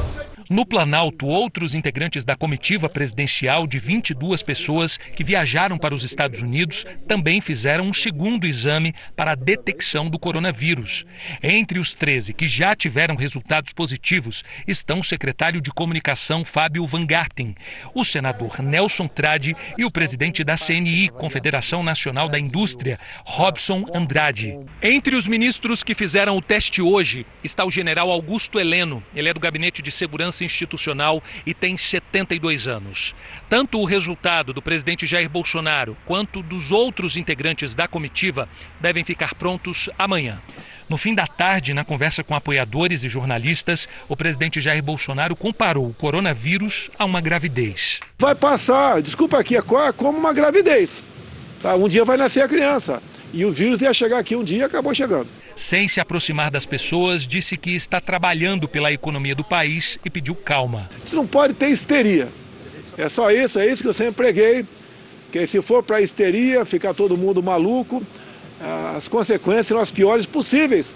No 0.49 0.65
Planalto, 0.65 1.27
outros 1.27 1.75
integrantes 1.75 2.25
da 2.25 2.35
comitiva 2.35 2.89
presidencial 2.89 3.67
de 3.67 3.77
22 3.77 4.41
pessoas 4.41 4.97
que 4.97 5.23
viajaram 5.23 5.77
para 5.77 5.93
os 5.93 6.03
Estados 6.03 6.39
Unidos 6.39 6.87
também 7.07 7.39
fizeram 7.39 7.85
um 7.85 7.93
segundo 7.93 8.47
exame 8.47 8.95
para 9.15 9.33
a 9.33 9.35
detecção 9.35 10.09
do 10.09 10.17
coronavírus. 10.17 11.05
Entre 11.43 11.77
os 11.77 11.93
13 11.93 12.33
que 12.33 12.47
já 12.47 12.75
tiveram 12.75 13.15
resultados 13.15 13.73
positivos 13.73 14.43
estão 14.67 15.01
o 15.01 15.03
secretário 15.03 15.61
de 15.61 15.69
Comunicação 15.69 16.43
Fábio 16.43 16.87
Van 16.87 17.05
Garten, 17.05 17.53
o 17.93 18.03
senador 18.03 18.59
Nelson 18.59 19.07
Trade 19.07 19.55
e 19.77 19.85
o 19.85 19.91
presidente 19.91 20.43
da 20.43 20.55
CNI, 20.57 21.09
Confederação 21.09 21.83
Nacional 21.83 22.27
da 22.27 22.39
Indústria, 22.39 22.99
Robson 23.23 23.85
Andrade. 23.93 24.57
Entre 24.81 25.15
os 25.15 25.27
ministros 25.27 25.83
que 25.83 25.93
fizeram 25.93 26.35
o 26.35 26.41
teste 26.41 26.81
hoje 26.81 27.23
está 27.43 27.63
o 27.63 27.69
general 27.69 28.09
Augusto 28.09 28.59
Heleno. 28.59 29.03
Ele 29.13 29.29
é 29.29 29.33
do 29.33 29.39
Gabinete 29.39 29.83
de 29.83 29.91
Segurança 29.91 30.38
institucional 30.43 31.23
e 31.45 31.53
tem 31.53 31.77
72 31.77 32.67
anos. 32.67 33.15
Tanto 33.47 33.79
o 33.79 33.85
resultado 33.85 34.53
do 34.53 34.61
presidente 34.61 35.05
Jair 35.07 35.29
Bolsonaro 35.29 35.97
quanto 36.05 36.41
dos 36.41 36.71
outros 36.71 37.17
integrantes 37.17 37.75
da 37.75 37.87
comitiva 37.87 38.47
devem 38.79 39.03
ficar 39.03 39.35
prontos 39.35 39.89
amanhã. 39.97 40.41
No 40.89 40.97
fim 40.97 41.13
da 41.13 41.27
tarde, 41.27 41.73
na 41.73 41.85
conversa 41.85 42.23
com 42.23 42.33
apoiadores 42.33 43.03
e 43.03 43.09
jornalistas, 43.09 43.87
o 44.07 44.17
presidente 44.17 44.59
Jair 44.59 44.81
Bolsonaro 44.81 45.35
comparou 45.35 45.87
o 45.87 45.93
coronavírus 45.93 46.89
a 46.97 47.05
uma 47.05 47.21
gravidez. 47.21 47.99
Vai 48.17 48.33
passar, 48.33 48.99
desculpa 49.01 49.39
aqui, 49.39 49.55
é 49.55 49.61
como 49.61 50.17
uma 50.17 50.33
gravidez. 50.33 51.05
Tá? 51.61 51.75
Um 51.75 51.87
dia 51.87 52.03
vai 52.03 52.17
nascer 52.17 52.41
a 52.41 52.47
criança. 52.47 53.03
E 53.31 53.45
o 53.45 53.51
vírus 53.51 53.81
ia 53.81 53.93
chegar 53.93 54.17
aqui 54.17 54.35
um 54.35 54.43
dia 54.43 54.59
e 54.59 54.63
acabou 54.63 54.95
chegando 54.95 55.27
sem 55.59 55.89
se 55.89 55.99
aproximar 55.99 56.49
das 56.49 56.65
pessoas, 56.65 57.27
disse 57.27 57.57
que 57.57 57.75
está 57.75 57.99
trabalhando 57.99 58.65
pela 58.65 58.93
economia 58.93 59.35
do 59.35 59.43
país 59.43 59.99
e 60.05 60.09
pediu 60.09 60.33
calma. 60.33 60.89
A 60.95 60.99
gente 60.99 61.15
não 61.15 61.27
pode 61.27 61.53
ter 61.53 61.67
histeria. 61.67 62.29
É 62.97 63.09
só 63.09 63.29
isso, 63.29 63.59
é 63.59 63.67
isso 63.67 63.81
que 63.81 63.89
eu 63.89 63.93
sempre 63.93 64.13
preguei. 64.13 64.65
Que 65.29 65.45
se 65.45 65.61
for 65.61 65.83
para 65.83 65.99
histeria, 65.99 66.63
ficar 66.63 66.93
todo 66.93 67.17
mundo 67.17 67.43
maluco, 67.43 68.01
as 68.95 69.09
consequências 69.09 69.67
serão 69.67 69.81
as 69.81 69.91
piores 69.91 70.25
possíveis. 70.25 70.95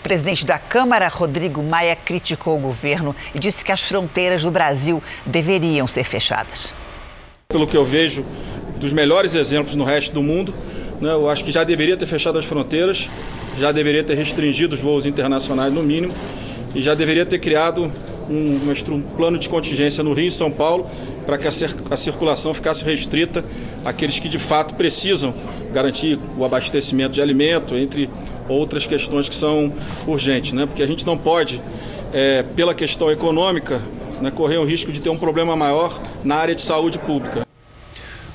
O 0.00 0.02
presidente 0.02 0.46
da 0.46 0.58
Câmara, 0.58 1.06
Rodrigo 1.08 1.62
Maia, 1.62 1.94
criticou 1.94 2.56
o 2.56 2.60
governo 2.60 3.14
e 3.34 3.38
disse 3.38 3.62
que 3.62 3.70
as 3.70 3.82
fronteiras 3.82 4.42
do 4.42 4.50
Brasil 4.50 5.02
deveriam 5.26 5.86
ser 5.86 6.04
fechadas. 6.04 6.72
Pelo 7.48 7.66
que 7.66 7.76
eu 7.76 7.84
vejo 7.84 8.24
dos 8.80 8.92
melhores 8.94 9.34
exemplos 9.34 9.76
no 9.76 9.84
resto 9.84 10.14
do 10.14 10.22
mundo, 10.22 10.54
né? 11.00 11.10
Eu 11.12 11.28
acho 11.28 11.44
que 11.44 11.52
já 11.52 11.64
deveria 11.64 11.96
ter 11.96 12.06
fechado 12.06 12.38
as 12.38 12.44
fronteiras, 12.44 13.08
já 13.58 13.72
deveria 13.72 14.02
ter 14.02 14.14
restringido 14.14 14.74
os 14.74 14.80
voos 14.80 15.06
internacionais 15.06 15.72
no 15.72 15.82
mínimo 15.82 16.12
e 16.74 16.82
já 16.82 16.94
deveria 16.94 17.24
ter 17.24 17.38
criado 17.38 17.90
um, 18.28 18.94
um 18.94 19.00
plano 19.00 19.38
de 19.38 19.48
contingência 19.48 20.02
no 20.02 20.12
Rio 20.12 20.28
e 20.28 20.30
São 20.30 20.50
Paulo 20.50 20.86
para 21.26 21.38
que 21.38 21.46
a, 21.46 21.50
a 21.90 21.96
circulação 21.96 22.52
ficasse 22.52 22.84
restrita 22.84 23.44
àqueles 23.84 24.18
que 24.18 24.28
de 24.28 24.38
fato 24.38 24.74
precisam 24.74 25.34
garantir 25.72 26.18
o 26.36 26.44
abastecimento 26.44 27.12
de 27.12 27.22
alimento, 27.22 27.74
entre 27.76 28.08
outras 28.48 28.86
questões 28.86 29.28
que 29.28 29.34
são 29.34 29.72
urgentes, 30.06 30.52
né? 30.52 30.66
porque 30.66 30.82
a 30.82 30.86
gente 30.86 31.06
não 31.06 31.16
pode, 31.16 31.60
é, 32.12 32.42
pela 32.42 32.74
questão 32.74 33.10
econômica, 33.10 33.80
né, 34.20 34.30
correr 34.30 34.58
o 34.58 34.64
risco 34.64 34.92
de 34.92 35.00
ter 35.00 35.10
um 35.10 35.18
problema 35.18 35.56
maior 35.56 36.00
na 36.22 36.36
área 36.36 36.54
de 36.54 36.60
saúde 36.60 36.98
pública. 36.98 37.44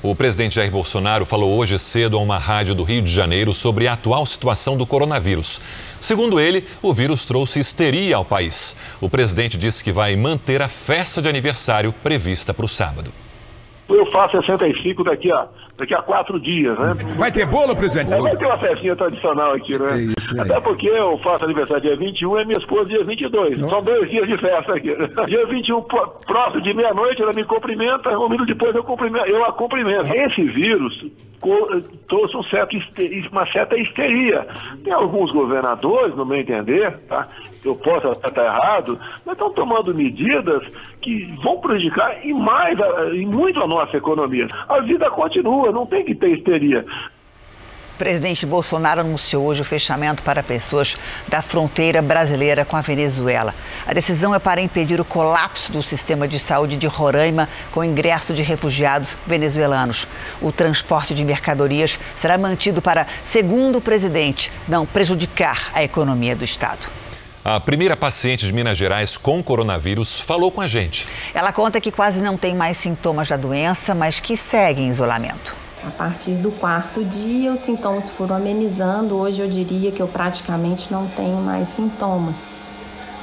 O 0.02 0.14
presidente 0.14 0.54
Jair 0.54 0.70
Bolsonaro 0.70 1.26
falou 1.26 1.58
hoje 1.58 1.78
cedo 1.78 2.16
a 2.16 2.22
uma 2.22 2.38
rádio 2.38 2.74
do 2.74 2.84
Rio 2.84 3.02
de 3.02 3.12
Janeiro 3.12 3.54
sobre 3.54 3.86
a 3.86 3.92
atual 3.92 4.24
situação 4.24 4.74
do 4.74 4.86
coronavírus. 4.86 5.60
Segundo 6.00 6.40
ele, 6.40 6.66
o 6.80 6.94
vírus 6.94 7.26
trouxe 7.26 7.60
histeria 7.60 8.16
ao 8.16 8.24
país. 8.24 8.74
O 8.98 9.10
presidente 9.10 9.58
disse 9.58 9.84
que 9.84 9.92
vai 9.92 10.16
manter 10.16 10.62
a 10.62 10.68
festa 10.68 11.20
de 11.20 11.28
aniversário 11.28 11.92
prevista 11.92 12.54
para 12.54 12.64
o 12.64 12.68
sábado. 12.68 13.12
Eu 13.90 14.06
faço 14.10 14.36
65 14.36 15.04
daqui 15.04 15.30
a 15.32 15.48
daqui 15.80 15.94
a 15.94 16.02
quatro 16.02 16.38
dias, 16.38 16.78
né? 16.78 16.94
Vai 17.16 17.32
ter 17.32 17.46
bolo, 17.46 17.74
presidente? 17.74 18.12
É, 18.12 18.20
vai 18.20 18.36
ter 18.36 18.46
uma 18.46 18.58
festinha 18.58 18.94
tradicional 18.94 19.54
aqui, 19.54 19.78
né? 19.78 20.14
É. 20.36 20.40
Até 20.40 20.60
porque 20.60 20.88
eu 20.88 21.18
faço 21.18 21.44
aniversário 21.44 21.82
dia 21.82 21.96
21 21.96 22.40
e 22.40 22.44
minha 22.44 22.58
esposa 22.58 22.84
dia 22.84 23.02
22. 23.02 23.58
Não. 23.58 23.70
São 23.70 23.82
dois 23.82 24.10
dias 24.10 24.28
de 24.28 24.36
festa 24.36 24.74
aqui. 24.74 24.90
Dia 25.26 25.46
21, 25.46 25.82
próximo 25.82 26.62
de 26.62 26.74
meia-noite, 26.74 27.22
ela 27.22 27.32
me 27.32 27.44
cumprimenta, 27.44 28.18
um 28.18 28.28
minuto 28.28 28.46
depois 28.46 28.74
eu, 28.74 28.84
cumprimento, 28.84 29.26
eu 29.26 29.44
a 29.44 29.52
cumprimento. 29.52 30.12
Esse 30.12 30.42
vírus 30.44 31.06
trouxe 32.08 32.36
um 32.36 32.42
certo, 32.44 32.76
uma 33.32 33.50
certa 33.50 33.78
histeria. 33.78 34.46
Tem 34.84 34.92
alguns 34.92 35.32
governadores, 35.32 36.14
no 36.14 36.26
meu 36.26 36.38
entender, 36.38 36.98
tá? 37.08 37.28
Eu 37.68 37.74
posso 37.74 38.10
estar 38.12 38.44
errado, 38.44 38.98
mas 39.24 39.34
estão 39.34 39.52
tomando 39.52 39.94
medidas 39.94 40.62
que 41.00 41.26
vão 41.42 41.60
prejudicar 41.60 42.24
e 42.24 42.32
mais, 42.32 42.78
e 43.14 43.26
muito 43.26 43.60
a 43.60 43.66
nossa 43.66 43.96
economia. 43.96 44.48
A 44.68 44.80
vida 44.80 45.10
continua, 45.10 45.70
não 45.70 45.86
tem 45.86 46.04
que 46.04 46.14
ter 46.14 46.30
histeria. 46.30 46.84
O 47.94 47.98
presidente 48.00 48.46
Bolsonaro 48.46 49.00
anunciou 49.00 49.44
hoje 49.44 49.60
o 49.60 49.64
fechamento 49.64 50.22
para 50.22 50.42
pessoas 50.42 50.96
da 51.28 51.42
fronteira 51.42 52.00
brasileira 52.00 52.64
com 52.64 52.74
a 52.74 52.80
Venezuela. 52.80 53.54
A 53.86 53.92
decisão 53.92 54.34
é 54.34 54.38
para 54.38 54.62
impedir 54.62 54.98
o 54.98 55.04
colapso 55.04 55.70
do 55.70 55.82
sistema 55.82 56.26
de 56.26 56.38
saúde 56.38 56.78
de 56.78 56.86
Roraima 56.86 57.46
com 57.70 57.80
o 57.80 57.84
ingresso 57.84 58.32
de 58.32 58.42
refugiados 58.42 59.18
venezuelanos. 59.26 60.08
O 60.40 60.50
transporte 60.50 61.14
de 61.14 61.22
mercadorias 61.22 62.00
será 62.16 62.38
mantido 62.38 62.80
para, 62.80 63.06
segundo 63.22 63.76
o 63.76 63.82
presidente, 63.82 64.50
não 64.66 64.86
prejudicar 64.86 65.70
a 65.74 65.84
economia 65.84 66.34
do 66.34 66.42
Estado. 66.42 66.88
A 67.52 67.58
primeira 67.58 67.96
paciente 67.96 68.46
de 68.46 68.52
Minas 68.52 68.78
Gerais 68.78 69.16
com 69.16 69.42
coronavírus 69.42 70.20
falou 70.20 70.52
com 70.52 70.60
a 70.60 70.68
gente. 70.68 71.08
Ela 71.34 71.52
conta 71.52 71.80
que 71.80 71.90
quase 71.90 72.22
não 72.22 72.36
tem 72.36 72.54
mais 72.54 72.76
sintomas 72.76 73.26
da 73.26 73.36
doença, 73.36 73.92
mas 73.92 74.20
que 74.20 74.36
segue 74.36 74.82
em 74.82 74.88
isolamento. 74.88 75.52
A 75.84 75.90
partir 75.90 76.34
do 76.34 76.52
quarto 76.52 77.04
dia, 77.04 77.52
os 77.52 77.58
sintomas 77.58 78.08
foram 78.08 78.36
amenizando. 78.36 79.16
Hoje 79.16 79.40
eu 79.40 79.48
diria 79.48 79.90
que 79.90 80.00
eu 80.00 80.06
praticamente 80.06 80.92
não 80.92 81.08
tenho 81.08 81.38
mais 81.38 81.70
sintomas, 81.70 82.56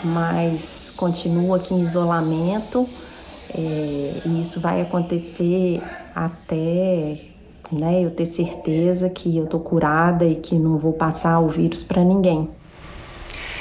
mas 0.04 0.92
continuo 0.98 1.54
aqui 1.54 1.74
em 1.74 1.82
isolamento. 1.82 2.86
É, 3.54 4.24
e 4.26 4.42
isso 4.42 4.60
vai 4.60 4.82
acontecer 4.82 5.82
até 6.13 7.18
né, 7.72 8.04
eu 8.04 8.12
ter 8.12 8.26
certeza 8.26 9.10
que 9.10 9.38
eu 9.38 9.46
tô 9.46 9.62
curada 9.62 10.26
e 10.26 10.36
que 10.36 10.56
não 10.56 10.78
vou 10.78 10.92
passar 10.92 11.40
o 11.40 11.48
vírus 11.48 11.82
para 11.82 12.04
ninguém. 12.04 12.57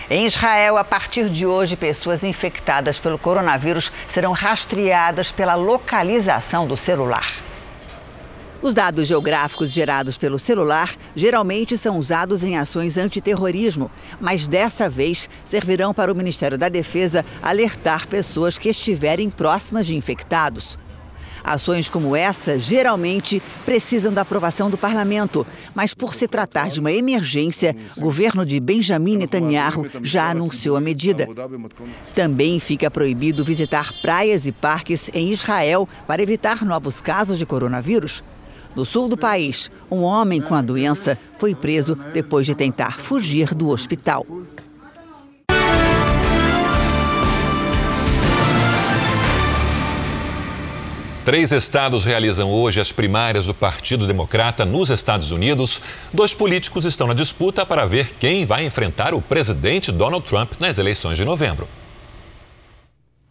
Em 0.08 0.24
Israel, 0.24 0.76
a 0.76 0.84
partir 0.84 1.28
de 1.28 1.44
hoje, 1.44 1.74
pessoas 1.74 2.22
infectadas 2.22 2.96
pelo 2.96 3.18
coronavírus 3.18 3.90
serão 4.06 4.30
rastreadas 4.30 5.32
pela 5.32 5.56
localização 5.56 6.64
do 6.64 6.76
celular. 6.76 7.26
Os 8.62 8.72
dados 8.72 9.08
geográficos 9.08 9.72
gerados 9.72 10.16
pelo 10.16 10.38
celular 10.38 10.94
geralmente 11.14 11.76
são 11.76 11.98
usados 11.98 12.44
em 12.44 12.56
ações 12.56 12.96
antiterrorismo, 12.96 13.90
mas 14.20 14.46
dessa 14.46 14.88
vez 14.88 15.28
servirão 15.44 15.92
para 15.92 16.12
o 16.12 16.16
Ministério 16.16 16.56
da 16.56 16.68
Defesa 16.68 17.24
alertar 17.42 18.06
pessoas 18.06 18.56
que 18.56 18.68
estiverem 18.68 19.28
próximas 19.28 19.88
de 19.88 19.96
infectados. 19.96 20.78
Ações 21.46 21.88
como 21.88 22.16
essa 22.16 22.58
geralmente 22.58 23.40
precisam 23.64 24.12
da 24.12 24.22
aprovação 24.22 24.68
do 24.68 24.76
parlamento, 24.76 25.46
mas 25.72 25.94
por 25.94 26.12
se 26.12 26.26
tratar 26.26 26.70
de 26.70 26.80
uma 26.80 26.90
emergência, 26.90 27.76
o 27.96 28.00
governo 28.00 28.44
de 28.44 28.58
Benjamin 28.58 29.16
Netanyahu 29.16 29.86
já 30.02 30.28
anunciou 30.28 30.76
a 30.76 30.80
medida. 30.80 31.28
Também 32.16 32.58
fica 32.58 32.90
proibido 32.90 33.44
visitar 33.44 33.92
praias 34.02 34.44
e 34.44 34.50
parques 34.50 35.08
em 35.14 35.30
Israel 35.30 35.88
para 36.04 36.20
evitar 36.20 36.64
novos 36.64 37.00
casos 37.00 37.38
de 37.38 37.46
coronavírus. 37.46 38.24
No 38.74 38.84
sul 38.84 39.08
do 39.08 39.16
país, 39.16 39.70
um 39.88 40.02
homem 40.02 40.40
com 40.40 40.54
a 40.54 40.60
doença 40.60 41.16
foi 41.38 41.54
preso 41.54 41.94
depois 42.12 42.44
de 42.44 42.56
tentar 42.56 42.98
fugir 42.98 43.54
do 43.54 43.68
hospital. 43.68 44.26
Três 51.26 51.50
estados 51.50 52.04
realizam 52.04 52.48
hoje 52.52 52.80
as 52.80 52.92
primárias 52.92 53.46
do 53.46 53.52
Partido 53.52 54.06
Democrata 54.06 54.64
nos 54.64 54.90
Estados 54.90 55.32
Unidos. 55.32 55.80
Dois 56.12 56.32
políticos 56.32 56.84
estão 56.84 57.08
na 57.08 57.14
disputa 57.14 57.66
para 57.66 57.84
ver 57.84 58.14
quem 58.20 58.46
vai 58.46 58.64
enfrentar 58.64 59.12
o 59.12 59.20
presidente 59.20 59.90
Donald 59.90 60.24
Trump 60.24 60.52
nas 60.60 60.78
eleições 60.78 61.18
de 61.18 61.24
novembro. 61.24 61.66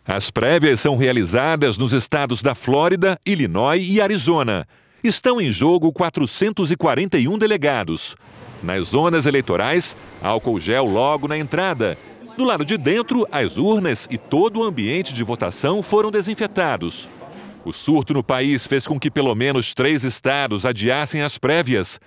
As 0.06 0.30
prévias 0.30 0.82
são 0.82 0.98
realizadas 0.98 1.78
nos 1.78 1.94
estados 1.94 2.42
da 2.42 2.54
Flórida, 2.54 3.18
Illinois 3.26 3.88
e 3.88 4.02
Arizona. 4.02 4.68
Estão 5.02 5.40
em 5.40 5.50
jogo 5.50 5.94
441 5.94 7.38
delegados. 7.38 8.14
Nas 8.62 8.90
zonas 8.90 9.26
eleitorais, 9.26 9.96
álcool 10.22 10.60
gel 10.60 10.84
logo 10.84 11.30
na 11.30 11.38
entrada. 11.38 11.98
Do 12.38 12.44
lado 12.44 12.66
de 12.66 12.78
dentro, 12.78 13.26
as 13.32 13.58
urnas 13.58 14.06
e 14.12 14.18
todo 14.18 14.60
o 14.60 14.64
ambiente 14.66 15.14
de 15.14 15.24
votação 15.24 15.82
foram 15.82 16.12
desinfetados. 16.12 17.10
O 17.66 17.74
surto 17.74 18.14
no 18.14 18.24
país 18.24 18.68
fez 18.68 18.86
com 18.86 19.00
que 19.00 19.10
pelo 19.10 19.34
menos 19.34 19.74
três 19.74 20.04
estados 20.04 20.66
adiassem 20.66 21.24
as 21.24 21.38
prévias. 21.40 22.00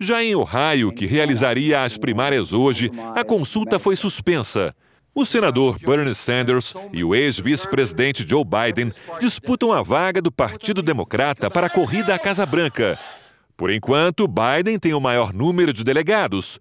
Já 0.00 0.22
em 0.24 0.34
Ohio, 0.34 0.92
que 0.92 1.06
realizaria 1.06 1.84
as 1.84 1.96
primárias 1.96 2.52
hoje, 2.52 2.90
a 3.14 3.22
consulta 3.22 3.78
foi 3.78 3.94
suspensa. 3.94 4.74
O 5.14 5.24
senador 5.24 5.78
Bernie 5.78 6.16
Sanders 6.16 6.74
e 6.92 7.04
o 7.04 7.14
ex-vice-presidente 7.14 8.28
Joe 8.28 8.44
Biden 8.44 8.90
disputam 9.20 9.70
a 9.70 9.80
vaga 9.80 10.20
do 10.20 10.32
Partido 10.32 10.82
Democrata 10.82 11.48
para 11.48 11.68
a 11.68 11.70
corrida 11.70 12.12
à 12.12 12.18
Casa 12.18 12.44
Branca. 12.44 12.98
Por 13.56 13.70
enquanto, 13.70 14.26
Biden 14.26 14.80
tem 14.80 14.92
o 14.94 15.00
maior 15.00 15.32
número 15.32 15.72
de 15.72 15.84
delegados. 15.84 16.58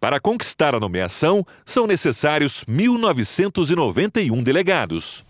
Para 0.00 0.18
conquistar 0.18 0.74
a 0.74 0.80
nomeação, 0.80 1.44
são 1.66 1.86
necessários 1.86 2.64
1.991 2.64 4.42
delegados. 4.42 5.29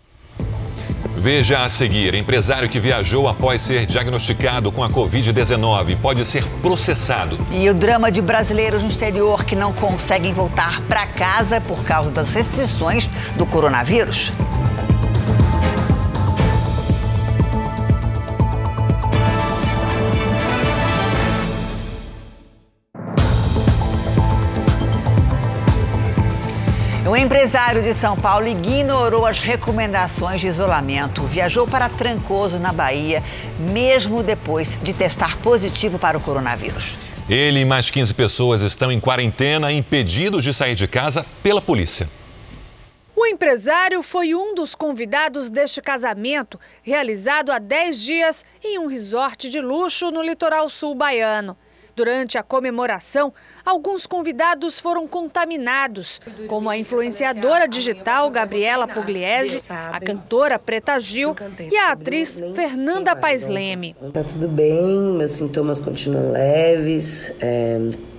Veja 1.21 1.63
a 1.63 1.69
seguir: 1.69 2.15
empresário 2.15 2.67
que 2.67 2.79
viajou 2.79 3.27
após 3.27 3.61
ser 3.61 3.85
diagnosticado 3.85 4.71
com 4.71 4.83
a 4.83 4.89
Covid-19 4.89 5.95
pode 6.01 6.25
ser 6.25 6.43
processado. 6.63 7.37
E 7.51 7.69
o 7.69 7.75
drama 7.75 8.11
de 8.11 8.23
brasileiros 8.23 8.81
no 8.81 8.89
exterior 8.89 9.45
que 9.45 9.55
não 9.55 9.71
conseguem 9.71 10.33
voltar 10.33 10.81
para 10.87 11.05
casa 11.05 11.61
por 11.61 11.83
causa 11.83 12.09
das 12.09 12.31
restrições 12.31 13.07
do 13.37 13.45
coronavírus. 13.45 14.31
O 27.11 27.17
empresário 27.17 27.83
de 27.83 27.93
São 27.93 28.15
Paulo 28.15 28.47
ignorou 28.47 29.25
as 29.25 29.37
recomendações 29.37 30.39
de 30.39 30.47
isolamento. 30.47 31.21
Viajou 31.23 31.67
para 31.67 31.89
Trancoso, 31.89 32.57
na 32.57 32.71
Bahia, 32.71 33.21
mesmo 33.59 34.23
depois 34.23 34.81
de 34.81 34.93
testar 34.93 35.37
positivo 35.39 35.99
para 35.99 36.17
o 36.17 36.21
coronavírus. 36.21 36.95
Ele 37.27 37.59
e 37.59 37.65
mais 37.65 37.89
15 37.89 38.13
pessoas 38.13 38.61
estão 38.61 38.89
em 38.89 38.97
quarentena, 38.97 39.73
impedidos 39.73 40.41
de 40.41 40.53
sair 40.53 40.73
de 40.73 40.87
casa 40.87 41.25
pela 41.43 41.61
polícia. 41.61 42.07
O 43.13 43.25
empresário 43.25 44.01
foi 44.01 44.33
um 44.33 44.55
dos 44.55 44.73
convidados 44.73 45.49
deste 45.49 45.81
casamento, 45.81 46.57
realizado 46.81 47.51
há 47.51 47.59
10 47.59 47.99
dias 47.99 48.45
em 48.63 48.79
um 48.79 48.87
resort 48.87 49.49
de 49.49 49.59
luxo 49.59 50.11
no 50.11 50.21
litoral 50.21 50.69
sul 50.69 50.95
baiano. 50.95 51.57
Durante 51.95 52.37
a 52.37 52.43
comemoração, 52.43 53.33
alguns 53.65 54.05
convidados 54.05 54.79
foram 54.79 55.07
contaminados, 55.07 56.21
como 56.47 56.69
a 56.69 56.77
influenciadora 56.77 57.67
digital 57.67 58.29
Gabriela 58.29 58.87
Pugliese, 58.87 59.59
a 59.69 59.99
cantora 59.99 60.57
Preta 60.57 60.99
Gil 60.99 61.35
e 61.71 61.77
a 61.77 61.91
atriz 61.91 62.41
Fernanda 62.55 63.15
Paes 63.15 63.45
Leme. 63.45 63.95
Tá 64.13 64.23
tudo 64.23 64.47
bem, 64.47 64.97
meus 64.97 65.31
sintomas 65.31 65.79
continuam 65.79 66.31
leves. 66.31 67.31
É... 67.39 68.11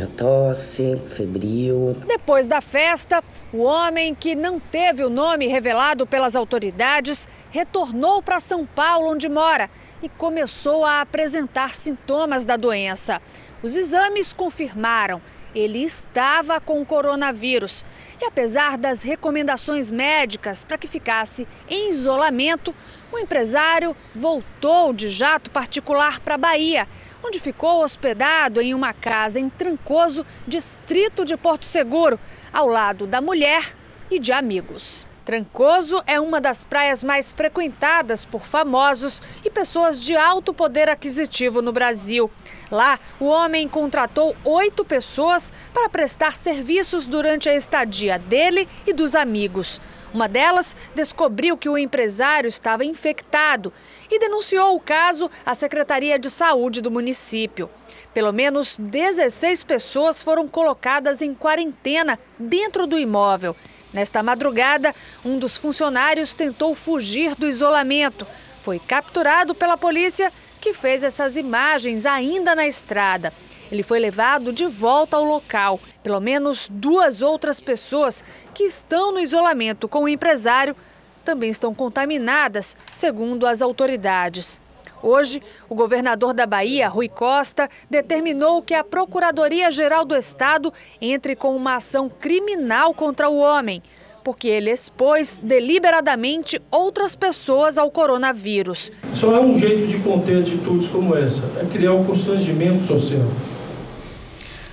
A 0.00 0.06
tosse, 0.06 0.96
febril. 1.16 1.96
Depois 2.06 2.46
da 2.46 2.60
festa, 2.60 3.24
o 3.52 3.62
homem 3.62 4.14
que 4.14 4.36
não 4.36 4.60
teve 4.60 5.02
o 5.02 5.10
nome 5.10 5.48
revelado 5.48 6.06
pelas 6.06 6.36
autoridades 6.36 7.26
retornou 7.50 8.22
para 8.22 8.38
São 8.38 8.64
Paulo, 8.64 9.10
onde 9.10 9.28
mora, 9.28 9.68
e 10.02 10.08
começou 10.08 10.84
a 10.84 11.00
apresentar 11.00 11.74
sintomas 11.74 12.44
da 12.44 12.56
doença. 12.56 13.20
Os 13.62 13.76
exames 13.76 14.32
confirmaram 14.32 15.20
ele 15.54 15.82
estava 15.82 16.60
com 16.60 16.84
coronavírus. 16.84 17.84
E 18.20 18.24
apesar 18.24 18.78
das 18.78 19.02
recomendações 19.02 19.90
médicas 19.90 20.64
para 20.64 20.78
que 20.78 20.86
ficasse 20.86 21.46
em 21.68 21.90
isolamento, 21.90 22.74
o 23.12 23.18
empresário 23.18 23.96
voltou 24.14 24.92
de 24.92 25.10
jato 25.10 25.50
particular 25.50 26.20
para 26.20 26.36
a 26.36 26.38
Bahia, 26.38 26.86
onde 27.24 27.40
ficou 27.40 27.82
hospedado 27.82 28.60
em 28.60 28.72
uma 28.72 28.92
casa 28.92 29.40
em 29.40 29.48
Trancoso, 29.48 30.24
distrito 30.46 31.24
de 31.24 31.36
Porto 31.36 31.66
Seguro, 31.66 32.20
ao 32.52 32.68
lado 32.68 33.06
da 33.06 33.20
mulher 33.20 33.74
e 34.10 34.18
de 34.18 34.32
amigos. 34.32 35.09
Trancoso 35.24 36.02
é 36.06 36.18
uma 36.18 36.40
das 36.40 36.64
praias 36.64 37.04
mais 37.04 37.30
frequentadas 37.30 38.24
por 38.24 38.42
famosos 38.42 39.20
e 39.44 39.50
pessoas 39.50 40.00
de 40.00 40.16
alto 40.16 40.54
poder 40.54 40.88
aquisitivo 40.88 41.60
no 41.60 41.72
Brasil. 41.72 42.30
Lá, 42.70 42.98
o 43.18 43.26
homem 43.26 43.68
contratou 43.68 44.34
oito 44.44 44.84
pessoas 44.84 45.52
para 45.74 45.88
prestar 45.88 46.36
serviços 46.36 47.04
durante 47.04 47.48
a 47.48 47.54
estadia 47.54 48.18
dele 48.18 48.68
e 48.86 48.92
dos 48.92 49.14
amigos. 49.14 49.80
Uma 50.12 50.28
delas 50.28 50.74
descobriu 50.94 51.56
que 51.56 51.68
o 51.68 51.78
empresário 51.78 52.48
estava 52.48 52.84
infectado 52.84 53.72
e 54.10 54.18
denunciou 54.18 54.74
o 54.74 54.80
caso 54.80 55.30
à 55.46 55.54
Secretaria 55.54 56.18
de 56.18 56.30
Saúde 56.30 56.80
do 56.80 56.90
município. 56.90 57.70
Pelo 58.12 58.32
menos 58.32 58.76
16 58.76 59.62
pessoas 59.62 60.20
foram 60.20 60.48
colocadas 60.48 61.22
em 61.22 61.32
quarentena 61.32 62.18
dentro 62.36 62.86
do 62.86 62.98
imóvel. 62.98 63.54
Nesta 63.92 64.22
madrugada, 64.22 64.94
um 65.24 65.38
dos 65.38 65.56
funcionários 65.56 66.34
tentou 66.34 66.74
fugir 66.74 67.34
do 67.34 67.46
isolamento. 67.46 68.26
Foi 68.60 68.78
capturado 68.78 69.54
pela 69.54 69.76
polícia, 69.76 70.32
que 70.60 70.74
fez 70.74 71.02
essas 71.02 71.36
imagens 71.36 72.04
ainda 72.04 72.54
na 72.54 72.66
estrada. 72.66 73.32
Ele 73.72 73.82
foi 73.82 73.98
levado 73.98 74.52
de 74.52 74.66
volta 74.66 75.16
ao 75.16 75.24
local. 75.24 75.80
Pelo 76.02 76.20
menos 76.20 76.68
duas 76.70 77.22
outras 77.22 77.60
pessoas 77.60 78.22
que 78.52 78.64
estão 78.64 79.12
no 79.12 79.20
isolamento 79.20 79.88
com 79.88 80.04
o 80.04 80.08
empresário 80.08 80.76
também 81.24 81.50
estão 81.50 81.74
contaminadas, 81.74 82.76
segundo 82.90 83.46
as 83.46 83.62
autoridades. 83.62 84.60
Hoje, 85.02 85.42
o 85.68 85.74
governador 85.74 86.34
da 86.34 86.46
Bahia, 86.46 86.88
Rui 86.88 87.08
Costa, 87.08 87.68
determinou 87.88 88.62
que 88.62 88.74
a 88.74 88.84
Procuradoria-Geral 88.84 90.04
do 90.04 90.14
Estado 90.14 90.72
entre 91.00 91.34
com 91.34 91.56
uma 91.56 91.76
ação 91.76 92.08
criminal 92.08 92.92
contra 92.92 93.28
o 93.28 93.38
homem, 93.38 93.82
porque 94.22 94.46
ele 94.46 94.70
expôs 94.70 95.40
deliberadamente 95.42 96.60
outras 96.70 97.16
pessoas 97.16 97.78
ao 97.78 97.90
coronavírus. 97.90 98.92
Só 99.14 99.34
é 99.34 99.40
um 99.40 99.58
jeito 99.58 99.86
de 99.86 99.98
conter 100.00 100.42
atitudes 100.42 100.88
como 100.88 101.16
essa, 101.16 101.60
é 101.60 101.64
criar 101.64 101.94
um 101.94 102.04
constrangimento 102.04 102.84
social. 102.84 103.26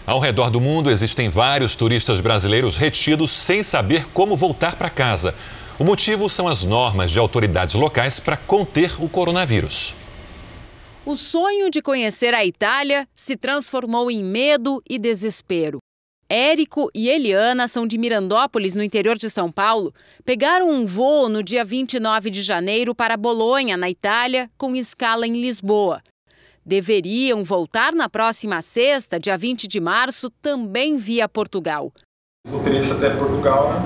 Ao 0.05 0.19
redor 0.19 0.49
do 0.49 0.61
mundo 0.61 0.89
existem 0.89 1.29
vários 1.29 1.75
turistas 1.75 2.21
brasileiros 2.21 2.77
retidos 2.77 3.31
sem 3.31 3.63
saber 3.63 4.07
como 4.13 4.37
voltar 4.37 4.75
para 4.75 4.89
casa. 4.89 5.35
O 5.79 5.83
motivo 5.83 6.29
são 6.29 6.47
as 6.47 6.63
normas 6.63 7.11
de 7.11 7.19
autoridades 7.19 7.75
locais 7.75 8.19
para 8.19 8.37
conter 8.37 8.95
o 8.99 9.07
coronavírus. 9.07 9.95
O 11.07 11.15
sonho 11.15 11.71
de 11.71 11.81
conhecer 11.81 12.33
a 12.33 12.43
Itália 12.43 13.07
se 13.15 13.37
transformou 13.37 14.11
em 14.11 14.21
medo 14.21 14.83
e 14.89 14.99
desespero. 14.99 15.77
Érico 16.27 16.89
e 16.93 17.07
Eliana 17.07 17.65
são 17.65 17.87
de 17.87 17.97
Mirandópolis, 17.97 18.75
no 18.75 18.83
interior 18.83 19.15
de 19.17 19.29
São 19.29 19.49
Paulo. 19.49 19.93
Pegaram 20.25 20.69
um 20.69 20.85
voo 20.85 21.29
no 21.29 21.41
dia 21.41 21.63
29 21.63 22.29
de 22.29 22.41
janeiro 22.41 22.93
para 22.93 23.15
Bolonha, 23.15 23.77
na 23.77 23.89
Itália, 23.89 24.51
com 24.57 24.75
escala 24.75 25.25
em 25.25 25.39
Lisboa. 25.39 26.01
Deveriam 26.65 27.41
voltar 27.41 27.93
na 27.93 28.09
próxima 28.09 28.61
sexta, 28.61 29.17
dia 29.17 29.37
20 29.37 29.65
de 29.65 29.79
março, 29.79 30.29
também 30.41 30.97
via 30.97 31.29
Portugal. 31.29 31.89
O 32.51 32.59
trecho 32.59 32.91
até 32.95 33.11
Portugal 33.11 33.81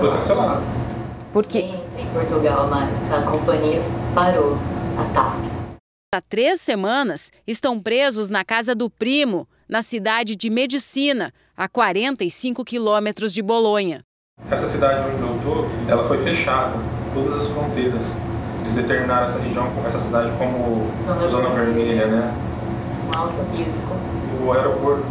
foi 0.00 0.10
cancelado. 0.10 0.64
Por 1.32 1.46
quê? 1.46 1.70
Em 1.96 2.06
Portugal, 2.12 2.66
mas 2.68 3.12
a 3.12 3.22
companhia 3.22 3.80
parou 4.12 4.58
a 4.98 5.04
TAP. 5.14 5.57
Há 6.10 6.22
três 6.22 6.62
semanas, 6.62 7.30
estão 7.46 7.78
presos 7.78 8.30
na 8.30 8.42
casa 8.42 8.74
do 8.74 8.88
primo, 8.88 9.46
na 9.68 9.82
cidade 9.82 10.36
de 10.36 10.48
Medicina, 10.48 11.34
a 11.54 11.68
45 11.68 12.64
quilômetros 12.64 13.30
de 13.30 13.42
Bolonha. 13.42 14.02
Essa 14.50 14.66
cidade 14.68 15.06
onde 15.06 15.20
eu 15.20 15.36
estou, 15.36 15.68
ela 15.86 16.08
foi 16.08 16.16
fechada, 16.24 16.78
todas 17.12 17.36
as 17.36 17.48
fronteiras. 17.48 18.02
Eles 18.60 18.72
determinaram 18.72 19.26
essa 19.26 19.38
região, 19.38 19.70
essa 19.86 19.98
cidade 19.98 20.32
como 20.38 20.90
zona 21.28 21.50
vermelha, 21.50 22.06
né? 22.06 22.34
com 23.04 23.18
alto 23.20 23.42
risco. 23.54 23.94
O 24.46 24.52
aeroporto 24.52 25.04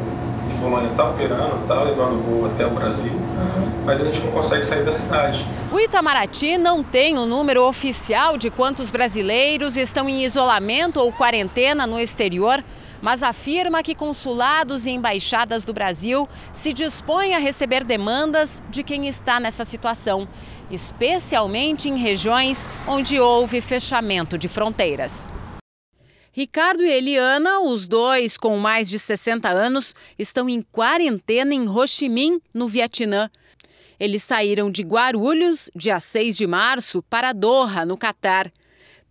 Bolônia 0.60 0.89
está 0.89 1.10
operando, 1.10 1.62
está 1.62 1.84
levando 1.84 2.24
voo 2.24 2.46
até 2.46 2.65
o 2.65 2.72
Brasil, 2.72 3.12
uhum. 3.12 3.84
mas 3.86 4.02
a 4.02 4.06
gente 4.06 4.20
não 4.22 4.32
consegue 4.32 4.65
sair 4.65 4.84
da 4.84 4.91
cidade. 4.91 5.46
O 5.72 5.80
Itamaraty 5.80 6.58
não 6.58 6.84
tem 6.84 7.17
o 7.17 7.22
um 7.22 7.26
número 7.26 7.63
oficial 7.63 8.38
de 8.38 8.50
quantos 8.50 8.89
brasileiros 8.89 9.78
estão 9.78 10.10
em 10.10 10.24
isolamento 10.24 11.00
ou 11.00 11.12
quarentena 11.12 11.86
no 11.86 12.00
exterior, 12.00 12.63
mas 13.02 13.22
afirma 13.22 13.84
que 13.84 13.93
consulados 13.93 14.86
e 14.86 14.91
embaixadas 14.91 15.63
do 15.63 15.74
Brasil 15.74 16.28
se 16.52 16.74
dispõem 16.74 17.36
a 17.36 17.39
receber 17.39 17.84
demandas 17.84 18.62
de 18.70 18.84
quem 18.84 19.08
está 19.08 19.39
nessa 19.39 19.63
situação, 19.63 20.28
especialmente 20.72 21.88
em 21.89 21.98
regiões 21.98 22.70
onde 22.88 23.20
houve 23.20 23.62
fechamento 23.62 24.38
de 24.38 24.48
fronteiras. 24.48 25.28
Ricardo 26.38 26.84
e 26.84 26.91
Eliana, 26.91 27.62
os 27.62 27.88
dois 27.88 28.38
com 28.38 28.56
mais 28.58 28.88
de 28.88 29.00
60 29.00 29.50
anos, 29.50 29.95
estão 30.19 30.47
em 30.47 30.62
quarentena 30.62 31.52
em 31.52 31.67
Ho 31.67 31.88
Chi 31.88 32.08
Minh, 32.08 32.39
no 32.54 32.67
Vietnã. 32.67 33.28
Eles 34.00 34.21
saíram 34.21 34.69
de 34.69 34.84
Guarulhos, 34.84 35.71
dia 35.76 36.00
6 36.00 36.38
de 36.38 36.45
março, 36.45 37.02
para 37.10 37.34
Doha, 37.34 37.88
no 37.88 37.97
Catar. 37.97 38.52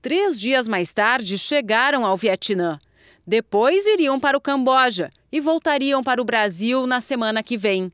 Três 0.01 0.39
dias 0.39 0.69
mais 0.69 0.93
tarde, 0.93 1.37
chegaram 1.37 2.07
ao 2.07 2.17
Vietnã. 2.17 2.79
Depois 3.27 3.89
iriam 3.89 4.21
para 4.21 4.39
o 4.39 4.41
Camboja 4.41 5.11
e 5.33 5.41
voltariam 5.41 6.05
para 6.05 6.23
o 6.23 6.25
Brasil 6.25 6.87
na 6.87 7.01
semana 7.01 7.43
que 7.43 7.57
vem. 7.57 7.91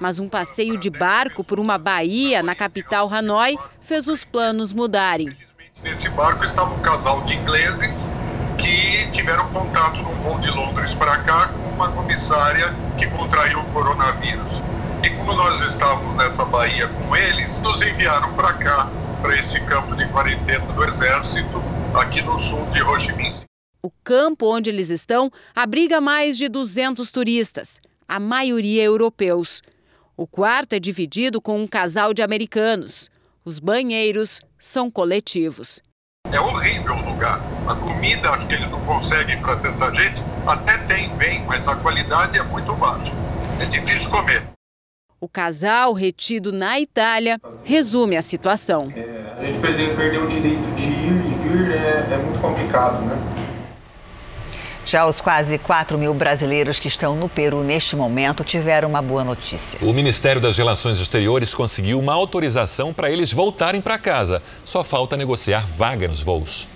Mas 0.00 0.18
um 0.18 0.30
passeio 0.30 0.78
de 0.78 0.88
barco 0.88 1.44
por 1.44 1.60
uma 1.60 1.76
baía 1.76 2.42
na 2.42 2.54
capital 2.54 3.06
Hanoi 3.12 3.58
fez 3.82 4.08
os 4.08 4.24
planos 4.24 4.72
mudarem. 4.72 5.36
Nesse 5.82 6.08
barco 6.08 6.42
estava 6.42 6.74
um 6.74 6.80
casal 6.80 7.22
de 7.26 7.34
ingleses 7.34 8.09
que 8.60 9.10
tiveram 9.12 9.48
contato 9.50 10.02
num 10.02 10.14
voo 10.22 10.38
de 10.40 10.50
Londres 10.50 10.92
para 10.94 11.18
cá 11.18 11.48
com 11.48 11.68
uma 11.70 11.90
comissária 11.92 12.74
que 12.98 13.06
contraiu 13.08 13.60
o 13.60 13.64
coronavírus. 13.72 14.52
E 15.02 15.10
como 15.10 15.32
nós 15.32 15.60
estávamos 15.72 16.16
nessa 16.16 16.44
baía 16.44 16.88
com 16.88 17.16
eles, 17.16 17.50
nos 17.60 17.80
enviaram 17.80 18.34
para 18.34 18.52
cá, 18.54 18.90
para 19.22 19.38
esse 19.38 19.58
campo 19.60 19.96
de 19.96 20.06
quarentena 20.08 20.64
do 20.72 20.84
Exército, 20.84 21.62
aqui 21.94 22.20
no 22.22 22.38
sul 22.38 22.66
de 22.66 22.82
Ho 22.82 23.00
Chi 23.00 23.12
Minh. 23.12 23.34
O 23.82 23.90
campo 24.04 24.54
onde 24.54 24.68
eles 24.68 24.90
estão 24.90 25.30
abriga 25.54 26.00
mais 26.00 26.36
de 26.36 26.48
200 26.48 27.10
turistas, 27.10 27.80
a 28.06 28.20
maioria 28.20 28.82
europeus. 28.82 29.62
O 30.16 30.26
quarto 30.26 30.74
é 30.74 30.78
dividido 30.78 31.40
com 31.40 31.58
um 31.58 31.66
casal 31.66 32.12
de 32.12 32.20
americanos. 32.20 33.10
Os 33.42 33.58
banheiros 33.58 34.42
são 34.58 34.90
coletivos. 34.90 35.80
É 36.32 36.40
horrível 36.40 36.94
o 36.94 37.10
lugar. 37.10 37.40
A 37.66 37.74
comida, 37.74 38.30
acho 38.30 38.46
que 38.46 38.54
eles 38.54 38.70
não 38.70 38.80
conseguem 38.82 39.40
para 39.40 39.56
tanta 39.56 39.92
gente. 39.94 40.22
Até 40.46 40.78
tem 40.78 41.08
bem, 41.16 41.44
mas 41.44 41.66
a 41.66 41.74
qualidade 41.74 42.38
é 42.38 42.42
muito 42.42 42.72
baixa. 42.74 43.12
É 43.58 43.64
difícil 43.64 44.08
comer. 44.08 44.42
O 45.20 45.28
casal, 45.28 45.92
retido 45.92 46.52
na 46.52 46.80
Itália, 46.80 47.38
resume 47.64 48.16
a 48.16 48.22
situação. 48.22 48.92
É, 48.96 49.34
a 49.38 49.44
gente 49.44 49.60
perder, 49.60 49.96
perder 49.96 50.22
o 50.22 50.28
direito 50.28 50.74
de 50.76 50.84
ir 50.84 51.26
e 51.26 51.48
vir 51.48 51.72
é, 51.72 52.14
é 52.14 52.16
muito 52.16 52.40
complicado, 52.40 53.04
né? 53.04 53.16
Já 54.90 55.06
os 55.06 55.20
quase 55.20 55.56
4 55.56 55.96
mil 55.96 56.12
brasileiros 56.12 56.80
que 56.80 56.88
estão 56.88 57.14
no 57.14 57.28
Peru 57.28 57.62
neste 57.62 57.94
momento 57.94 58.42
tiveram 58.42 58.88
uma 58.88 59.00
boa 59.00 59.22
notícia. 59.22 59.78
O 59.80 59.92
Ministério 59.92 60.40
das 60.40 60.58
Relações 60.58 60.98
Exteriores 60.98 61.54
conseguiu 61.54 61.96
uma 62.00 62.12
autorização 62.12 62.92
para 62.92 63.08
eles 63.08 63.32
voltarem 63.32 63.80
para 63.80 63.96
casa. 63.96 64.42
Só 64.64 64.82
falta 64.82 65.16
negociar 65.16 65.64
vaga 65.64 66.08
nos 66.08 66.22
voos. 66.22 66.66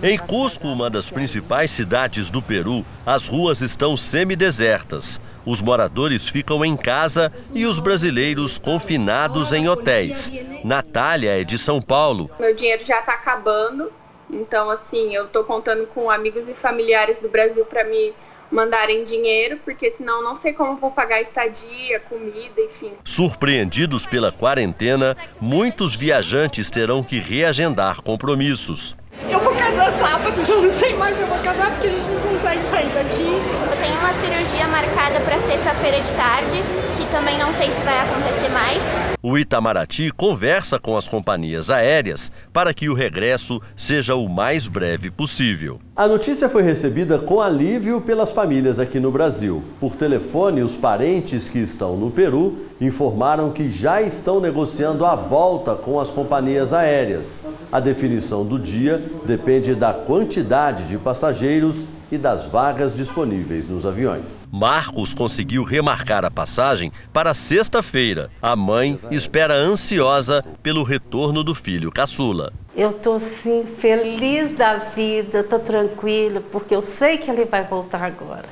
Em 0.00 0.16
Cusco, 0.16 0.68
uma 0.68 0.88
das 0.88 1.10
principais 1.10 1.72
cidades 1.72 2.30
do 2.30 2.40
Peru, 2.40 2.86
as 3.04 3.26
ruas 3.26 3.62
estão 3.62 3.96
semidesertas. 3.96 5.20
Os 5.44 5.60
moradores 5.60 6.28
ficam 6.28 6.64
em 6.64 6.76
casa 6.76 7.32
e 7.52 7.66
os 7.66 7.80
brasileiros 7.80 8.58
confinados 8.58 9.52
em 9.52 9.68
hotéis. 9.68 10.30
Natália 10.62 11.40
é 11.40 11.42
de 11.42 11.58
São 11.58 11.82
Paulo. 11.82 12.30
Meu 12.38 12.54
dinheiro 12.54 12.84
já 12.86 13.00
está 13.00 13.14
acabando 13.14 13.90
então, 14.32 14.70
assim, 14.70 15.14
eu 15.14 15.26
tô 15.26 15.44
contando 15.44 15.86
com 15.88 16.10
amigos 16.10 16.48
e 16.48 16.54
familiares 16.54 17.18
do 17.18 17.28
Brasil 17.28 17.64
para 17.64 17.84
me 17.84 18.14
mandarem 18.50 19.04
dinheiro, 19.04 19.58
porque 19.64 19.90
senão 19.92 20.22
não 20.22 20.34
sei 20.34 20.52
como 20.52 20.76
vou 20.76 20.90
pagar 20.90 21.20
estadia, 21.20 22.00
comida, 22.00 22.60
enfim. 22.60 22.92
Surpreendidos 23.04 24.06
pela 24.06 24.32
quarentena, 24.32 25.16
muitos 25.40 25.94
viajantes 25.94 26.68
terão 26.68 27.02
que 27.02 27.20
reagendar 27.20 28.02
compromissos. 28.02 28.96
Eu 29.28 29.38
vou 29.40 29.54
casar 29.54 29.92
sábado, 29.92 30.42
já 30.44 30.56
não 30.56 30.70
sei 30.70 30.96
mais 30.96 31.16
se 31.16 31.22
eu 31.22 31.28
vou 31.28 31.38
casar 31.38 31.70
porque 31.72 31.86
a 31.86 31.90
gente 31.90 32.08
não 32.08 32.20
consegue 32.20 32.62
sair 32.62 32.88
daqui. 32.88 33.40
Eu 33.70 33.78
tenho 33.80 33.98
uma 33.98 34.12
cirurgia 34.12 34.66
marcada 34.68 35.20
para 35.20 35.38
sexta-feira 35.38 36.00
de 36.00 36.12
tarde, 36.12 36.62
que 36.96 37.04
também 37.10 37.38
não 37.38 37.52
sei 37.52 37.70
se 37.70 37.82
vai 37.82 37.98
acontecer 38.00 38.48
mais. 38.48 39.00
O 39.22 39.36
Itamaraty 39.36 40.10
conversa 40.12 40.78
com 40.78 40.96
as 40.96 41.06
companhias 41.06 41.70
aéreas 41.70 42.32
para 42.52 42.72
que 42.72 42.88
o 42.88 42.94
regresso 42.94 43.60
seja 43.76 44.14
o 44.14 44.28
mais 44.28 44.66
breve 44.66 45.10
possível. 45.10 45.78
A 45.94 46.08
notícia 46.08 46.48
foi 46.48 46.62
recebida 46.62 47.18
com 47.18 47.40
alívio 47.40 48.00
pelas 48.00 48.32
famílias 48.32 48.80
aqui 48.80 48.98
no 48.98 49.12
Brasil. 49.12 49.62
Por 49.78 49.94
telefone, 49.94 50.62
os 50.62 50.74
parentes 50.74 51.48
que 51.48 51.58
estão 51.58 51.96
no 51.96 52.10
Peru 52.10 52.56
informaram 52.80 53.50
que 53.50 53.68
já 53.68 54.00
estão 54.00 54.40
negociando 54.40 55.04
a 55.04 55.14
volta 55.14 55.74
com 55.74 56.00
as 56.00 56.10
companhias 56.10 56.72
aéreas. 56.72 57.42
A 57.70 57.78
definição 57.78 58.44
do 58.44 58.58
dia 58.58 59.02
depende 59.24 59.74
da 59.74 59.92
quantidade 59.92 60.86
de 60.86 60.98
passageiros 60.98 61.86
e 62.10 62.18
das 62.18 62.46
vagas 62.46 62.96
disponíveis 62.96 63.68
nos 63.68 63.86
aviões. 63.86 64.46
Marcos 64.50 65.14
conseguiu 65.14 65.62
remarcar 65.62 66.24
a 66.24 66.30
passagem 66.30 66.92
para 67.12 67.32
sexta-feira. 67.34 68.30
A 68.42 68.56
mãe 68.56 68.98
espera 69.10 69.54
ansiosa 69.54 70.44
pelo 70.62 70.82
retorno 70.82 71.44
do 71.44 71.54
filho 71.54 71.92
caçula. 71.92 72.52
Eu 72.76 72.90
estou 72.90 73.20
sim 73.20 73.64
feliz 73.80 74.56
da 74.56 74.74
vida, 74.76 75.40
estou 75.40 75.58
tranquila, 75.58 76.42
porque 76.52 76.74
eu 76.74 76.82
sei 76.82 77.18
que 77.18 77.30
ele 77.30 77.44
vai 77.44 77.64
voltar 77.64 78.02
agora. 78.02 78.48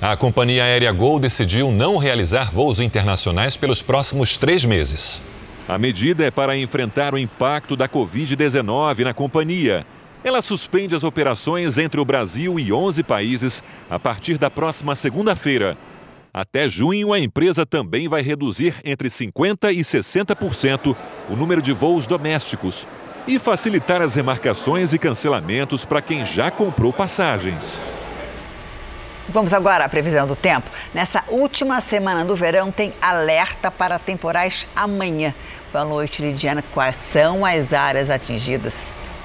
A 0.00 0.16
companhia 0.16 0.62
aérea 0.62 0.92
Gol 0.92 1.18
decidiu 1.18 1.72
não 1.72 1.96
realizar 1.96 2.52
voos 2.52 2.78
internacionais 2.78 3.56
pelos 3.56 3.82
próximos 3.82 4.36
três 4.36 4.64
meses. 4.64 5.22
A 5.68 5.76
medida 5.76 6.24
é 6.24 6.30
para 6.30 6.56
enfrentar 6.56 7.12
o 7.12 7.18
impacto 7.18 7.76
da 7.76 7.86
Covid-19 7.86 9.04
na 9.04 9.12
companhia. 9.12 9.84
Ela 10.24 10.40
suspende 10.40 10.94
as 10.94 11.04
operações 11.04 11.76
entre 11.76 12.00
o 12.00 12.06
Brasil 12.06 12.58
e 12.58 12.72
11 12.72 13.04
países 13.04 13.62
a 13.90 13.98
partir 13.98 14.38
da 14.38 14.48
próxima 14.48 14.96
segunda-feira. 14.96 15.76
Até 16.32 16.70
junho, 16.70 17.12
a 17.12 17.18
empresa 17.18 17.66
também 17.66 18.08
vai 18.08 18.22
reduzir 18.22 18.76
entre 18.82 19.08
50% 19.08 19.70
e 19.70 19.80
60% 19.80 20.96
o 21.28 21.36
número 21.36 21.60
de 21.60 21.74
voos 21.74 22.06
domésticos 22.06 22.88
e 23.26 23.38
facilitar 23.38 24.00
as 24.00 24.14
remarcações 24.14 24.94
e 24.94 24.98
cancelamentos 24.98 25.84
para 25.84 26.00
quem 26.00 26.24
já 26.24 26.50
comprou 26.50 26.94
passagens. 26.94 27.84
Vamos 29.30 29.52
agora 29.52 29.84
à 29.84 29.88
previsão 29.90 30.26
do 30.26 30.34
tempo. 30.34 30.70
Nessa 30.94 31.22
última 31.28 31.82
semana 31.82 32.24
do 32.24 32.34
verão 32.34 32.72
tem 32.72 32.94
alerta 33.00 33.70
para 33.70 33.98
temporais 33.98 34.66
amanhã. 34.74 35.34
Boa 35.70 35.84
noite, 35.84 36.22
Lidiana. 36.22 36.64
Quais 36.72 36.96
são 36.96 37.44
as 37.44 37.74
áreas 37.74 38.08
atingidas? 38.08 38.74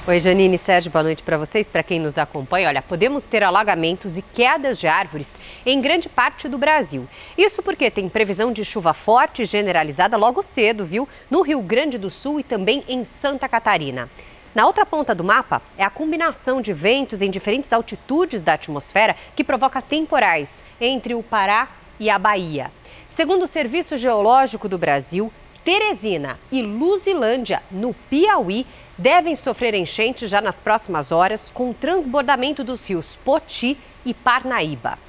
Oi, 0.06 0.20
Janine 0.20 0.58
Sérgio, 0.58 0.92
boa 0.92 1.02
noite 1.02 1.24
para 1.24 1.38
vocês. 1.38 1.70
Para 1.70 1.82
quem 1.82 2.02
nos 2.02 2.18
acompanha, 2.18 2.68
olha, 2.68 2.82
podemos 2.82 3.24
ter 3.24 3.42
alagamentos 3.44 4.18
e 4.18 4.22
quedas 4.22 4.78
de 4.78 4.86
árvores 4.86 5.40
em 5.66 5.80
grande 5.80 6.10
parte 6.10 6.50
do 6.50 6.58
Brasil. 6.58 7.08
Isso 7.38 7.64
porque 7.64 7.90
tem 7.90 8.10
previsão 8.10 8.52
de 8.52 8.66
chuva 8.66 8.94
forte 8.94 9.44
e 9.44 9.46
generalizada 9.46 10.18
logo 10.18 10.44
cedo, 10.44 10.84
viu? 10.84 11.08
No 11.32 11.44
Rio 11.44 11.62
Grande 11.62 11.98
do 11.98 12.10
Sul 12.10 12.42
e 12.42 12.44
também 12.44 12.84
em 12.90 13.06
Santa 13.06 13.48
Catarina. 13.48 14.10
Na 14.54 14.68
outra 14.68 14.86
ponta 14.86 15.16
do 15.16 15.24
mapa 15.24 15.62
é 15.78 15.86
a 15.86 15.90
combinação 15.90 16.62
de 16.62 16.74
ventos 16.74 17.22
em 17.22 17.32
diferentes 17.32 17.72
altitudes 17.72 18.44
da 18.44 18.56
atmosfera 18.56 19.16
que 19.34 19.46
provoca 19.46 19.82
temporais 19.82 20.62
entre 20.82 21.16
o 21.16 21.24
Pará 21.24 21.70
e 21.98 22.10
a 22.10 22.20
Bahia. 22.20 22.70
Segundo 23.08 23.44
o 23.44 23.48
Serviço 23.48 23.96
Geológico 23.96 24.68
do 24.68 24.78
Brasil, 24.78 25.32
Teresina 25.64 26.38
e 26.52 26.62
Luzilândia, 26.62 27.64
no 27.72 27.94
Piauí, 27.94 28.68
devem 28.98 29.34
sofrer 29.34 29.74
enchentes 29.74 30.30
já 30.30 30.42
nas 30.42 30.60
próximas 30.60 31.10
horas, 31.12 31.50
com 31.50 31.72
transbordamento 31.72 32.66
dos 32.66 32.88
rios 32.90 33.16
Poti 33.16 33.78
e 34.06 34.14
Parnaíba. 34.14 35.00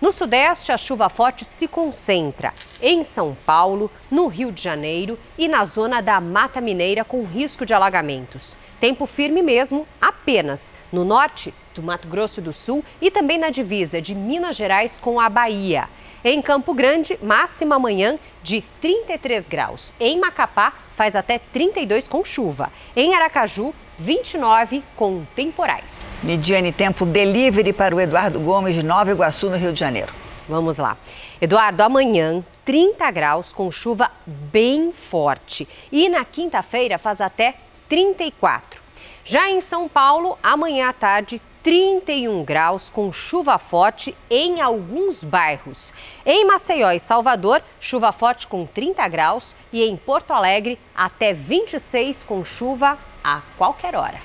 No 0.00 0.12
Sudeste, 0.12 0.70
a 0.70 0.76
chuva 0.76 1.08
forte 1.08 1.44
se 1.44 1.66
concentra 1.66 2.54
em 2.80 3.02
São 3.02 3.36
Paulo, 3.44 3.90
no 4.08 4.28
Rio 4.28 4.52
de 4.52 4.62
Janeiro 4.62 5.18
e 5.36 5.48
na 5.48 5.64
zona 5.64 6.00
da 6.00 6.20
Mata 6.20 6.60
Mineira, 6.60 7.04
com 7.04 7.24
risco 7.24 7.66
de 7.66 7.74
alagamentos. 7.74 8.56
Tempo 8.78 9.06
firme 9.06 9.42
mesmo 9.42 9.86
apenas 10.00 10.74
no 10.92 11.04
norte 11.04 11.52
do 11.74 11.82
Mato 11.82 12.06
Grosso 12.06 12.40
do 12.40 12.52
Sul 12.52 12.84
e 13.00 13.10
também 13.10 13.38
na 13.38 13.50
divisa 13.50 14.00
de 14.00 14.14
Minas 14.14 14.54
Gerais 14.54 14.98
com 14.98 15.18
a 15.18 15.28
Bahia. 15.28 15.88
Em 16.26 16.40
Campo 16.40 16.72
Grande, 16.72 17.18
máxima 17.22 17.76
amanhã 17.76 18.18
de 18.42 18.62
33 18.80 19.46
graus. 19.46 19.94
Em 20.00 20.18
Macapá, 20.18 20.72
faz 20.96 21.14
até 21.14 21.38
32 21.38 22.08
com 22.08 22.24
chuva. 22.24 22.72
Em 22.96 23.14
Aracaju, 23.14 23.74
29 23.98 24.82
com 24.96 25.22
temporais. 25.36 26.14
Mediane 26.22 26.72
tempo 26.72 27.04
delivery 27.04 27.74
para 27.74 27.94
o 27.94 28.00
Eduardo 28.00 28.40
Gomes 28.40 28.74
de 28.74 28.82
Nova 28.82 29.10
Iguaçu, 29.10 29.50
no 29.50 29.58
Rio 29.58 29.74
de 29.74 29.80
Janeiro. 29.80 30.14
Vamos 30.48 30.78
lá. 30.78 30.96
Eduardo, 31.42 31.82
amanhã 31.82 32.42
30 32.64 33.10
graus 33.10 33.52
com 33.52 33.70
chuva 33.70 34.10
bem 34.26 34.92
forte. 34.92 35.68
E 35.92 36.08
na 36.08 36.24
quinta-feira 36.24 36.96
faz 36.96 37.20
até 37.20 37.54
34. 37.86 38.80
Já 39.24 39.50
em 39.50 39.60
São 39.60 39.90
Paulo, 39.90 40.38
amanhã 40.42 40.88
à 40.88 40.92
tarde, 40.94 41.40
31 41.64 42.44
graus 42.44 42.90
com 42.90 43.10
chuva 43.10 43.58
forte 43.58 44.14
em 44.28 44.60
alguns 44.60 45.24
bairros. 45.24 45.94
Em 46.24 46.44
Maceió 46.44 46.90
e 46.90 47.00
Salvador, 47.00 47.62
chuva 47.80 48.12
forte 48.12 48.46
com 48.46 48.66
30 48.66 49.08
graus 49.08 49.56
e 49.72 49.82
em 49.82 49.96
Porto 49.96 50.32
Alegre, 50.32 50.78
até 50.94 51.32
26 51.32 52.22
com 52.22 52.44
chuva 52.44 52.98
a 53.24 53.40
qualquer 53.56 53.96
hora. 53.96 54.20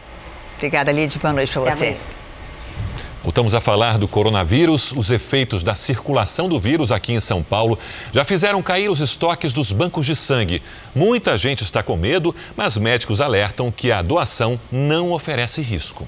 Obrigada, 0.57 0.91
Lid. 0.91 1.17
Boa 1.17 1.31
noite 1.31 1.53
para 1.53 1.73
você. 1.73 1.97
Voltamos 3.23 3.55
a 3.55 3.61
falar 3.61 3.97
do 3.97 4.07
coronavírus. 4.07 4.91
Os 4.91 5.09
efeitos 5.09 5.63
da 5.63 5.75
circulação 5.75 6.49
do 6.49 6.59
vírus 6.59 6.91
aqui 6.91 7.13
em 7.13 7.21
São 7.21 7.41
Paulo 7.41 7.79
já 8.11 8.25
fizeram 8.25 8.61
cair 8.61 8.89
os 8.89 8.99
estoques 8.99 9.53
dos 9.53 9.71
bancos 9.71 10.05
de 10.05 10.15
sangue. 10.15 10.61
Muita 10.93 11.37
gente 11.37 11.63
está 11.63 11.81
com 11.81 11.95
medo, 11.95 12.35
mas 12.57 12.77
médicos 12.77 13.21
alertam 13.21 13.71
que 13.71 13.93
a 13.93 14.01
doação 14.01 14.59
não 14.69 15.13
oferece 15.13 15.61
risco. 15.61 16.05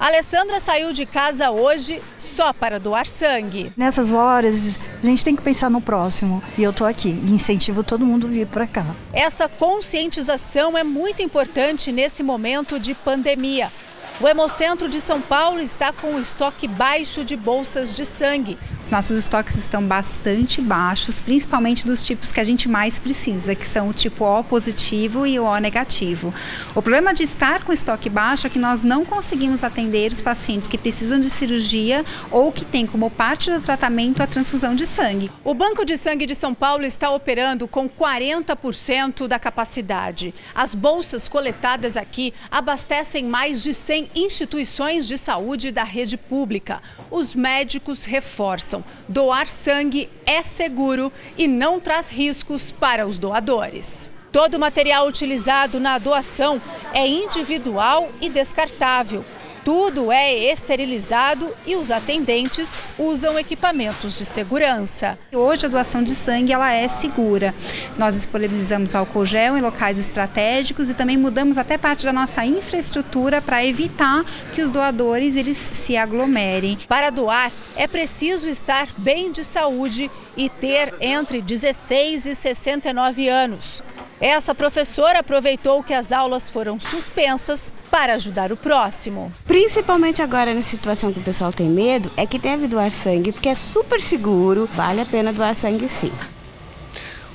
A 0.00 0.06
Alessandra 0.06 0.60
saiu 0.60 0.92
de 0.92 1.04
casa 1.04 1.50
hoje 1.50 2.00
só 2.18 2.52
para 2.52 2.78
doar 2.78 3.04
sangue. 3.04 3.72
Nessas 3.76 4.12
horas, 4.12 4.78
a 5.02 5.06
gente 5.06 5.24
tem 5.24 5.34
que 5.34 5.42
pensar 5.42 5.68
no 5.68 5.80
próximo. 5.80 6.40
E 6.56 6.62
eu 6.62 6.72
tô 6.72 6.84
aqui 6.84 7.08
e 7.08 7.32
incentivo 7.32 7.82
todo 7.82 8.06
mundo 8.06 8.28
a 8.28 8.30
vir 8.30 8.46
para 8.46 8.64
cá. 8.64 8.86
Essa 9.12 9.48
conscientização 9.48 10.78
é 10.78 10.84
muito 10.84 11.20
importante 11.20 11.90
nesse 11.90 12.22
momento 12.22 12.78
de 12.78 12.94
pandemia. 12.94 13.72
O 14.20 14.28
Hemocentro 14.28 14.88
de 14.88 15.00
São 15.00 15.20
Paulo 15.20 15.60
está 15.60 15.92
com 15.92 16.12
um 16.12 16.20
estoque 16.20 16.68
baixo 16.68 17.24
de 17.24 17.36
bolsas 17.36 17.96
de 17.96 18.04
sangue. 18.04 18.56
Nossos 18.90 19.18
estoques 19.18 19.54
estão 19.56 19.82
bastante 19.82 20.62
baixos, 20.62 21.20
principalmente 21.20 21.84
dos 21.84 22.06
tipos 22.06 22.32
que 22.32 22.40
a 22.40 22.44
gente 22.44 22.70
mais 22.70 22.98
precisa, 22.98 23.54
que 23.54 23.66
são 23.66 23.90
o 23.90 23.92
tipo 23.92 24.24
O 24.24 24.42
positivo 24.42 25.26
e 25.26 25.38
o 25.38 25.44
O 25.44 25.58
negativo. 25.58 26.32
O 26.74 26.80
problema 26.80 27.12
de 27.12 27.22
estar 27.22 27.64
com 27.64 27.72
estoque 27.72 28.08
baixo 28.08 28.46
é 28.46 28.50
que 28.50 28.58
nós 28.58 28.82
não 28.82 29.04
conseguimos 29.04 29.62
atender 29.62 30.10
os 30.10 30.22
pacientes 30.22 30.66
que 30.66 30.78
precisam 30.78 31.20
de 31.20 31.28
cirurgia 31.28 32.02
ou 32.30 32.50
que 32.50 32.64
têm 32.64 32.86
como 32.86 33.10
parte 33.10 33.50
do 33.50 33.60
tratamento 33.60 34.22
a 34.22 34.26
transfusão 34.26 34.74
de 34.74 34.86
sangue. 34.86 35.30
O 35.44 35.52
Banco 35.52 35.84
de 35.84 35.98
Sangue 35.98 36.24
de 36.24 36.34
São 36.34 36.54
Paulo 36.54 36.86
está 36.86 37.10
operando 37.10 37.68
com 37.68 37.90
40% 37.90 39.28
da 39.28 39.38
capacidade. 39.38 40.34
As 40.54 40.74
bolsas 40.74 41.28
coletadas 41.28 41.94
aqui 41.94 42.32
abastecem 42.50 43.24
mais 43.24 43.62
de 43.62 43.74
100 43.74 44.12
instituições 44.14 45.06
de 45.06 45.18
saúde 45.18 45.70
da 45.70 45.84
rede 45.84 46.16
pública. 46.16 46.80
Os 47.10 47.34
médicos 47.34 48.04
reforçam: 48.04 48.77
doar 49.08 49.48
sangue 49.48 50.08
é 50.26 50.42
seguro 50.42 51.12
e 51.36 51.46
não 51.46 51.80
traz 51.80 52.10
riscos 52.10 52.72
para 52.72 53.06
os 53.06 53.18
doadores. 53.18 54.10
Todo 54.30 54.54
o 54.54 54.60
material 54.60 55.06
utilizado 55.06 55.80
na 55.80 55.98
doação 55.98 56.60
é 56.92 57.06
individual 57.06 58.10
e 58.20 58.28
descartável 58.28 59.24
tudo 59.68 60.10
é 60.10 60.50
esterilizado 60.50 61.54
e 61.66 61.76
os 61.76 61.90
atendentes 61.90 62.80
usam 62.98 63.38
equipamentos 63.38 64.16
de 64.16 64.24
segurança. 64.24 65.18
Hoje 65.30 65.66
a 65.66 65.68
doação 65.68 66.02
de 66.02 66.14
sangue 66.14 66.54
ela 66.54 66.72
é 66.72 66.88
segura. 66.88 67.54
Nós 67.98 68.14
disponibilizamos 68.14 68.94
álcool 68.94 69.26
gel 69.26 69.58
em 69.58 69.60
locais 69.60 69.98
estratégicos 69.98 70.88
e 70.88 70.94
também 70.94 71.18
mudamos 71.18 71.58
até 71.58 71.76
parte 71.76 72.06
da 72.06 72.14
nossa 72.14 72.46
infraestrutura 72.46 73.42
para 73.42 73.62
evitar 73.62 74.24
que 74.54 74.62
os 74.62 74.70
doadores 74.70 75.36
eles 75.36 75.68
se 75.70 75.98
aglomerem. 75.98 76.78
Para 76.88 77.10
doar 77.10 77.52
é 77.76 77.86
preciso 77.86 78.48
estar 78.48 78.88
bem 78.96 79.30
de 79.30 79.44
saúde 79.44 80.10
e 80.34 80.48
ter 80.48 80.94
entre 80.98 81.42
16 81.42 82.24
e 82.24 82.34
69 82.34 83.28
anos. 83.28 83.82
Essa 84.20 84.52
professora 84.52 85.20
aproveitou 85.20 85.80
que 85.82 85.94
as 85.94 86.10
aulas 86.10 86.50
foram 86.50 86.80
suspensas 86.80 87.72
para 87.88 88.14
ajudar 88.14 88.50
o 88.50 88.56
próximo. 88.56 89.32
Principalmente 89.46 90.20
agora 90.20 90.52
na 90.52 90.62
situação 90.62 91.12
que 91.12 91.20
o 91.20 91.22
pessoal 91.22 91.52
tem 91.52 91.68
medo, 91.68 92.10
é 92.16 92.26
que 92.26 92.38
deve 92.38 92.66
doar 92.66 92.90
sangue, 92.90 93.30
porque 93.30 93.48
é 93.48 93.54
super 93.54 94.00
seguro, 94.00 94.68
vale 94.72 95.00
a 95.00 95.06
pena 95.06 95.32
doar 95.32 95.54
sangue 95.54 95.88
sim. 95.88 96.12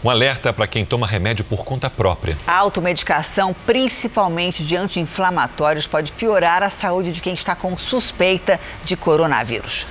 Um 0.03 0.09
alerta 0.09 0.51
para 0.51 0.67
quem 0.67 0.83
toma 0.83 1.07
remédio 1.07 1.45
por 1.45 1.63
conta 1.63 1.89
própria. 1.89 2.37
A 2.45 2.57
automedicação, 2.57 3.55
principalmente 3.65 4.65
de 4.65 4.75
anti-inflamatórios, 4.75 5.87
pode 5.87 6.11
piorar 6.11 6.61
a 6.61 6.69
saúde 6.69 7.13
de 7.13 7.21
quem 7.21 7.33
está 7.33 7.55
com 7.55 7.77
suspeita 7.77 8.59
de 8.83 8.97
coronavírus. 8.97 9.87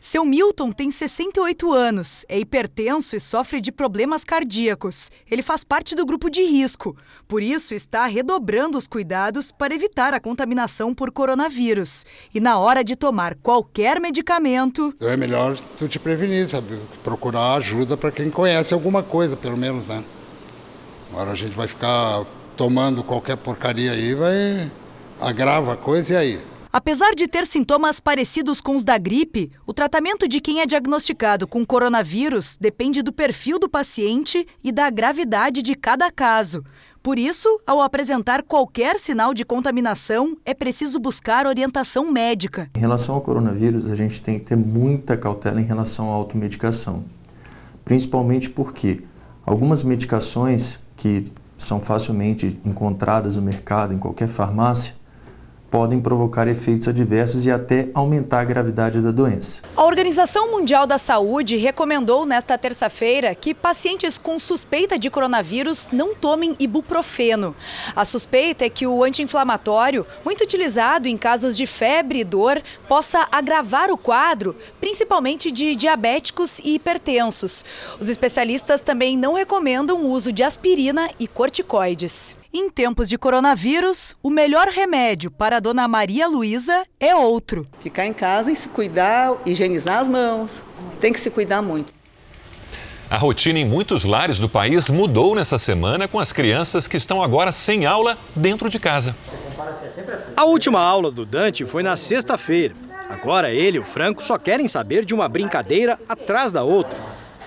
Seu 0.00 0.24
Milton 0.24 0.72
tem 0.72 0.90
68 0.90 1.72
anos, 1.72 2.24
é 2.28 2.38
hipertenso 2.38 3.16
e 3.16 3.20
sofre 3.20 3.60
de 3.60 3.72
problemas 3.72 4.24
cardíacos. 4.24 5.10
Ele 5.28 5.42
faz 5.42 5.64
parte 5.64 5.94
do 5.94 6.04
grupo 6.04 6.30
de 6.30 6.42
risco, 6.42 6.96
por 7.26 7.42
isso 7.42 7.74
está 7.74 8.06
redobrando 8.06 8.76
os 8.76 8.86
cuidados 8.86 9.50
para 9.50 9.74
evitar 9.74 10.12
a 10.12 10.20
contaminação 10.20 10.94
por 10.94 11.10
coronavírus. 11.10 12.04
E 12.34 12.40
na 12.40 12.58
hora 12.58 12.84
de 12.84 12.94
tomar 12.94 13.34
qualquer 13.36 13.98
medicamento. 13.98 14.92
Então 14.96 15.08
é 15.08 15.16
melhor 15.16 15.58
tu 15.78 15.88
te 15.88 15.98
prevenir, 15.98 16.46
sabe? 16.46 16.78
Procurar 17.02 17.54
ajuda 17.54 17.96
para 17.96 18.12
quem 18.12 18.30
conhece 18.30 18.74
alguma 18.74 19.02
coisa, 19.02 19.36
pelo 19.36 19.56
menos, 19.56 19.88
né? 19.88 20.04
Agora 21.10 21.30
a 21.30 21.34
gente 21.34 21.56
vai 21.56 21.66
ficar 21.66 22.24
tomando 22.56 23.02
qualquer 23.02 23.36
porcaria 23.36 23.92
aí, 23.92 24.14
vai. 24.14 24.70
agrava 25.20 25.72
a 25.72 25.76
coisa 25.76 26.12
e 26.12 26.16
aí? 26.16 26.55
Apesar 26.76 27.12
de 27.14 27.26
ter 27.26 27.46
sintomas 27.46 28.00
parecidos 28.00 28.60
com 28.60 28.76
os 28.76 28.84
da 28.84 28.98
gripe, 28.98 29.50
o 29.66 29.72
tratamento 29.72 30.28
de 30.28 30.42
quem 30.42 30.60
é 30.60 30.66
diagnosticado 30.66 31.48
com 31.48 31.64
coronavírus 31.64 32.54
depende 32.60 33.00
do 33.00 33.14
perfil 33.14 33.58
do 33.58 33.66
paciente 33.66 34.46
e 34.62 34.70
da 34.70 34.90
gravidade 34.90 35.62
de 35.62 35.74
cada 35.74 36.12
caso. 36.12 36.62
Por 37.02 37.18
isso, 37.18 37.48
ao 37.66 37.80
apresentar 37.80 38.42
qualquer 38.42 38.98
sinal 38.98 39.32
de 39.32 39.42
contaminação, 39.42 40.36
é 40.44 40.52
preciso 40.52 41.00
buscar 41.00 41.46
orientação 41.46 42.12
médica. 42.12 42.68
Em 42.74 42.80
relação 42.80 43.14
ao 43.14 43.22
coronavírus, 43.22 43.90
a 43.90 43.94
gente 43.94 44.20
tem 44.20 44.38
que 44.38 44.44
ter 44.44 44.56
muita 44.56 45.16
cautela 45.16 45.58
em 45.58 45.64
relação 45.64 46.10
à 46.10 46.14
automedicação. 46.14 47.04
Principalmente 47.86 48.50
porque 48.50 49.02
algumas 49.46 49.82
medicações 49.82 50.78
que 50.94 51.32
são 51.56 51.80
facilmente 51.80 52.60
encontradas 52.66 53.34
no 53.36 53.40
mercado, 53.40 53.94
em 53.94 53.98
qualquer 53.98 54.28
farmácia, 54.28 54.92
podem 55.76 56.00
provocar 56.00 56.48
efeitos 56.48 56.88
adversos 56.88 57.44
e 57.44 57.50
até 57.50 57.90
aumentar 57.92 58.40
a 58.40 58.44
gravidade 58.44 58.98
da 59.02 59.10
doença. 59.10 59.60
A 59.76 59.84
Organização 59.84 60.50
Mundial 60.50 60.86
da 60.86 60.96
Saúde 60.96 61.58
recomendou 61.58 62.24
nesta 62.24 62.56
terça-feira 62.56 63.34
que 63.34 63.52
pacientes 63.52 64.16
com 64.16 64.38
suspeita 64.38 64.98
de 64.98 65.10
coronavírus 65.10 65.90
não 65.92 66.14
tomem 66.14 66.54
ibuprofeno. 66.58 67.54
A 67.94 68.06
suspeita 68.06 68.64
é 68.64 68.70
que 68.70 68.86
o 68.86 69.04
anti-inflamatório, 69.04 70.06
muito 70.24 70.42
utilizado 70.42 71.08
em 71.08 71.16
casos 71.18 71.54
de 71.54 71.66
febre 71.66 72.20
e 72.20 72.24
dor, 72.24 72.62
possa 72.88 73.28
agravar 73.30 73.90
o 73.90 73.98
quadro, 73.98 74.56
principalmente 74.80 75.52
de 75.52 75.76
diabéticos 75.76 76.58
e 76.60 76.76
hipertensos. 76.76 77.66
Os 78.00 78.08
especialistas 78.08 78.80
também 78.80 79.14
não 79.14 79.34
recomendam 79.34 80.00
o 80.00 80.08
uso 80.08 80.32
de 80.32 80.42
aspirina 80.42 81.10
e 81.20 81.28
corticoides. 81.28 82.34
Em 82.52 82.70
tempos 82.70 83.08
de 83.08 83.18
coronavírus, 83.18 84.14
o 84.22 84.30
melhor 84.30 84.68
remédio 84.68 85.30
para 85.30 85.56
a 85.56 85.60
dona 85.60 85.88
Maria 85.88 86.28
Luísa 86.28 86.86
é 86.98 87.14
outro. 87.14 87.66
Ficar 87.80 88.06
em 88.06 88.12
casa 88.12 88.52
e 88.52 88.56
se 88.56 88.68
cuidar, 88.68 89.36
higienizar 89.44 89.98
as 89.98 90.08
mãos. 90.08 90.62
Tem 91.00 91.12
que 91.12 91.20
se 91.20 91.30
cuidar 91.30 91.60
muito. 91.60 91.92
A 93.10 93.16
rotina 93.16 93.58
em 93.58 93.64
muitos 93.64 94.04
lares 94.04 94.40
do 94.40 94.48
país 94.48 94.90
mudou 94.90 95.34
nessa 95.34 95.58
semana 95.58 96.08
com 96.08 96.18
as 96.18 96.32
crianças 96.32 96.88
que 96.88 96.96
estão 96.96 97.22
agora 97.22 97.52
sem 97.52 97.84
aula 97.86 98.16
dentro 98.34 98.68
de 98.68 98.78
casa. 98.78 99.16
A 100.36 100.44
última 100.44 100.80
aula 100.80 101.10
do 101.10 101.24
Dante 101.24 101.64
foi 101.64 101.82
na 101.82 101.96
sexta-feira. 101.96 102.74
Agora 103.08 103.52
ele 103.52 103.76
e 103.76 103.80
o 103.80 103.84
Franco 103.84 104.22
só 104.22 104.38
querem 104.38 104.66
saber 104.66 105.04
de 105.04 105.14
uma 105.14 105.28
brincadeira 105.28 105.98
atrás 106.08 106.52
da 106.52 106.62
outra. 106.62 106.98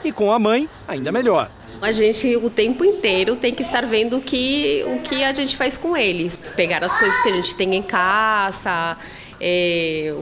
E 0.03 0.11
com 0.11 0.31
a 0.31 0.39
mãe, 0.39 0.69
ainda 0.87 1.11
melhor. 1.11 1.49
A 1.81 1.91
gente 1.91 2.35
o 2.35 2.49
tempo 2.49 2.83
inteiro 2.83 3.35
tem 3.35 3.53
que 3.53 3.61
estar 3.61 3.85
vendo 3.85 4.17
o 4.17 4.21
que, 4.21 4.83
o 4.87 4.99
que 4.99 5.23
a 5.23 5.33
gente 5.33 5.55
faz 5.55 5.77
com 5.77 5.95
eles. 5.95 6.37
Pegar 6.55 6.83
as 6.83 6.93
coisas 6.97 7.21
que 7.21 7.29
a 7.29 7.33
gente 7.33 7.55
tem 7.55 7.75
em 7.75 7.81
casa, 7.81 8.97
é, 9.39 10.13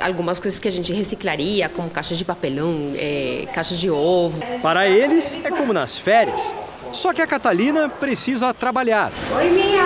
algumas 0.00 0.38
coisas 0.38 0.58
que 0.58 0.66
a 0.66 0.70
gente 0.70 0.92
reciclaria, 0.92 1.68
como 1.68 1.88
caixas 1.88 2.18
de 2.18 2.24
papelão, 2.24 2.92
é, 2.96 3.46
caixas 3.52 3.78
de 3.78 3.90
ovo. 3.90 4.40
Para 4.60 4.88
eles, 4.88 5.38
é 5.44 5.50
como 5.50 5.72
nas 5.72 5.96
férias. 5.96 6.54
Só 6.94 7.12
que 7.12 7.20
a 7.20 7.26
Catalina 7.26 7.88
precisa 7.88 8.54
trabalhar. 8.54 9.10
Oi, 9.36 9.50
minha! 9.50 9.84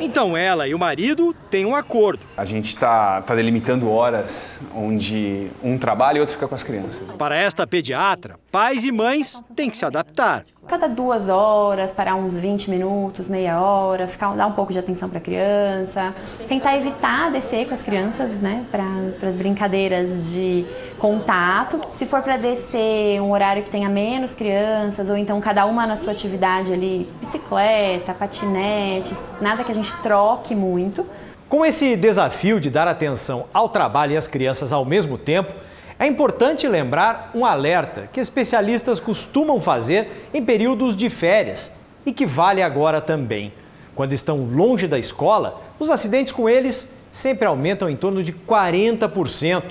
Então 0.00 0.36
ela 0.36 0.66
e 0.66 0.74
o 0.74 0.78
marido 0.78 1.34
têm 1.48 1.64
um 1.64 1.76
acordo. 1.76 2.22
A 2.36 2.44
gente 2.44 2.66
está 2.66 3.22
tá 3.22 3.34
delimitando 3.34 3.88
horas 3.88 4.60
onde 4.74 5.48
um 5.62 5.78
trabalha 5.78 6.18
e 6.18 6.20
outro 6.20 6.34
fica 6.34 6.48
com 6.48 6.54
as 6.54 6.64
crianças. 6.64 7.06
Para 7.16 7.36
esta 7.36 7.64
pediatra, 7.64 8.36
pais 8.50 8.82
e 8.82 8.90
mães 8.90 9.40
têm 9.54 9.70
que 9.70 9.76
se 9.76 9.84
adaptar. 9.84 10.44
Cada 10.70 10.86
duas 10.86 11.28
horas, 11.28 11.90
parar 11.90 12.14
uns 12.14 12.38
20 12.38 12.70
minutos, 12.70 13.26
meia 13.26 13.60
hora, 13.60 14.06
ficar, 14.06 14.36
dar 14.36 14.46
um 14.46 14.52
pouco 14.52 14.72
de 14.72 14.78
atenção 14.78 15.08
para 15.08 15.18
a 15.18 15.20
criança. 15.20 16.14
Tentar 16.46 16.76
evitar 16.76 17.28
descer 17.32 17.66
com 17.66 17.74
as 17.74 17.82
crianças, 17.82 18.30
né, 18.34 18.64
para 18.70 18.84
as 19.26 19.34
brincadeiras 19.34 20.30
de 20.30 20.64
contato. 20.96 21.80
Se 21.90 22.06
for 22.06 22.22
para 22.22 22.36
descer 22.36 23.20
um 23.20 23.32
horário 23.32 23.64
que 23.64 23.68
tenha 23.68 23.88
menos 23.88 24.32
crianças, 24.32 25.10
ou 25.10 25.16
então 25.16 25.40
cada 25.40 25.66
uma 25.66 25.88
na 25.88 25.96
sua 25.96 26.12
atividade 26.12 26.72
ali, 26.72 27.10
bicicleta, 27.18 28.14
patinetes, 28.14 29.18
nada 29.40 29.64
que 29.64 29.72
a 29.72 29.74
gente 29.74 29.92
troque 30.04 30.54
muito. 30.54 31.04
Com 31.48 31.66
esse 31.66 31.96
desafio 31.96 32.60
de 32.60 32.70
dar 32.70 32.86
atenção 32.86 33.46
ao 33.52 33.70
trabalho 33.70 34.12
e 34.12 34.16
às 34.16 34.28
crianças 34.28 34.72
ao 34.72 34.84
mesmo 34.84 35.18
tempo, 35.18 35.52
é 36.00 36.06
importante 36.06 36.66
lembrar 36.66 37.30
um 37.34 37.44
alerta 37.44 38.08
que 38.10 38.20
especialistas 38.20 38.98
costumam 38.98 39.60
fazer 39.60 40.30
em 40.32 40.42
períodos 40.42 40.96
de 40.96 41.10
férias 41.10 41.70
e 42.06 42.12
que 42.12 42.24
vale 42.24 42.62
agora 42.62 43.02
também. 43.02 43.52
Quando 43.94 44.14
estão 44.14 44.46
longe 44.46 44.88
da 44.88 44.98
escola, 44.98 45.62
os 45.78 45.90
acidentes 45.90 46.32
com 46.32 46.48
eles 46.48 46.94
sempre 47.12 47.44
aumentam 47.44 47.90
em 47.90 47.96
torno 47.96 48.22
de 48.22 48.32
40%. 48.32 49.62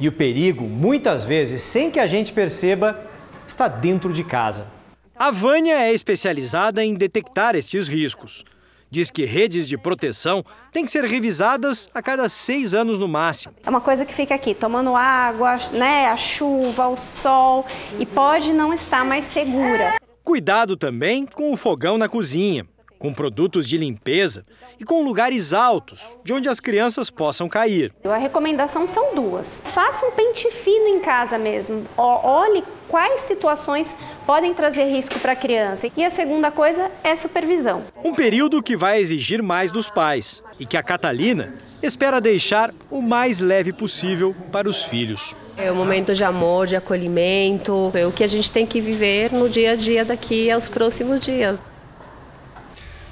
E 0.00 0.08
o 0.08 0.12
perigo, 0.12 0.64
muitas 0.64 1.26
vezes 1.26 1.60
sem 1.60 1.90
que 1.90 2.00
a 2.00 2.06
gente 2.06 2.32
perceba, 2.32 2.98
está 3.46 3.68
dentro 3.68 4.14
de 4.14 4.24
casa. 4.24 4.68
A 5.14 5.30
Vânia 5.30 5.74
é 5.74 5.92
especializada 5.92 6.82
em 6.82 6.94
detectar 6.94 7.54
estes 7.54 7.86
riscos 7.86 8.46
diz 8.90 9.10
que 9.10 9.24
redes 9.24 9.68
de 9.68 9.76
proteção 9.76 10.44
têm 10.72 10.84
que 10.84 10.90
ser 10.90 11.04
revisadas 11.04 11.88
a 11.94 12.02
cada 12.02 12.28
seis 12.28 12.74
anos 12.74 12.98
no 12.98 13.08
máximo. 13.08 13.54
É 13.64 13.70
uma 13.70 13.80
coisa 13.80 14.04
que 14.04 14.14
fica 14.14 14.34
aqui, 14.34 14.54
tomando 14.54 14.94
água, 14.94 15.58
né, 15.72 16.06
a 16.06 16.16
chuva, 16.16 16.88
o 16.88 16.96
sol, 16.96 17.64
e 17.98 18.06
pode 18.06 18.52
não 18.52 18.72
estar 18.72 19.04
mais 19.04 19.24
segura. 19.24 19.94
Cuidado 20.24 20.76
também 20.76 21.24
com 21.24 21.52
o 21.52 21.56
fogão 21.56 21.96
na 21.96 22.08
cozinha, 22.08 22.66
com 23.06 23.14
produtos 23.14 23.68
de 23.68 23.78
limpeza 23.78 24.42
e 24.80 24.84
com 24.84 25.04
lugares 25.04 25.54
altos, 25.54 26.18
de 26.24 26.32
onde 26.32 26.48
as 26.48 26.58
crianças 26.58 27.08
possam 27.08 27.48
cair. 27.48 27.92
A 28.04 28.16
recomendação 28.16 28.84
são 28.84 29.14
duas. 29.14 29.62
Faça 29.64 30.04
um 30.04 30.10
pente 30.10 30.50
fino 30.50 30.88
em 30.88 30.98
casa 30.98 31.38
mesmo. 31.38 31.84
Olhe 31.96 32.64
quais 32.88 33.20
situações 33.20 33.94
podem 34.26 34.52
trazer 34.52 34.86
risco 34.86 35.20
para 35.20 35.32
a 35.32 35.36
criança. 35.36 35.88
E 35.96 36.04
a 36.04 36.10
segunda 36.10 36.50
coisa 36.50 36.90
é 37.04 37.14
supervisão. 37.14 37.84
Um 38.04 38.12
período 38.12 38.60
que 38.60 38.76
vai 38.76 38.98
exigir 38.98 39.40
mais 39.40 39.70
dos 39.70 39.88
pais 39.88 40.42
e 40.58 40.66
que 40.66 40.76
a 40.76 40.82
Catalina 40.82 41.54
espera 41.80 42.20
deixar 42.20 42.74
o 42.90 43.00
mais 43.00 43.38
leve 43.38 43.72
possível 43.72 44.34
para 44.50 44.68
os 44.68 44.82
filhos. 44.82 45.32
É 45.56 45.70
um 45.70 45.76
momento 45.76 46.12
de 46.12 46.24
amor, 46.24 46.66
de 46.66 46.74
acolhimento, 46.74 47.92
é 47.94 48.04
o 48.04 48.10
que 48.10 48.24
a 48.24 48.28
gente 48.28 48.50
tem 48.50 48.66
que 48.66 48.80
viver 48.80 49.32
no 49.32 49.48
dia 49.48 49.72
a 49.72 49.76
dia 49.76 50.04
daqui 50.04 50.50
aos 50.50 50.68
próximos 50.68 51.20
dias. 51.20 51.56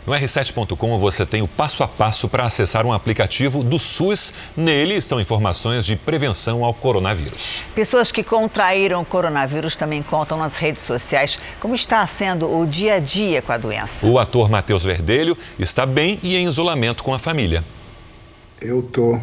No 0.07 0.13
r7.com 0.13 0.99
você 0.99 1.25
tem 1.25 1.41
o 1.41 1.49
passo 1.49 1.83
a 1.83 1.89
passo 1.89 2.29
para 2.29 2.45
acessar 2.45 2.85
um 2.85 2.93
aplicativo 2.93 3.65
do 3.65 3.79
SUS. 3.79 4.35
Nele 4.55 4.97
estão 4.97 5.19
informações 5.19 5.87
de 5.87 5.97
prevenção 5.97 6.63
ao 6.63 6.75
coronavírus. 6.75 7.65
Pessoas 7.75 8.13
que 8.13 8.23
contraíram 8.23 9.01
o 9.01 9.05
coronavírus 9.05 9.77
também 9.77 10.03
contam 10.03 10.37
nas 10.37 10.57
redes 10.57 10.83
sociais 10.83 11.39
como 11.59 11.75
está 11.75 12.07
sendo 12.07 12.55
o 12.55 12.67
dia 12.67 12.97
a 12.97 12.99
dia 12.99 13.41
com 13.41 13.53
a 13.53 13.57
doença. 13.57 14.07
O 14.07 14.19
ator 14.19 14.51
Matheus 14.51 14.85
Verdelho 14.85 15.39
está 15.59 15.87
bem 15.87 16.21
e 16.23 16.37
em 16.37 16.47
isolamento 16.47 17.03
com 17.03 17.15
a 17.15 17.19
família. 17.19 17.65
Eu 18.61 18.83
tô 18.83 19.19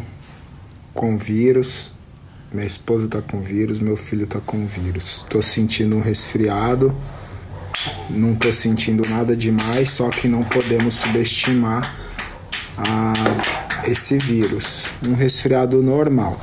com 0.92 1.16
vírus, 1.16 1.92
minha 2.52 2.66
esposa 2.66 3.08
tá 3.08 3.22
com 3.22 3.40
vírus, 3.40 3.78
meu 3.78 3.96
filho 3.96 4.26
tá 4.26 4.40
com 4.44 4.66
vírus. 4.66 5.24
Tô 5.30 5.40
sentindo 5.40 5.96
um 5.96 6.00
resfriado 6.00 6.92
não 8.10 8.34
tô 8.34 8.52
sentindo 8.52 9.08
nada 9.08 9.36
demais, 9.36 9.90
só 9.90 10.08
que 10.08 10.28
não 10.28 10.42
podemos 10.42 10.94
subestimar 10.94 11.94
a, 12.76 13.12
esse 13.88 14.18
vírus. 14.18 14.90
Um 15.02 15.14
resfriado 15.14 15.82
normal, 15.82 16.40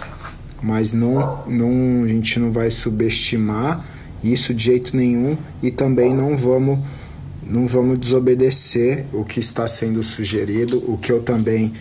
mas 0.62 0.94
não, 0.94 1.44
não, 1.48 2.04
a 2.04 2.08
gente 2.08 2.40
não 2.40 2.52
vai 2.52 2.72
subestimar 2.72 3.86
isso 4.24 4.54
de 4.54 4.66
jeito 4.66 4.96
nenhum 4.96 5.38
e 5.64 5.72
também 5.72 6.14
não 6.14 6.36
vamos 6.36 6.80
não 7.42 7.66
vamos 7.66 7.98
desobedecer 7.98 9.06
o 9.12 9.24
que 9.24 9.40
está 9.40 9.66
sendo 9.66 10.04
sugerido, 10.04 10.84
o 10.88 11.00
que 11.00 11.12
eu 11.12 11.24
também 11.24 11.74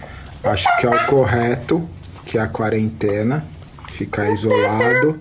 acho 0.42 0.66
que 0.78 0.86
é 0.86 0.88
o 0.88 1.07
correto, 1.07 1.86
que 2.24 2.38
é 2.38 2.40
a 2.40 2.49
quarentena, 2.49 3.46
ficar 3.90 4.30
isolado. 4.30 5.20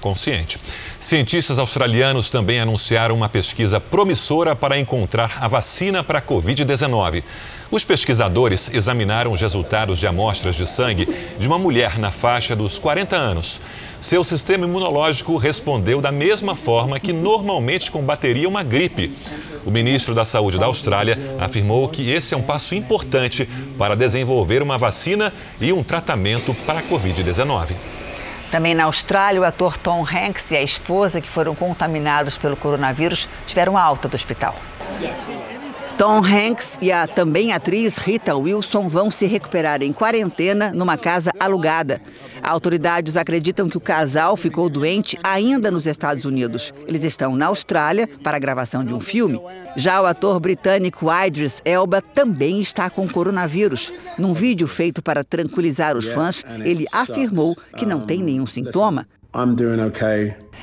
Consciente. 0.00 0.58
Cientistas 0.98 1.58
australianos 1.58 2.30
também 2.30 2.58
anunciaram 2.58 3.14
uma 3.14 3.28
pesquisa 3.28 3.78
promissora 3.78 4.56
para 4.56 4.78
encontrar 4.78 5.38
a 5.40 5.46
vacina 5.46 6.02
para 6.02 6.18
a 6.18 6.22
Covid-19. 6.22 7.22
Os 7.70 7.84
pesquisadores 7.84 8.70
examinaram 8.74 9.30
os 9.30 9.40
resultados 9.40 9.98
de 9.98 10.06
amostras 10.06 10.56
de 10.56 10.66
sangue 10.66 11.06
de 11.38 11.46
uma 11.46 11.58
mulher 11.58 11.98
na 11.98 12.10
faixa 12.10 12.56
dos 12.56 12.78
40 12.78 13.14
anos. 13.14 13.60
Seu 14.00 14.24
sistema 14.24 14.66
imunológico 14.66 15.36
respondeu 15.36 16.00
da 16.00 16.10
mesma 16.10 16.56
forma 16.56 16.98
que 16.98 17.12
normalmente 17.12 17.90
combateria 17.90 18.48
uma 18.48 18.62
gripe. 18.62 19.14
O 19.64 19.70
ministro 19.70 20.14
da 20.14 20.24
Saúde 20.24 20.58
da 20.58 20.66
Austrália 20.66 21.18
afirmou 21.38 21.86
que 21.88 22.10
esse 22.10 22.32
é 22.32 22.36
um 22.36 22.42
passo 22.42 22.74
importante 22.74 23.48
para 23.76 23.94
desenvolver 23.94 24.62
uma 24.62 24.78
vacina 24.78 25.32
e 25.60 25.72
um 25.72 25.82
tratamento 25.82 26.54
para 26.66 26.80
a 26.80 26.82
Covid-19. 26.82 27.99
Também 28.50 28.74
na 28.74 28.84
Austrália, 28.84 29.40
o 29.40 29.44
ator 29.44 29.78
Tom 29.78 30.04
Hanks 30.04 30.50
e 30.50 30.56
a 30.56 30.62
esposa, 30.62 31.20
que 31.20 31.30
foram 31.30 31.54
contaminados 31.54 32.36
pelo 32.36 32.56
coronavírus, 32.56 33.28
tiveram 33.46 33.78
alta 33.78 34.08
do 34.08 34.14
hospital. 34.14 34.56
Tom 36.00 36.24
Hanks 36.24 36.78
e 36.80 36.90
a 36.90 37.06
também 37.06 37.52
atriz 37.52 37.98
Rita 37.98 38.34
Wilson 38.34 38.88
vão 38.88 39.10
se 39.10 39.26
recuperar 39.26 39.82
em 39.82 39.92
quarentena 39.92 40.72
numa 40.72 40.96
casa 40.96 41.30
alugada. 41.38 42.00
Autoridades 42.42 43.18
acreditam 43.18 43.68
que 43.68 43.76
o 43.76 43.80
casal 43.82 44.34
ficou 44.34 44.70
doente 44.70 45.18
ainda 45.22 45.70
nos 45.70 45.86
Estados 45.86 46.24
Unidos. 46.24 46.72
Eles 46.88 47.04
estão 47.04 47.36
na 47.36 47.48
Austrália 47.48 48.08
para 48.24 48.38
a 48.38 48.40
gravação 48.40 48.82
de 48.82 48.94
um 48.94 48.98
filme. 48.98 49.38
Já 49.76 50.00
o 50.00 50.06
ator 50.06 50.40
britânico 50.40 51.08
Idris 51.12 51.60
Elba 51.66 52.00
também 52.00 52.62
está 52.62 52.88
com 52.88 53.06
coronavírus. 53.06 53.92
Num 54.16 54.32
vídeo 54.32 54.66
feito 54.66 55.02
para 55.02 55.22
tranquilizar 55.22 55.98
os 55.98 56.10
fãs, 56.10 56.42
ele 56.64 56.86
afirmou 56.94 57.54
que 57.76 57.84
não 57.84 58.00
tem 58.00 58.22
nenhum 58.22 58.46
sintoma. 58.46 59.06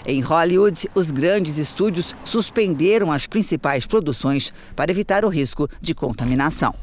Em 0.06 0.22
Hollywood, 0.22 0.90
os 0.94 1.12
grandes 1.12 1.58
estúdios 1.58 2.16
suspenderam 2.24 3.12
as 3.12 3.28
principais 3.28 3.86
produções 3.86 4.54
para 4.76 4.92
evitar 4.92 5.26
o 5.26 5.30
risco 5.30 5.68
de 5.82 5.94
contaminação. 5.94 6.74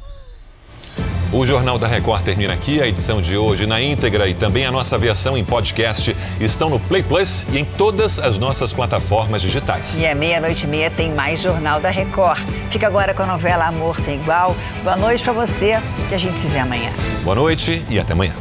O 1.34 1.44
Jornal 1.44 1.80
da 1.80 1.88
Record 1.88 2.22
termina 2.22 2.54
aqui. 2.54 2.80
A 2.80 2.86
edição 2.86 3.20
de 3.20 3.36
hoje 3.36 3.66
na 3.66 3.82
íntegra 3.82 4.28
e 4.28 4.34
também 4.34 4.64
a 4.66 4.70
nossa 4.70 4.96
versão 4.96 5.36
em 5.36 5.44
podcast 5.44 6.14
estão 6.40 6.70
no 6.70 6.78
Play 6.78 7.02
Plus 7.02 7.44
e 7.52 7.58
em 7.58 7.64
todas 7.64 8.20
as 8.20 8.38
nossas 8.38 8.72
plataformas 8.72 9.42
digitais. 9.42 10.00
E 10.00 10.06
à 10.06 10.14
meia-noite 10.14 10.64
e 10.64 10.68
meia 10.68 10.92
tem 10.92 11.12
mais 11.12 11.40
Jornal 11.42 11.80
da 11.80 11.90
Record. 11.90 12.38
Fica 12.70 12.86
agora 12.86 13.12
com 13.14 13.24
a 13.24 13.26
novela 13.26 13.66
Amor 13.66 13.98
Sem 13.98 14.20
Igual. 14.20 14.54
Boa 14.84 14.96
noite 14.96 15.24
para 15.24 15.32
você 15.32 15.72
e 16.08 16.14
a 16.14 16.18
gente 16.18 16.38
se 16.38 16.46
vê 16.46 16.60
amanhã. 16.60 16.92
Boa 17.24 17.34
noite 17.34 17.82
e 17.90 17.98
até 17.98 18.12
amanhã. 18.12 18.34